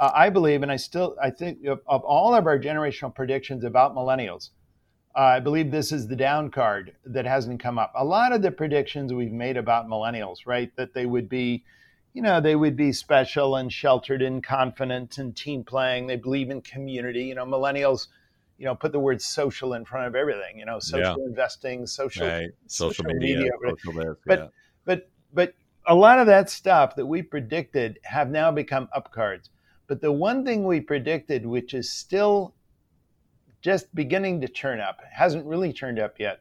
Uh, 0.00 0.10
I 0.14 0.30
believe, 0.30 0.62
and 0.62 0.70
I 0.70 0.76
still, 0.76 1.16
I 1.20 1.30
think 1.30 1.64
of, 1.64 1.80
of, 1.86 2.02
all 2.02 2.34
of 2.34 2.46
our 2.46 2.58
generational 2.58 3.14
predictions 3.14 3.64
about 3.64 3.94
millennials, 3.94 4.50
uh, 5.16 5.20
I 5.20 5.40
believe 5.40 5.70
this 5.70 5.92
is 5.92 6.06
the 6.06 6.16
down 6.16 6.50
card 6.50 6.94
that 7.04 7.24
hasn't 7.24 7.60
come 7.60 7.78
up. 7.78 7.92
A 7.96 8.04
lot 8.04 8.32
of 8.32 8.42
the 8.42 8.50
predictions 8.50 9.12
we've 9.12 9.32
made 9.32 9.56
about 9.56 9.88
millennials, 9.88 10.38
right, 10.46 10.74
that 10.76 10.94
they 10.94 11.06
would 11.06 11.28
be, 11.28 11.64
you 12.14 12.22
know, 12.22 12.40
they 12.40 12.56
would 12.56 12.76
be 12.76 12.92
special 12.92 13.56
and 13.56 13.72
sheltered 13.72 14.22
and 14.22 14.42
confident 14.42 15.18
and 15.18 15.36
team 15.36 15.64
playing. 15.64 16.06
They 16.06 16.16
believe 16.16 16.50
in 16.50 16.60
community. 16.62 17.24
You 17.24 17.34
know, 17.34 17.46
millennials 17.46 18.08
you 18.58 18.64
know, 18.64 18.74
put 18.74 18.92
the 18.92 18.98
word 18.98 19.22
social 19.22 19.74
in 19.74 19.84
front 19.84 20.08
of 20.08 20.16
everything. 20.16 20.58
You 20.58 20.66
know, 20.66 20.80
social 20.80 21.16
yeah. 21.20 21.26
investing, 21.26 21.86
social, 21.86 22.26
right. 22.26 22.50
social, 22.66 23.04
social, 23.04 23.04
media, 23.14 23.38
media 23.38 23.52
social 23.62 23.92
this, 23.92 24.16
but 24.26 24.38
yeah. 24.38 24.46
but 24.84 25.10
but 25.32 25.54
a 25.86 25.94
lot 25.94 26.18
of 26.18 26.26
that 26.26 26.50
stuff 26.50 26.96
that 26.96 27.06
we 27.06 27.22
predicted 27.22 27.98
have 28.02 28.30
now 28.30 28.50
become 28.50 28.88
up 28.92 29.12
cards. 29.12 29.50
But 29.86 30.02
the 30.02 30.12
one 30.12 30.44
thing 30.44 30.64
we 30.64 30.80
predicted, 30.80 31.46
which 31.46 31.72
is 31.72 31.90
still 31.90 32.54
just 33.68 33.94
beginning 33.94 34.40
to 34.40 34.48
turn 34.48 34.80
up, 34.80 35.00
hasn't 35.12 35.44
really 35.44 35.74
turned 35.74 35.98
up 35.98 36.18
yet, 36.18 36.40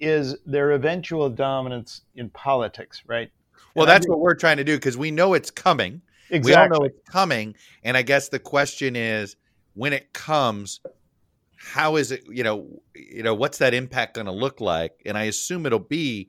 is 0.00 0.36
their 0.44 0.72
eventual 0.72 1.30
dominance 1.30 2.02
in 2.16 2.28
politics, 2.30 3.04
right? 3.06 3.30
Well, 3.76 3.84
and 3.84 3.90
that's 3.90 4.08
what 4.08 4.18
we're 4.18 4.34
trying 4.34 4.56
to 4.56 4.64
do 4.64 4.74
because 4.74 4.96
we 4.96 5.12
know 5.12 5.34
it's 5.34 5.52
coming. 5.52 6.02
Exactly. 6.28 6.50
We 6.50 6.54
all 6.56 6.68
know 6.68 6.84
it's 6.84 7.08
coming. 7.08 7.54
And 7.84 7.96
I 7.96 8.02
guess 8.02 8.30
the 8.30 8.40
question 8.40 8.96
is 8.96 9.36
when 9.74 9.92
it 9.92 10.12
comes, 10.12 10.80
how 11.56 11.94
is 11.94 12.10
it 12.10 12.24
you 12.28 12.42
know 12.42 12.66
you 12.96 13.22
know 13.22 13.34
what's 13.34 13.58
that 13.58 13.72
impact 13.72 14.14
going 14.14 14.26
to 14.26 14.32
look 14.32 14.60
like 14.60 14.92
and 15.06 15.16
i 15.16 15.24
assume 15.24 15.64
it'll 15.64 15.78
be 15.78 16.28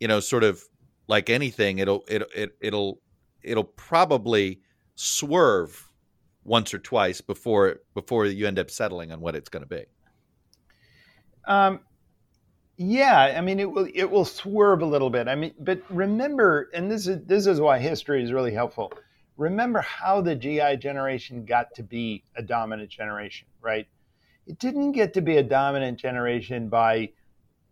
you 0.00 0.08
know 0.08 0.18
sort 0.18 0.42
of 0.42 0.64
like 1.08 1.28
anything 1.28 1.78
it'll 1.78 2.02
it'll, 2.08 2.26
it 2.34 2.56
it'll 2.60 2.98
it'll 3.42 3.62
probably 3.62 4.58
swerve 4.94 5.88
once 6.46 6.72
or 6.72 6.78
twice 6.78 7.20
before 7.20 7.80
before 7.94 8.26
you 8.26 8.46
end 8.46 8.58
up 8.58 8.70
settling 8.70 9.12
on 9.12 9.20
what 9.20 9.34
it's 9.34 9.48
going 9.48 9.62
to 9.62 9.68
be? 9.68 9.84
Um 11.46 11.80
yeah 12.78 13.34
i 13.38 13.40
mean 13.40 13.58
it 13.58 13.70
will 13.70 13.88
it 13.94 14.04
will 14.04 14.24
swerve 14.24 14.82
a 14.82 14.86
little 14.86 15.10
bit. 15.10 15.28
I 15.28 15.34
mean 15.34 15.54
but 15.60 15.80
remember 15.88 16.68
and 16.74 16.90
this 16.90 17.06
is 17.06 17.24
this 17.26 17.46
is 17.46 17.60
why 17.60 17.78
history 17.78 18.22
is 18.22 18.32
really 18.32 18.52
helpful. 18.52 18.92
Remember 19.36 19.80
how 19.80 20.20
the 20.20 20.34
gi 20.34 20.76
generation 20.76 21.44
got 21.44 21.74
to 21.74 21.82
be 21.82 22.24
a 22.36 22.42
dominant 22.42 22.90
generation 22.90 23.46
right? 23.66 23.86
It 24.46 24.58
didn't 24.58 24.92
get 24.92 25.12
to 25.14 25.20
be 25.20 25.38
a 25.38 25.42
dominant 25.42 25.98
generation 25.98 26.68
by, 26.68 27.10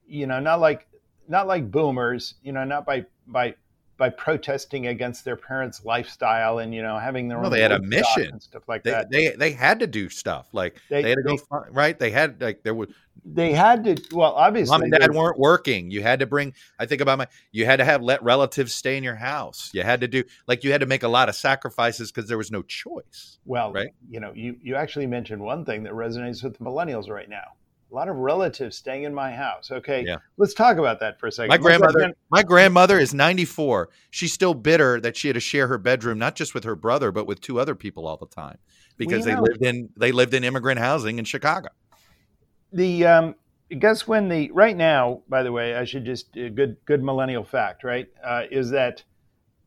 you 0.06 0.26
know, 0.26 0.40
not 0.40 0.60
like 0.60 0.88
not 1.28 1.46
like 1.46 1.70
boomers, 1.70 2.34
you 2.42 2.52
know, 2.52 2.64
not 2.64 2.84
by 2.84 3.06
by 3.26 3.54
by 3.96 4.10
protesting 4.10 4.88
against 4.88 5.24
their 5.24 5.36
parents' 5.36 5.84
lifestyle 5.84 6.58
and 6.58 6.74
you 6.74 6.82
know 6.82 6.98
having 6.98 7.28
their 7.28 7.38
well, 7.38 7.46
own. 7.46 7.52
They 7.52 7.60
had 7.60 7.72
a 7.72 7.80
mission 7.80 8.30
and 8.32 8.42
stuff 8.42 8.62
like 8.68 8.82
they, 8.82 8.90
that. 8.90 9.10
They 9.10 9.30
they 9.30 9.52
had 9.52 9.80
to 9.80 9.86
do 9.86 10.08
stuff 10.08 10.48
like 10.52 10.80
they, 10.88 11.02
they 11.02 11.08
had 11.10 11.18
to 11.18 11.22
they, 11.22 11.36
go 11.36 11.66
right. 11.70 11.98
They 11.98 12.10
had 12.10 12.40
like 12.40 12.62
there 12.62 12.74
was. 12.74 12.88
They 13.24 13.52
had 13.52 13.84
to. 13.84 13.96
Well, 14.12 14.32
obviously, 14.32 14.72
mom 14.72 14.82
and 14.82 14.92
dad 14.92 15.14
weren't 15.14 15.38
working. 15.38 15.90
You 15.90 16.02
had 16.02 16.18
to 16.18 16.26
bring. 16.26 16.54
I 16.78 16.86
think 16.86 17.00
about 17.00 17.18
my. 17.18 17.28
You 17.52 17.64
had 17.64 17.76
to 17.76 17.84
have 17.84 18.02
let 18.02 18.22
relatives 18.22 18.74
stay 18.74 18.96
in 18.96 19.04
your 19.04 19.14
house. 19.14 19.70
You 19.72 19.82
had 19.82 20.00
to 20.00 20.08
do 20.08 20.24
like 20.46 20.64
you 20.64 20.72
had 20.72 20.80
to 20.80 20.86
make 20.86 21.02
a 21.02 21.08
lot 21.08 21.28
of 21.28 21.34
sacrifices 21.34 22.10
because 22.10 22.28
there 22.28 22.38
was 22.38 22.50
no 22.50 22.62
choice. 22.62 23.38
Well, 23.44 23.72
right. 23.72 23.94
You 24.10 24.20
know, 24.20 24.32
you 24.34 24.56
you 24.62 24.74
actually 24.74 25.06
mentioned 25.06 25.42
one 25.42 25.64
thing 25.64 25.84
that 25.84 25.92
resonates 25.92 26.42
with 26.42 26.58
the 26.58 26.64
millennials 26.64 27.08
right 27.08 27.28
now 27.28 27.52
a 27.94 27.96
lot 27.96 28.08
of 28.08 28.16
relatives 28.16 28.76
staying 28.76 29.04
in 29.04 29.14
my 29.14 29.30
house. 29.30 29.70
Okay, 29.70 30.04
yeah. 30.04 30.16
let's 30.36 30.52
talk 30.52 30.78
about 30.78 30.98
that 30.98 31.20
for 31.20 31.28
a 31.28 31.32
second. 31.32 31.50
My 31.50 31.58
grandmother, 31.58 32.12
my 32.28 32.42
grandmother 32.42 32.98
is 32.98 33.14
94. 33.14 33.88
She's 34.10 34.32
still 34.32 34.52
bitter 34.52 35.00
that 35.00 35.16
she 35.16 35.28
had 35.28 35.34
to 35.34 35.40
share 35.40 35.68
her 35.68 35.78
bedroom 35.78 36.18
not 36.18 36.34
just 36.34 36.54
with 36.54 36.64
her 36.64 36.74
brother 36.74 37.12
but 37.12 37.26
with 37.26 37.40
two 37.40 37.60
other 37.60 37.76
people 37.76 38.06
all 38.06 38.16
the 38.16 38.26
time 38.26 38.58
because 38.96 39.20
well, 39.20 39.26
they 39.26 39.34
know, 39.34 39.42
lived 39.42 39.64
in 39.64 39.88
they 39.96 40.10
lived 40.10 40.34
in 40.34 40.42
immigrant 40.42 40.80
housing 40.80 41.20
in 41.20 41.24
Chicago. 41.24 41.68
The 42.72 43.06
um, 43.06 43.34
guess 43.78 44.08
when 44.08 44.28
the 44.28 44.50
right 44.50 44.76
now, 44.76 45.22
by 45.28 45.44
the 45.44 45.52
way, 45.52 45.76
I 45.76 45.84
should 45.84 46.04
just 46.04 46.36
uh, 46.36 46.48
good 46.48 46.76
good 46.86 47.02
millennial 47.02 47.44
fact, 47.44 47.84
right? 47.84 48.08
Uh, 48.24 48.42
is 48.50 48.70
that 48.70 49.04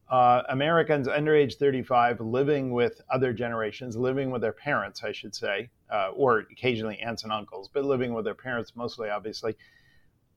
uh, 0.10 0.44
Americans 0.50 1.08
under 1.08 1.36
age 1.36 1.56
35 1.58 2.22
living 2.22 2.72
with 2.72 3.02
other 3.10 3.34
generations, 3.34 3.98
living 3.98 4.32
with 4.32 4.42
their 4.42 4.54
parents, 4.54 5.04
I 5.04 5.12
should 5.12 5.36
say, 5.36 5.70
uh, 5.92 6.12
or 6.16 6.40
occasionally 6.52 7.00
aunts 7.00 7.24
and 7.24 7.32
uncles, 7.32 7.70
but 7.74 7.84
living 7.84 8.14
with 8.14 8.26
their 8.26 8.36
parents 8.36 8.74
mostly, 8.76 9.10
obviously, 9.10 9.56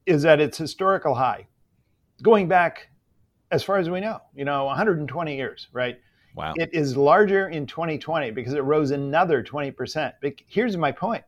is 0.07 0.25
at 0.25 0.41
its 0.41 0.59
historical 0.59 1.15
high, 1.15 1.47
going 2.23 2.49
back 2.49 2.89
as 3.51 3.63
far 3.63 3.79
as 3.79 3.89
we 3.91 4.01
know, 4.01 4.21
you 4.35 4.45
know, 4.45 4.65
120 4.67 5.37
years, 5.37 5.69
right? 5.73 5.99
Wow. 6.35 6.55
It 6.57 6.71
is 6.73 6.97
larger 6.97 7.49
in 7.49 7.67
2020 7.67 8.31
because 8.31 8.55
it 8.55 8.61
rose 8.61 8.93
another 8.93 9.43
20%. 9.43 10.13
But 10.23 10.35
here's 10.47 10.77
my 10.77 10.93
point 10.93 11.25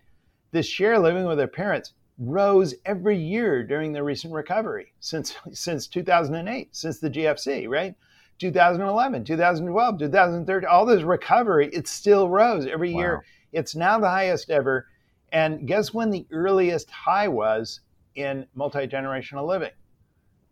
this 0.53 0.67
share 0.67 0.99
living 0.99 1.25
with 1.25 1.39
their 1.39 1.49
parents 1.49 1.95
rose 2.19 2.75
every 2.85 3.17
year 3.19 3.65
during 3.65 3.93
the 3.93 4.03
recent 4.03 4.33
recovery 4.33 4.93
since 5.01 5.35
since 5.53 5.87
2008, 5.87 6.75
since 6.75 6.99
the 6.99 7.11
GFC, 7.11 7.69
right? 7.69 7.95
2011, 8.43 9.25
2012, 9.25 9.99
2013, 9.99 10.69
all 10.69 10.85
this 10.85 11.03
recovery, 11.03 11.71
it 11.73 11.87
still 11.87 12.29
rose 12.29 12.67
every 12.67 12.93
wow. 12.93 13.01
year. 13.01 13.25
It's 13.53 13.77
now 13.77 13.99
the 14.01 14.09
highest 14.09 14.51
ever. 14.51 14.89
And 15.31 15.67
guess 15.67 15.95
when 15.95 16.11
the 16.11 16.27
earliest 16.31 16.91
high 16.91 17.29
was 17.29 17.81
in 18.17 18.47
multi 18.55 18.87
generational 18.87 19.47
living? 19.47 19.71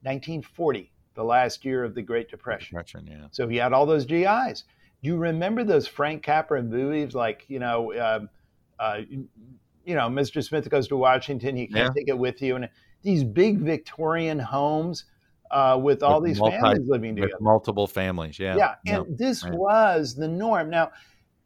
1940, 0.03 0.91
the 1.15 1.25
last 1.25 1.65
year 1.65 1.85
of 1.85 1.95
the 1.95 2.01
Great 2.01 2.31
Depression. 2.31 2.77
Depression 2.77 3.07
yeah. 3.07 3.27
So 3.33 3.49
he 3.49 3.57
had 3.57 3.73
all 3.73 3.85
those 3.85 4.07
GIs. 4.07 4.65
Do 5.03 5.09
you 5.09 5.17
remember 5.17 5.65
those 5.65 5.87
Frank 5.87 6.23
Capra 6.23 6.63
movies 6.63 7.15
like, 7.15 7.45
you 7.49 7.59
know, 7.59 7.93
uh, 7.93 8.21
uh, 8.79 9.01
you 9.85 9.95
know, 9.95 10.09
Mr. 10.09 10.43
Smith 10.43 10.71
goes 10.71 10.89
to 10.89 10.97
Washington, 10.97 11.57
he 11.57 11.67
can't 11.67 11.87
yeah. 11.87 11.93
take 11.93 12.09
it 12.09 12.19
with 12.19 12.41
you. 12.41 12.57
And 12.57 12.69
these 13.03 13.25
big 13.25 13.59
Victorian 13.59 14.39
homes 14.39 15.07
uh, 15.51 15.79
with 15.81 16.03
all 16.03 16.21
with 16.21 16.31
these 16.31 16.39
multi, 16.39 16.57
families 16.59 16.89
living 16.89 17.17
together. 17.17 17.35
multiple 17.41 17.87
families, 17.87 18.39
yeah. 18.39 18.57
Yeah, 18.57 18.75
and 18.87 19.19
this 19.19 19.45
right. 19.45 19.53
was 19.53 20.15
the 20.15 20.29
norm. 20.29 20.71
Now, 20.71 20.93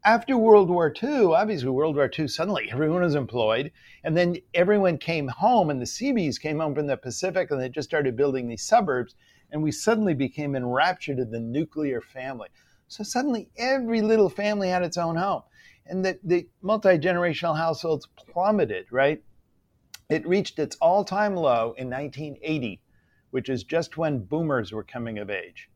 after 0.05 0.37
World 0.37 0.69
War 0.69 0.93
II, 1.01 1.33
obviously 1.33 1.69
World 1.69 1.95
War 1.95 2.09
II, 2.17 2.27
suddenly 2.27 2.69
everyone 2.71 3.01
was 3.01 3.15
employed, 3.15 3.71
and 4.03 4.15
then 4.15 4.37
everyone 4.53 4.99
came 4.99 5.27
home, 5.27 5.71
and 5.71 5.81
the 5.81 5.87
Seabees 5.87 6.37
came 6.37 6.59
home 6.59 6.75
from 6.75 6.85
the 6.85 6.95
Pacific, 6.95 7.49
and 7.49 7.59
they 7.59 7.69
just 7.69 7.89
started 7.89 8.15
building 8.15 8.47
these 8.47 8.63
suburbs, 8.63 9.15
and 9.51 9.63
we 9.63 9.71
suddenly 9.71 10.13
became 10.13 10.55
enraptured 10.55 11.17
in 11.17 11.31
the 11.31 11.39
nuclear 11.39 12.01
family. 12.01 12.49
So 12.87 13.03
suddenly 13.03 13.49
every 13.57 14.01
little 14.01 14.29
family 14.29 14.69
had 14.69 14.83
its 14.83 14.97
own 14.97 15.15
home, 15.15 15.41
and 15.87 16.05
the, 16.05 16.19
the 16.23 16.47
multi 16.61 16.99
generational 16.99 17.57
households 17.57 18.07
plummeted. 18.15 18.85
Right, 18.91 19.23
it 20.07 20.27
reached 20.27 20.59
its 20.59 20.75
all-time 20.79 21.35
low 21.35 21.73
in 21.79 21.89
1980, 21.89 22.79
which 23.35 23.49
is 23.49 23.65
just 23.65 23.97
when 23.97 24.17
boomers 24.17 24.71
were 24.71 24.81
coming 24.81 25.17
of 25.19 25.29
age. 25.29 25.69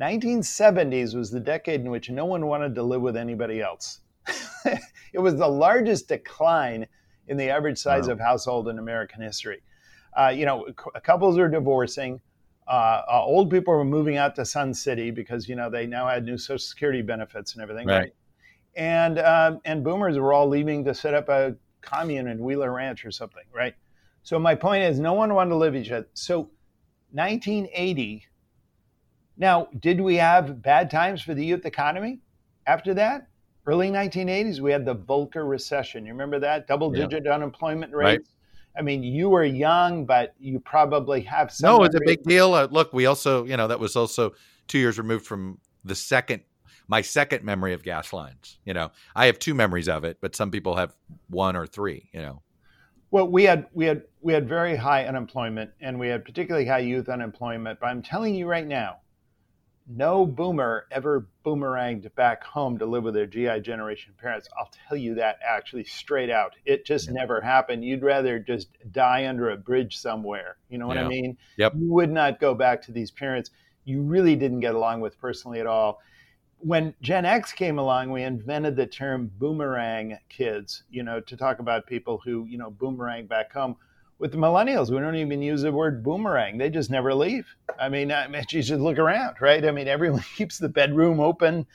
1970s 0.00 1.14
was 1.14 1.30
the 1.30 1.38
decade 1.38 1.82
in 1.82 1.90
which 1.90 2.08
no 2.08 2.24
one 2.24 2.46
wanted 2.46 2.74
to 2.74 2.82
live 2.82 3.02
with 3.02 3.18
anybody 3.18 3.60
else. 3.60 4.00
it 4.64 5.18
was 5.18 5.36
the 5.36 5.46
largest 5.46 6.08
decline 6.08 6.86
in 7.28 7.36
the 7.36 7.50
average 7.50 7.76
size 7.76 8.06
wow. 8.06 8.14
of 8.14 8.18
household 8.18 8.66
in 8.66 8.78
American 8.78 9.20
history. 9.20 9.60
Uh, 10.18 10.32
you 10.34 10.46
know, 10.46 10.66
couples 11.04 11.36
are 11.36 11.50
divorcing. 11.50 12.18
Uh, 12.66 13.02
uh, 13.06 13.22
old 13.22 13.50
people 13.50 13.74
were 13.74 13.84
moving 13.84 14.16
out 14.16 14.34
to 14.36 14.46
Sun 14.46 14.72
City 14.72 15.10
because 15.10 15.46
you 15.50 15.54
know 15.54 15.68
they 15.68 15.86
now 15.86 16.08
had 16.08 16.24
new 16.24 16.38
Social 16.38 16.58
Security 16.60 17.02
benefits 17.02 17.52
and 17.52 17.62
everything, 17.62 17.88
right? 17.88 18.14
And 18.74 19.18
um, 19.18 19.60
and 19.66 19.84
boomers 19.84 20.16
were 20.16 20.32
all 20.32 20.48
leaving 20.48 20.82
to 20.86 20.94
set 20.94 21.12
up 21.12 21.28
a 21.28 21.56
commune 21.82 22.28
in 22.28 22.38
Wheeler 22.38 22.72
Ranch 22.72 23.04
or 23.04 23.10
something, 23.10 23.44
right? 23.54 23.74
So 24.22 24.38
my 24.38 24.54
point 24.54 24.84
is, 24.84 24.98
no 24.98 25.12
one 25.12 25.34
wanted 25.34 25.50
to 25.50 25.56
live 25.56 25.76
each 25.76 25.90
other. 25.90 26.06
So 26.14 26.48
1980 27.12 28.26
now, 29.36 29.68
did 29.78 30.00
we 30.00 30.16
have 30.16 30.62
bad 30.62 30.90
times 30.90 31.22
for 31.22 31.34
the 31.34 31.44
youth 31.44 31.64
economy 31.64 32.20
after 32.66 32.94
that? 32.94 33.28
Early 33.66 33.90
1980s, 33.90 34.60
we 34.60 34.72
had 34.72 34.84
the 34.84 34.94
Volcker 34.94 35.48
recession. 35.48 36.04
You 36.04 36.12
remember 36.12 36.38
that? 36.40 36.66
Double 36.66 36.90
digit 36.90 37.24
yeah. 37.24 37.34
unemployment 37.34 37.92
rates. 37.92 38.28
Right. 38.28 38.78
I 38.78 38.82
mean, 38.82 39.02
you 39.02 39.28
were 39.28 39.44
young, 39.44 40.04
but 40.04 40.34
you 40.38 40.58
probably 40.60 41.20
have 41.22 41.52
some. 41.52 41.70
No, 41.70 41.84
it's 41.84 41.94
a 41.94 42.00
big 42.04 42.22
deal. 42.22 42.54
Uh, 42.54 42.68
look, 42.70 42.92
we 42.92 43.06
also, 43.06 43.44
you 43.44 43.56
know, 43.56 43.68
that 43.68 43.78
was 43.78 43.96
also 43.96 44.32
two 44.66 44.78
years 44.78 44.98
removed 44.98 45.26
from 45.26 45.58
the 45.84 45.94
second, 45.94 46.42
my 46.88 47.02
second 47.02 47.44
memory 47.44 47.74
of 47.74 47.82
gas 47.82 48.12
lines. 48.12 48.58
You 48.64 48.74
know, 48.74 48.90
I 49.14 49.26
have 49.26 49.38
two 49.38 49.54
memories 49.54 49.88
of 49.88 50.04
it, 50.04 50.18
but 50.20 50.34
some 50.34 50.50
people 50.50 50.76
have 50.76 50.96
one 51.28 51.54
or 51.54 51.66
three. 51.66 52.10
You 52.12 52.22
know. 52.22 52.42
Well, 53.10 53.28
we 53.28 53.44
had 53.44 53.66
we 53.74 53.84
had 53.84 54.02
we 54.22 54.32
had 54.32 54.48
very 54.48 54.76
high 54.76 55.04
unemployment, 55.04 55.72
and 55.80 55.98
we 55.98 56.08
had 56.08 56.24
particularly 56.24 56.66
high 56.66 56.78
youth 56.78 57.08
unemployment. 57.08 57.80
But 57.80 57.86
I'm 57.86 58.02
telling 58.02 58.34
you 58.34 58.46
right 58.46 58.66
now, 58.66 58.98
no 59.86 60.24
boomer 60.24 60.86
ever 60.90 61.28
boomeranged 61.44 62.14
back 62.14 62.44
home 62.44 62.78
to 62.78 62.86
live 62.86 63.02
with 63.02 63.14
their 63.14 63.26
GI 63.26 63.60
generation 63.60 64.14
parents. 64.16 64.48
I'll 64.58 64.70
tell 64.88 64.96
you 64.96 65.16
that 65.16 65.38
actually 65.46 65.84
straight 65.84 66.30
out. 66.30 66.54
It 66.64 66.86
just 66.86 67.08
yeah. 67.08 67.14
never 67.14 67.40
happened. 67.40 67.84
You'd 67.84 68.02
rather 68.02 68.38
just 68.38 68.68
die 68.92 69.26
under 69.26 69.50
a 69.50 69.56
bridge 69.56 69.98
somewhere. 69.98 70.56
You 70.70 70.78
know 70.78 70.86
what 70.86 70.96
yeah. 70.96 71.04
I 71.04 71.08
mean? 71.08 71.36
Yep. 71.56 71.72
You 71.76 71.92
would 71.92 72.10
not 72.10 72.40
go 72.40 72.54
back 72.54 72.80
to 72.82 72.92
these 72.92 73.10
parents 73.10 73.50
you 73.84 74.02
really 74.02 74.36
didn't 74.36 74.60
get 74.60 74.74
along 74.74 75.00
with 75.00 75.18
personally 75.20 75.60
at 75.60 75.66
all. 75.66 76.00
When 76.58 76.94
Gen 77.02 77.24
X 77.24 77.52
came 77.52 77.78
along, 77.78 78.12
we 78.12 78.22
invented 78.22 78.76
the 78.76 78.86
term 78.86 79.30
boomerang 79.38 80.18
kids, 80.28 80.84
you 80.90 81.02
know, 81.02 81.20
to 81.20 81.36
talk 81.36 81.58
about 81.58 81.86
people 81.86 82.20
who, 82.24 82.46
you 82.46 82.56
know, 82.56 82.70
boomerang 82.70 83.26
back 83.26 83.52
home 83.52 83.76
with 84.22 84.30
the 84.30 84.38
millennials, 84.38 84.88
we 84.88 85.00
don't 85.00 85.16
even 85.16 85.42
use 85.42 85.62
the 85.62 85.72
word 85.72 86.04
boomerang. 86.04 86.56
They 86.56 86.70
just 86.70 86.90
never 86.90 87.12
leave. 87.12 87.44
I 87.76 87.88
mean, 87.88 88.12
I 88.12 88.28
mean 88.28 88.44
you 88.50 88.62
should 88.62 88.80
look 88.80 89.00
around, 89.00 89.40
right? 89.40 89.64
I 89.64 89.72
mean, 89.72 89.88
everyone 89.88 90.22
keeps 90.36 90.58
the 90.58 90.68
bedroom 90.68 91.18
open. 91.18 91.66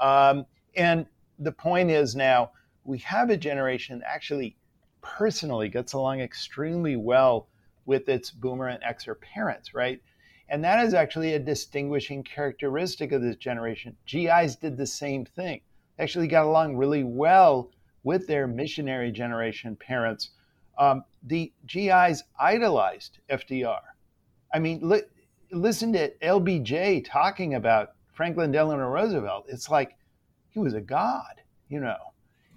Um, 0.00 0.46
and 0.74 1.04
the 1.38 1.52
point 1.52 1.90
is 1.90 2.16
now 2.16 2.52
we 2.84 2.96
have 3.00 3.28
a 3.28 3.36
generation 3.36 3.98
that 3.98 4.08
actually 4.08 4.56
personally 5.02 5.68
gets 5.68 5.92
along 5.92 6.20
extremely 6.20 6.96
well 6.96 7.48
with 7.84 8.08
its 8.08 8.30
boomer 8.30 8.68
and 8.68 8.82
Xer 8.82 9.20
parents, 9.20 9.74
right? 9.74 10.00
And 10.48 10.64
that 10.64 10.82
is 10.86 10.94
actually 10.94 11.34
a 11.34 11.38
distinguishing 11.38 12.22
characteristic 12.22 13.12
of 13.12 13.20
this 13.20 13.36
generation. 13.36 13.94
GIs 14.06 14.56
did 14.56 14.78
the 14.78 14.86
same 14.86 15.26
thing. 15.26 15.60
Actually 15.98 16.28
got 16.28 16.46
along 16.46 16.78
really 16.78 17.04
well 17.04 17.70
with 18.04 18.26
their 18.26 18.46
missionary 18.46 19.12
generation 19.12 19.76
parents 19.76 20.30
um, 20.80 21.04
the 21.22 21.52
GIs 21.66 22.24
idolized 22.40 23.18
FDR. 23.30 23.82
I 24.52 24.58
mean, 24.58 24.80
li- 24.82 25.02
listen 25.52 25.92
to 25.92 26.10
LBJ 26.22 27.04
talking 27.06 27.54
about 27.54 27.90
Franklin 28.14 28.50
Delano 28.50 28.88
Roosevelt. 28.88 29.44
It's 29.48 29.68
like 29.68 29.96
he 30.48 30.58
was 30.58 30.74
a 30.74 30.80
god, 30.80 31.42
you 31.68 31.80
know. 31.80 31.98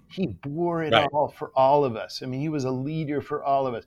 He 0.08 0.26
bore 0.26 0.82
it 0.82 0.92
right. 0.92 1.08
all 1.12 1.28
for 1.28 1.52
all 1.54 1.84
of 1.84 1.96
us. 1.96 2.22
I 2.22 2.26
mean, 2.26 2.40
he 2.40 2.48
was 2.48 2.64
a 2.64 2.70
leader 2.70 3.20
for 3.20 3.44
all 3.44 3.66
of 3.66 3.74
us. 3.74 3.84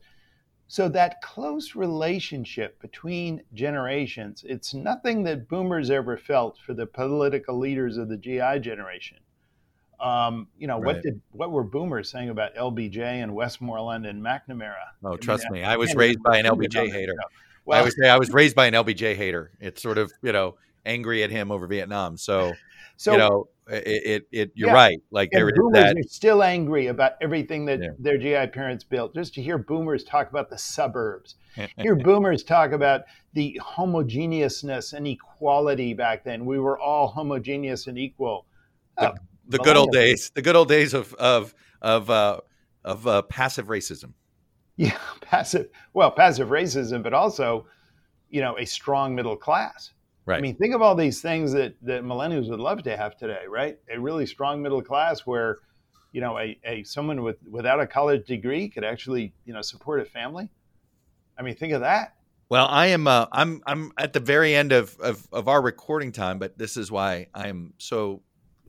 So 0.67 0.89
that 0.89 1.21
close 1.21 1.75
relationship 1.75 2.79
between 2.81 3.41
generations, 3.53 4.43
it's 4.47 4.73
nothing 4.73 5.23
that 5.23 5.47
boomers 5.47 5.89
ever 5.89 6.17
felt 6.17 6.59
for 6.59 6.73
the 6.73 6.85
political 6.85 7.57
leaders 7.57 7.97
of 7.97 8.09
the 8.09 8.17
GI 8.17 8.59
generation. 8.59 9.17
Um, 9.99 10.47
you 10.57 10.67
know, 10.67 10.75
right. 10.75 10.95
what 10.95 11.03
did 11.03 11.21
what 11.31 11.51
were 11.51 11.63
boomers 11.63 12.11
saying 12.11 12.29
about 12.29 12.55
LBJ 12.55 12.99
and 12.99 13.33
Westmoreland 13.33 14.05
and 14.05 14.23
McNamara? 14.23 14.75
Oh, 15.03 15.13
I 15.13 15.17
trust 15.17 15.45
mean, 15.45 15.61
me, 15.61 15.63
I 15.63 15.75
was 15.75 15.95
raised 15.95 16.21
by 16.21 16.37
an 16.37 16.45
LBJ 16.45 16.91
hater. 16.91 17.15
Well, 17.65 17.83
I 17.83 17.89
say 17.89 18.07
I 18.07 18.17
was 18.17 18.31
raised 18.31 18.55
by 18.55 18.67
an 18.67 18.73
LBJ 18.73 19.15
hater. 19.15 19.51
It's 19.59 19.81
sort 19.81 19.97
of 19.97 20.11
you 20.21 20.31
know 20.31 20.55
angry 20.85 21.23
at 21.23 21.31
him 21.31 21.51
over 21.51 21.67
Vietnam. 21.67 22.15
So, 22.17 22.53
so 22.97 23.11
you 23.11 23.17
know, 23.17 23.47
it, 23.69 24.03
it, 24.05 24.27
it 24.31 24.51
you're 24.55 24.69
yeah. 24.69 24.75
right. 24.75 25.01
Like 25.11 25.31
there 25.31 25.49
is 25.49 25.55
that. 25.73 25.97
Are 25.97 26.03
still 26.03 26.43
angry 26.43 26.87
about 26.87 27.13
everything 27.21 27.65
that 27.65 27.81
yeah. 27.81 27.89
their 27.99 28.17
GI 28.17 28.51
parents 28.51 28.83
built. 28.83 29.13
Just 29.13 29.33
to 29.35 29.41
hear 29.41 29.57
boomers 29.57 30.03
talk 30.03 30.29
about 30.29 30.49
the 30.49 30.57
suburbs, 30.57 31.35
hear 31.77 31.95
boomers 31.95 32.43
talk 32.43 32.71
about 32.71 33.01
the 33.33 33.59
homogeneousness 33.63 34.93
and 34.93 35.07
equality 35.07 35.93
back 35.93 36.23
then. 36.23 36.45
We 36.45 36.59
were 36.59 36.79
all 36.79 37.07
homogeneous 37.07 37.87
and 37.87 37.97
equal. 37.97 38.45
Uh, 38.97 39.11
the 39.47 39.57
good 39.59 39.77
old 39.77 39.91
days, 39.91 40.31
the 40.33 40.41
good 40.41 40.55
old 40.55 40.67
days 40.67 40.93
of 40.93 41.13
of 41.15 41.53
of 41.81 42.09
uh, 42.09 42.39
of 42.83 43.07
uh, 43.07 43.21
passive 43.23 43.67
racism. 43.67 44.13
Yeah, 44.75 44.97
passive. 45.21 45.69
Well, 45.93 46.11
passive 46.11 46.49
racism, 46.49 47.03
but 47.03 47.13
also, 47.13 47.67
you 48.29 48.41
know, 48.41 48.57
a 48.57 48.65
strong 48.65 49.15
middle 49.15 49.35
class. 49.35 49.91
Right. 50.25 50.37
I 50.37 50.41
mean, 50.41 50.57
think 50.57 50.75
of 50.75 50.81
all 50.81 50.95
these 50.95 51.21
things 51.21 51.53
that 51.53 51.75
that 51.83 52.03
millennials 52.03 52.49
would 52.49 52.59
love 52.59 52.83
to 52.83 52.97
have 52.97 53.17
today, 53.17 53.43
right? 53.47 53.77
A 53.93 53.99
really 53.99 54.25
strong 54.25 54.61
middle 54.61 54.81
class 54.81 55.21
where, 55.21 55.57
you 56.11 56.21
know, 56.21 56.37
a, 56.37 56.59
a 56.65 56.83
someone 56.83 57.23
with 57.23 57.37
without 57.49 57.79
a 57.79 57.87
college 57.87 58.25
degree 58.27 58.69
could 58.69 58.83
actually, 58.83 59.33
you 59.45 59.53
know, 59.53 59.61
support 59.61 60.01
a 60.01 60.05
family. 60.05 60.49
I 61.37 61.43
mean, 61.43 61.55
think 61.55 61.73
of 61.73 61.81
that. 61.81 62.15
Well, 62.49 62.67
I 62.69 62.87
am. 62.87 63.07
Uh, 63.07 63.27
I'm. 63.31 63.61
I'm 63.65 63.91
at 63.97 64.13
the 64.13 64.19
very 64.19 64.55
end 64.55 64.71
of, 64.71 64.97
of, 64.99 65.27
of 65.33 65.47
our 65.47 65.61
recording 65.61 66.13
time, 66.13 66.39
but 66.39 66.57
this 66.57 66.77
is 66.77 66.89
why 66.89 67.27
I'm 67.33 67.73
so 67.77 68.21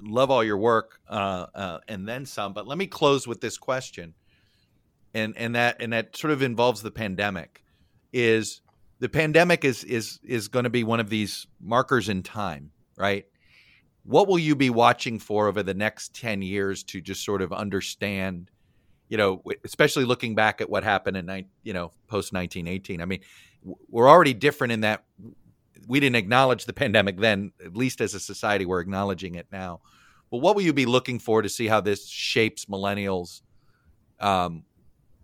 love 0.03 0.31
all 0.31 0.45
your 0.45 0.59
work 0.59 1.01
uh, 1.09 1.47
uh, 1.55 1.79
and 1.89 2.09
then 2.09 2.27
some. 2.27 2.53
But 2.53 2.67
let 2.67 2.79
me 2.79 2.87
close 2.87 3.27
with 3.27 3.41
this 3.41 3.59
question, 3.59 4.15
and 5.15 5.37
and 5.37 5.55
that 5.55 5.81
and 5.81 5.93
that 5.93 6.17
sort 6.17 6.33
of 6.33 6.43
involves 6.43 6.83
the 6.83 6.91
pandemic. 6.91 7.63
Is 8.13 8.63
the 9.01 9.09
pandemic 9.09 9.65
is 9.65 9.85
is 9.85 10.19
is 10.23 10.49
going 10.49 10.65
to 10.65 10.71
be 10.71 10.85
one 10.85 11.01
of 11.01 11.09
these 11.09 11.47
markers 11.61 12.09
in 12.09 12.23
time, 12.23 12.71
right? 12.97 13.27
What 14.05 14.29
will 14.29 14.39
you 14.39 14.57
be 14.57 14.71
watching 14.71 15.19
for 15.19 15.49
over 15.49 15.63
the 15.63 15.75
next 15.75 16.15
ten 16.15 16.43
years 16.43 16.83
to 16.85 17.01
just 17.01 17.25
sort 17.25 17.43
of 17.43 17.53
understand? 17.53 18.51
You 19.09 19.17
know, 19.17 19.43
especially 19.65 20.05
looking 20.05 20.35
back 20.35 20.61
at 20.61 20.69
what 20.69 20.85
happened 20.85 21.17
in 21.17 21.47
you 21.63 21.73
know 21.73 21.93
post 22.07 22.33
nineteen 22.33 22.67
eighteen. 22.67 23.01
I 23.01 23.05
mean, 23.05 23.21
we're 23.89 24.09
already 24.09 24.35
different 24.35 24.73
in 24.73 24.81
that 24.81 25.05
we 25.89 25.99
didn't 26.01 26.17
acknowledge 26.17 26.67
the 26.67 26.73
pandemic 26.73 27.19
then, 27.19 27.53
at 27.65 27.75
least 27.75 28.01
as 28.01 28.15
a 28.15 28.21
society, 28.21 28.67
we're 28.67 28.81
acknowledging 28.81 29.35
it 29.35 29.47
now. 29.51 29.81
But 30.31 30.39
what 30.39 30.55
will 30.55 30.63
you 30.63 30.75
be 30.75 30.85
looking 30.85 31.19
for 31.19 31.41
to 31.41 31.49
see 31.49 31.67
how 31.67 31.81
this 31.81 32.07
shapes 32.07 32.67
millennials? 32.67 33.41
Um, 34.21 34.65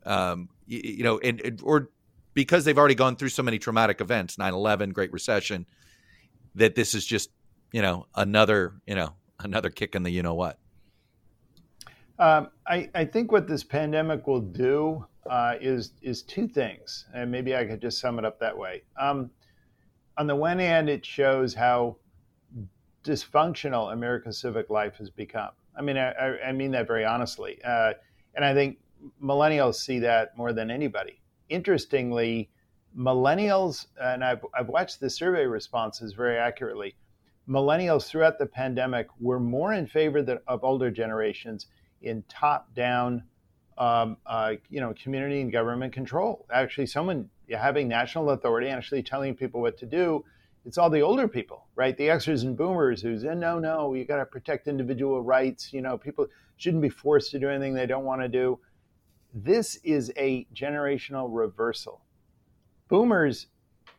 um, 0.06 0.48
you, 0.66 0.80
you 0.82 1.04
know, 1.04 1.18
and, 1.18 1.40
and, 1.42 1.60
or 1.62 1.90
because 2.32 2.64
they've 2.64 2.78
already 2.78 2.94
gone 2.94 3.16
through 3.16 3.28
so 3.28 3.42
many 3.42 3.58
traumatic 3.58 4.00
events, 4.00 4.36
9-11, 4.36 4.94
Great 4.94 5.12
Recession, 5.12 5.66
that 6.54 6.74
this 6.74 6.94
is 6.94 7.04
just, 7.04 7.30
you 7.70 7.82
know, 7.82 8.06
another, 8.16 8.74
you 8.86 8.94
know, 8.94 9.14
another 9.40 9.68
kick 9.68 9.94
in 9.94 10.02
the 10.02 10.10
you 10.10 10.22
know 10.22 10.34
what. 10.34 10.58
Um, 12.18 12.48
I, 12.66 12.88
I, 12.94 13.04
think 13.04 13.32
what 13.32 13.48
this 13.48 13.64
pandemic 13.64 14.28
will 14.28 14.40
do 14.40 15.04
uh, 15.28 15.56
is 15.60 15.94
is 16.00 16.22
two 16.22 16.46
things, 16.46 17.06
and 17.12 17.28
maybe 17.28 17.56
I 17.56 17.64
could 17.64 17.80
just 17.80 17.98
sum 17.98 18.20
it 18.20 18.24
up 18.24 18.38
that 18.38 18.56
way. 18.56 18.84
Um, 19.00 19.32
on 20.16 20.26
the 20.26 20.36
one 20.36 20.58
hand, 20.58 20.88
it 20.88 21.04
shows 21.04 21.54
how 21.54 21.96
dysfunctional 23.04 23.92
American 23.92 24.32
civic 24.32 24.70
life 24.70 24.96
has 24.96 25.10
become. 25.10 25.50
I 25.76 25.82
mean, 25.82 25.96
I, 25.96 26.38
I 26.38 26.52
mean 26.52 26.70
that 26.70 26.86
very 26.86 27.04
honestly. 27.04 27.58
Uh, 27.64 27.92
and 28.34 28.44
I 28.44 28.54
think 28.54 28.78
millennials 29.22 29.74
see 29.74 29.98
that 30.00 30.36
more 30.36 30.52
than 30.52 30.70
anybody. 30.70 31.20
Interestingly, 31.48 32.50
millennials, 32.96 33.86
and 34.00 34.24
I've, 34.24 34.44
I've 34.56 34.68
watched 34.68 35.00
the 35.00 35.10
survey 35.10 35.46
responses 35.46 36.12
very 36.12 36.38
accurately, 36.38 36.94
millennials 37.48 38.06
throughout 38.06 38.38
the 38.38 38.46
pandemic 38.46 39.08
were 39.20 39.40
more 39.40 39.74
in 39.74 39.86
favor 39.86 40.40
of 40.46 40.64
older 40.64 40.90
generations 40.90 41.66
in 42.02 42.22
top-down, 42.28 43.22
um, 43.76 44.16
uh, 44.26 44.52
you 44.70 44.80
know, 44.80 44.94
community 44.94 45.40
and 45.40 45.52
government 45.52 45.92
control. 45.92 46.46
Actually, 46.52 46.86
someone 46.86 47.28
having 47.50 47.88
national 47.88 48.30
authority, 48.30 48.68
actually 48.68 49.02
telling 49.02 49.34
people 49.34 49.60
what 49.60 49.78
to 49.78 49.86
do. 49.86 50.24
It's 50.64 50.78
all 50.78 50.88
the 50.88 51.02
older 51.02 51.28
people, 51.28 51.66
right? 51.74 51.96
The 51.96 52.08
Xers 52.08 52.42
and 52.42 52.56
Boomers 52.56 53.02
who 53.02 53.18
say, 53.18 53.34
no, 53.34 53.58
no, 53.58 53.92
you 53.94 54.04
got 54.04 54.16
to 54.16 54.24
protect 54.24 54.66
individual 54.66 55.22
rights. 55.22 55.72
You 55.72 55.82
know, 55.82 55.98
people 55.98 56.26
shouldn't 56.56 56.82
be 56.82 56.88
forced 56.88 57.30
to 57.32 57.38
do 57.38 57.50
anything 57.50 57.74
they 57.74 57.86
don't 57.86 58.04
want 58.04 58.22
to 58.22 58.28
do. 58.28 58.58
This 59.34 59.76
is 59.84 60.10
a 60.16 60.46
generational 60.54 61.28
reversal. 61.30 62.00
Boomers, 62.88 63.48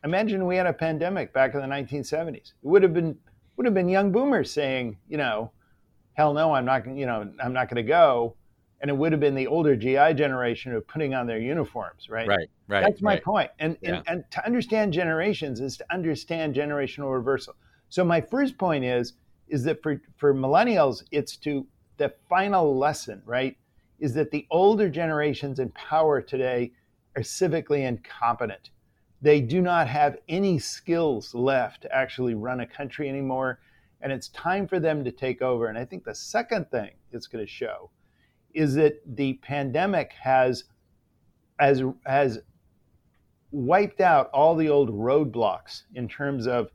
imagine 0.02 0.46
we 0.46 0.56
had 0.56 0.66
a 0.66 0.72
pandemic 0.72 1.32
back 1.32 1.54
in 1.54 1.60
the 1.60 1.66
1970s. 1.66 2.34
It 2.36 2.54
would 2.62 2.82
have 2.82 2.94
been 2.94 3.16
would 3.56 3.66
have 3.66 3.74
been 3.74 3.88
young 3.88 4.12
boomers 4.12 4.50
saying, 4.52 4.98
you 5.08 5.16
know, 5.16 5.50
hell 6.14 6.34
no, 6.34 6.54
I'm 6.54 6.64
not, 6.64 6.86
you 6.86 7.06
know, 7.06 7.30
I'm 7.42 7.52
not 7.52 7.68
going 7.68 7.76
to 7.76 7.88
go. 7.88 8.36
And 8.80 8.90
it 8.90 8.96
would 8.96 9.12
have 9.12 9.20
been 9.20 9.34
the 9.34 9.46
older 9.46 9.74
GI 9.74 10.14
generation 10.14 10.74
of 10.74 10.86
putting 10.86 11.14
on 11.14 11.26
their 11.26 11.38
uniforms, 11.38 12.10
right? 12.10 12.28
Right, 12.28 12.50
right. 12.68 12.82
That's 12.82 13.00
my 13.00 13.12
right. 13.12 13.24
point. 13.24 13.50
And, 13.58 13.78
Yeah. 13.80 13.96
and 13.96 14.02
and 14.06 14.30
to 14.32 14.44
understand 14.44 14.92
generations 14.92 15.60
is 15.60 15.76
to 15.78 15.86
understand 15.90 16.54
generational 16.54 17.12
reversal. 17.12 17.54
So 17.88 18.04
my 18.04 18.20
first 18.20 18.58
point 18.58 18.84
is 18.84 19.14
is 19.48 19.64
that 19.64 19.82
for 19.82 20.00
for 20.16 20.34
millennials, 20.34 21.04
it's 21.10 21.36
to 21.38 21.66
the 21.96 22.12
final 22.28 22.76
lesson, 22.76 23.22
right? 23.24 23.56
Is 23.98 24.12
that 24.14 24.30
the 24.30 24.46
older 24.50 24.90
generations 24.90 25.58
in 25.58 25.70
power 25.70 26.20
today 26.20 26.72
are 27.16 27.22
civically 27.22 27.86
incompetent. 27.86 28.70
They 29.22 29.40
do 29.40 29.62
not 29.62 29.88
have 29.88 30.18
any 30.28 30.58
skills 30.58 31.34
left 31.34 31.82
to 31.82 31.94
actually 31.94 32.34
run 32.34 32.60
a 32.60 32.66
country 32.66 33.08
anymore. 33.08 33.60
And 34.02 34.12
it's 34.12 34.28
time 34.28 34.68
for 34.68 34.78
them 34.78 35.02
to 35.04 35.10
take 35.10 35.40
over. 35.40 35.68
And 35.68 35.78
I 35.78 35.86
think 35.86 36.04
the 36.04 36.14
second 36.14 36.70
thing 36.70 36.90
it's 37.12 37.26
going 37.26 37.44
to 37.44 37.50
show 37.50 37.90
is 38.56 38.74
that 38.74 39.00
the 39.16 39.34
pandemic 39.34 40.12
has 40.20 40.64
has 41.60 41.82
has 42.06 42.40
wiped 43.52 44.00
out 44.00 44.28
all 44.32 44.56
the 44.56 44.68
old 44.68 44.90
roadblocks 44.90 45.82
in 45.94 46.08
terms 46.08 46.46
of 46.46 46.70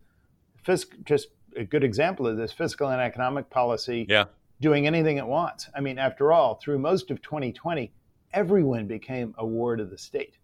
fisc- 0.65 1.03
just 1.03 1.27
a 1.57 1.63
good 1.63 1.83
example 1.83 2.25
of 2.27 2.37
this 2.37 2.51
fiscal 2.51 2.89
and 2.89 3.01
economic 3.01 3.49
policy 3.49 4.05
Yeah. 4.07 4.25
doing 4.61 4.87
anything 4.87 5.17
it 5.17 5.25
wants. 5.27 5.69
I 5.75 5.81
mean, 5.81 5.97
after 5.99 6.31
all, 6.31 6.55
through 6.55 6.79
most 6.79 7.11
of 7.11 7.21
2020, 7.21 7.91
everyone 8.31 8.87
became 8.87 9.35
a 9.37 9.45
ward 9.45 9.79
of 9.79 9.89
the 9.89 9.97
state. 9.97 10.37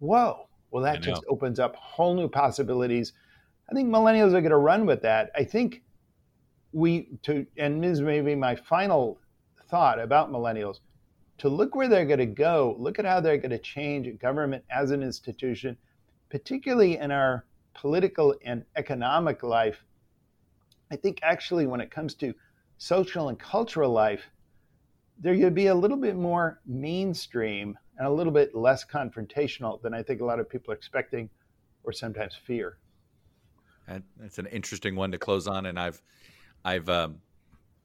Whoa. 0.00 0.48
Well, 0.70 0.82
that 0.84 1.00
just 1.02 1.22
opens 1.28 1.58
up 1.60 1.76
whole 1.76 2.14
new 2.14 2.28
possibilities. 2.28 3.12
I 3.70 3.74
think 3.74 3.88
millennials 3.88 4.28
are 4.34 4.40
going 4.40 4.50
to 4.50 4.56
run 4.56 4.86
with 4.86 5.02
that. 5.02 5.30
I 5.36 5.44
think 5.44 5.82
we 6.72 7.08
to 7.22 7.46
and 7.56 7.82
this 7.84 8.00
may 8.00 8.20
be 8.20 8.34
my 8.34 8.54
final 8.56 9.18
thought 9.72 9.98
about 9.98 10.30
millennials 10.30 10.80
to 11.38 11.48
look 11.48 11.74
where 11.74 11.88
they're 11.88 12.04
going 12.04 12.18
to 12.18 12.26
go 12.26 12.76
look 12.78 12.98
at 12.98 13.04
how 13.04 13.18
they're 13.20 13.38
going 13.38 13.50
to 13.50 13.58
change 13.58 14.06
government 14.20 14.62
as 14.70 14.90
an 14.90 15.02
institution 15.02 15.76
particularly 16.28 16.98
in 16.98 17.10
our 17.10 17.44
political 17.74 18.34
and 18.44 18.64
economic 18.76 19.42
life. 19.42 19.82
I 20.90 20.96
think 20.96 21.20
actually 21.22 21.66
when 21.66 21.80
it 21.80 21.90
comes 21.90 22.14
to 22.16 22.34
social 22.76 23.28
and 23.30 23.38
cultural 23.38 23.90
life 23.90 24.22
going 25.22 25.40
to 25.40 25.50
be 25.50 25.68
a 25.68 25.74
little 25.74 25.96
bit 25.96 26.16
more 26.16 26.60
mainstream 26.66 27.78
and 27.96 28.06
a 28.06 28.10
little 28.10 28.32
bit 28.32 28.54
less 28.54 28.84
confrontational 28.84 29.80
than 29.82 29.94
i 29.94 30.02
think 30.02 30.20
a 30.20 30.24
lot 30.24 30.40
of 30.40 30.48
people 30.48 30.72
are 30.72 30.76
expecting 30.76 31.30
or 31.84 31.92
sometimes 31.92 32.34
fear. 32.34 32.78
That's 34.18 34.38
an 34.38 34.46
interesting 34.46 34.96
one 34.96 35.12
to 35.12 35.18
close 35.18 35.46
on, 35.46 35.66
and 35.66 35.78
I've, 35.78 36.00
I've, 36.64 36.88
um, 36.88 37.16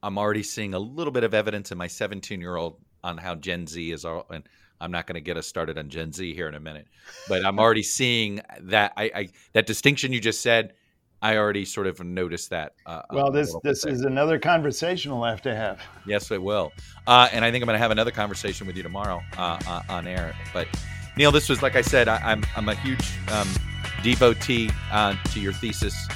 I'm 0.03 0.17
already 0.17 0.43
seeing 0.43 0.73
a 0.73 0.79
little 0.79 1.11
bit 1.11 1.23
of 1.23 1.33
evidence 1.33 1.71
in 1.71 1.77
my 1.77 1.87
17 1.87 2.39
year 2.39 2.55
old 2.55 2.79
on 3.03 3.17
how 3.17 3.35
Gen 3.35 3.67
Z 3.67 3.91
is, 3.91 4.05
all, 4.05 4.25
and 4.29 4.47
I'm 4.79 4.91
not 4.91 5.07
going 5.07 5.15
to 5.15 5.21
get 5.21 5.37
us 5.37 5.47
started 5.47 5.77
on 5.77 5.89
Gen 5.89 6.11
Z 6.11 6.33
here 6.33 6.47
in 6.47 6.55
a 6.55 6.59
minute, 6.59 6.87
but 7.27 7.45
I'm 7.45 7.59
already 7.59 7.83
seeing 7.83 8.41
that 8.61 8.93
I, 8.95 9.11
I 9.15 9.29
that 9.53 9.65
distinction 9.65 10.13
you 10.13 10.19
just 10.19 10.41
said. 10.41 10.73
I 11.19 11.37
already 11.37 11.65
sort 11.65 11.87
of 11.87 11.99
noticed 12.03 12.51
that. 12.51 12.73
Uh, 12.85 13.01
well 13.11 13.31
this 13.31 13.55
this 13.63 13.85
is 13.85 14.01
another 14.01 14.37
conversation 14.37 15.11
we'll 15.11 15.23
have 15.23 15.41
to 15.43 15.55
have 15.55 15.81
Yes, 16.05 16.29
it 16.29 16.41
will. 16.41 16.71
Uh, 17.07 17.27
and 17.31 17.43
I 17.43 17.49
think 17.49 17.63
I'm 17.63 17.65
going 17.65 17.75
to 17.75 17.81
have 17.81 17.89
another 17.89 18.11
conversation 18.11 18.67
with 18.67 18.77
you 18.77 18.83
tomorrow 18.83 19.21
uh, 19.35 19.59
uh, 19.65 19.81
on 19.89 20.05
air. 20.05 20.35
But 20.53 20.67
Neil, 21.17 21.31
this 21.31 21.49
was 21.49 21.63
like 21.63 21.75
I 21.75 21.81
said, 21.81 22.07
I, 22.07 22.17
I'm 22.17 22.43
I'm 22.55 22.69
a 22.69 22.75
huge 22.75 23.17
um, 23.31 23.49
devotee 24.03 24.69
uh, 24.91 25.15
to 25.31 25.39
your 25.39 25.53
thesis 25.53 26.07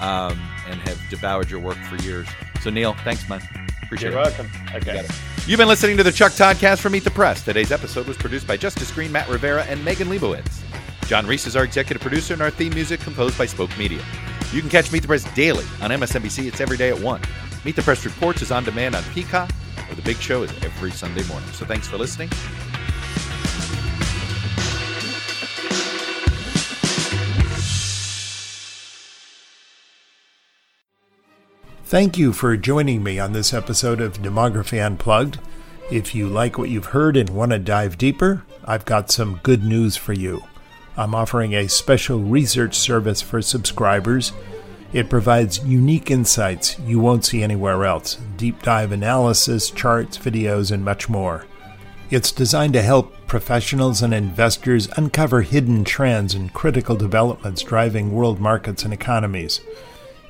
um, 0.00 0.38
and 0.66 0.78
have 0.82 1.00
devoured 1.08 1.50
your 1.50 1.60
work 1.60 1.78
for 1.88 1.96
years. 2.02 2.28
So 2.62 2.70
Neil, 2.70 2.94
thanks, 3.02 3.28
man. 3.28 3.42
Appreciate 3.82 4.12
you're 4.12 4.20
it. 4.20 4.22
welcome 4.22 4.50
okay 4.68 4.94
got 4.94 5.04
it. 5.04 5.10
You've 5.48 5.58
been 5.58 5.66
listening 5.66 5.96
to 5.96 6.04
the 6.04 6.12
Chuck 6.12 6.30
Toddcast 6.30 6.78
from 6.78 6.92
Meet 6.92 7.02
the 7.02 7.10
Press. 7.10 7.44
Today's 7.44 7.72
episode 7.72 8.06
was 8.06 8.16
produced 8.16 8.46
by 8.46 8.56
Justice 8.56 8.92
Green, 8.92 9.10
Matt 9.10 9.28
Rivera, 9.28 9.64
and 9.64 9.84
Megan 9.84 10.08
Leibowitz. 10.08 10.62
John 11.08 11.26
Reese 11.26 11.48
is 11.48 11.56
our 11.56 11.64
executive 11.64 12.00
producer, 12.00 12.32
and 12.32 12.40
our 12.40 12.50
theme 12.50 12.72
music 12.72 13.00
composed 13.00 13.36
by 13.36 13.46
Spoke 13.46 13.76
Media. 13.76 14.00
You 14.52 14.60
can 14.60 14.70
catch 14.70 14.92
Meet 14.92 15.00
the 15.02 15.08
Press 15.08 15.24
daily 15.34 15.64
on 15.80 15.90
MSNBC. 15.90 16.46
It's 16.46 16.60
every 16.60 16.76
day 16.76 16.90
at 16.90 17.00
1. 17.00 17.20
Meet 17.64 17.74
the 17.74 17.82
Press 17.82 18.04
Reports 18.04 18.42
is 18.42 18.52
on 18.52 18.62
demand 18.62 18.94
on 18.94 19.02
Peacock, 19.12 19.50
where 19.74 19.96
the 19.96 20.02
big 20.02 20.18
show 20.18 20.44
is 20.44 20.50
every 20.62 20.92
Sunday 20.92 21.24
morning. 21.24 21.48
So 21.50 21.66
thanks 21.66 21.88
for 21.88 21.98
listening. 21.98 22.30
Thank 31.92 32.16
you 32.16 32.32
for 32.32 32.56
joining 32.56 33.02
me 33.02 33.18
on 33.18 33.34
this 33.34 33.52
episode 33.52 34.00
of 34.00 34.22
Demography 34.22 34.82
Unplugged. 34.82 35.38
If 35.90 36.14
you 36.14 36.26
like 36.26 36.56
what 36.56 36.70
you've 36.70 36.86
heard 36.86 37.18
and 37.18 37.28
want 37.28 37.52
to 37.52 37.58
dive 37.58 37.98
deeper, 37.98 38.44
I've 38.64 38.86
got 38.86 39.10
some 39.10 39.40
good 39.42 39.62
news 39.62 39.94
for 39.94 40.14
you. 40.14 40.42
I'm 40.96 41.14
offering 41.14 41.52
a 41.52 41.68
special 41.68 42.18
research 42.20 42.76
service 42.76 43.20
for 43.20 43.42
subscribers. 43.42 44.32
It 44.94 45.10
provides 45.10 45.66
unique 45.66 46.10
insights 46.10 46.78
you 46.78 46.98
won't 46.98 47.26
see 47.26 47.42
anywhere 47.42 47.84
else 47.84 48.14
deep 48.38 48.62
dive 48.62 48.90
analysis, 48.90 49.70
charts, 49.70 50.16
videos, 50.16 50.72
and 50.72 50.82
much 50.82 51.10
more. 51.10 51.44
It's 52.08 52.32
designed 52.32 52.72
to 52.72 52.80
help 52.80 53.14
professionals 53.26 54.00
and 54.00 54.14
investors 54.14 54.88
uncover 54.96 55.42
hidden 55.42 55.84
trends 55.84 56.32
and 56.32 56.54
critical 56.54 56.96
developments 56.96 57.60
driving 57.60 58.12
world 58.12 58.40
markets 58.40 58.82
and 58.82 58.94
economies. 58.94 59.60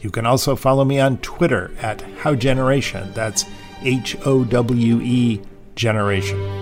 You 0.00 0.10
can 0.10 0.26
also 0.26 0.56
follow 0.56 0.84
me 0.84 0.98
on 0.98 1.18
Twitter 1.18 1.70
at 1.78 1.98
HoweGeneration. 1.98 3.14
That's 3.14 3.44
H 3.82 4.16
O 4.26 4.42
W 4.44 5.00
E 5.00 5.40
Generation. 5.76 6.61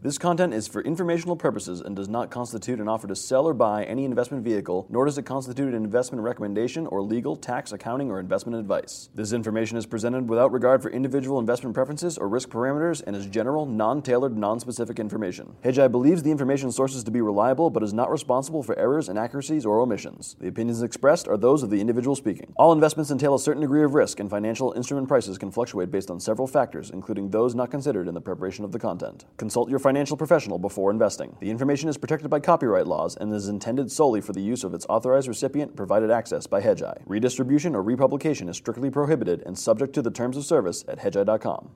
This 0.00 0.16
content 0.16 0.54
is 0.54 0.68
for 0.68 0.80
informational 0.82 1.34
purposes 1.34 1.80
and 1.80 1.96
does 1.96 2.08
not 2.08 2.30
constitute 2.30 2.78
an 2.78 2.86
offer 2.86 3.08
to 3.08 3.16
sell 3.16 3.48
or 3.48 3.52
buy 3.52 3.82
any 3.82 4.04
investment 4.04 4.44
vehicle, 4.44 4.86
nor 4.88 5.06
does 5.06 5.18
it 5.18 5.24
constitute 5.24 5.74
an 5.74 5.82
investment 5.82 6.22
recommendation 6.22 6.86
or 6.86 7.02
legal, 7.02 7.34
tax, 7.34 7.72
accounting, 7.72 8.08
or 8.08 8.20
investment 8.20 8.56
advice. 8.56 9.08
This 9.12 9.32
information 9.32 9.76
is 9.76 9.86
presented 9.86 10.28
without 10.28 10.52
regard 10.52 10.82
for 10.82 10.90
individual 10.90 11.40
investment 11.40 11.74
preferences 11.74 12.16
or 12.16 12.28
risk 12.28 12.48
parameters 12.48 13.02
and 13.08 13.16
is 13.16 13.26
general, 13.26 13.66
non 13.66 14.00
tailored, 14.00 14.36
non 14.36 14.60
specific 14.60 15.00
information. 15.00 15.56
Hedgeye 15.64 15.90
believes 15.90 16.22
the 16.22 16.30
information 16.30 16.70
sources 16.70 17.02
to 17.02 17.10
be 17.10 17.20
reliable 17.20 17.68
but 17.68 17.82
is 17.82 17.92
not 17.92 18.08
responsible 18.08 18.62
for 18.62 18.78
errors, 18.78 19.08
inaccuracies, 19.08 19.66
or 19.66 19.80
omissions. 19.80 20.36
The 20.38 20.46
opinions 20.46 20.80
expressed 20.80 21.26
are 21.26 21.36
those 21.36 21.64
of 21.64 21.70
the 21.70 21.80
individual 21.80 22.14
speaking. 22.14 22.52
All 22.56 22.70
investments 22.70 23.10
entail 23.10 23.34
a 23.34 23.40
certain 23.40 23.62
degree 23.62 23.82
of 23.82 23.94
risk, 23.94 24.20
and 24.20 24.30
financial 24.30 24.72
instrument 24.74 25.08
prices 25.08 25.38
can 25.38 25.50
fluctuate 25.50 25.90
based 25.90 26.08
on 26.08 26.20
several 26.20 26.46
factors, 26.46 26.88
including 26.90 27.30
those 27.30 27.56
not 27.56 27.72
considered 27.72 28.06
in 28.06 28.14
the 28.14 28.20
preparation 28.20 28.64
of 28.64 28.70
the 28.70 28.78
content. 28.78 29.24
Consult 29.36 29.68
your 29.68 29.80
financial 29.88 30.18
professional 30.18 30.58
before 30.58 30.90
investing. 30.90 31.34
The 31.40 31.50
information 31.50 31.88
is 31.88 31.96
protected 31.96 32.28
by 32.28 32.40
copyright 32.40 32.86
laws 32.86 33.16
and 33.16 33.32
is 33.32 33.48
intended 33.48 33.90
solely 33.90 34.20
for 34.20 34.34
the 34.34 34.42
use 34.42 34.62
of 34.62 34.74
its 34.74 34.84
authorized 34.86 35.28
recipient 35.28 35.76
provided 35.76 36.10
access 36.10 36.46
by 36.46 36.60
Hedgeye. 36.60 37.00
Redistribution 37.06 37.74
or 37.74 37.82
republication 37.82 38.50
is 38.50 38.58
strictly 38.58 38.90
prohibited 38.90 39.42
and 39.46 39.58
subject 39.58 39.94
to 39.94 40.02
the 40.02 40.10
terms 40.10 40.36
of 40.36 40.44
service 40.44 40.84
at 40.88 40.98
hedgeye.com. 40.98 41.70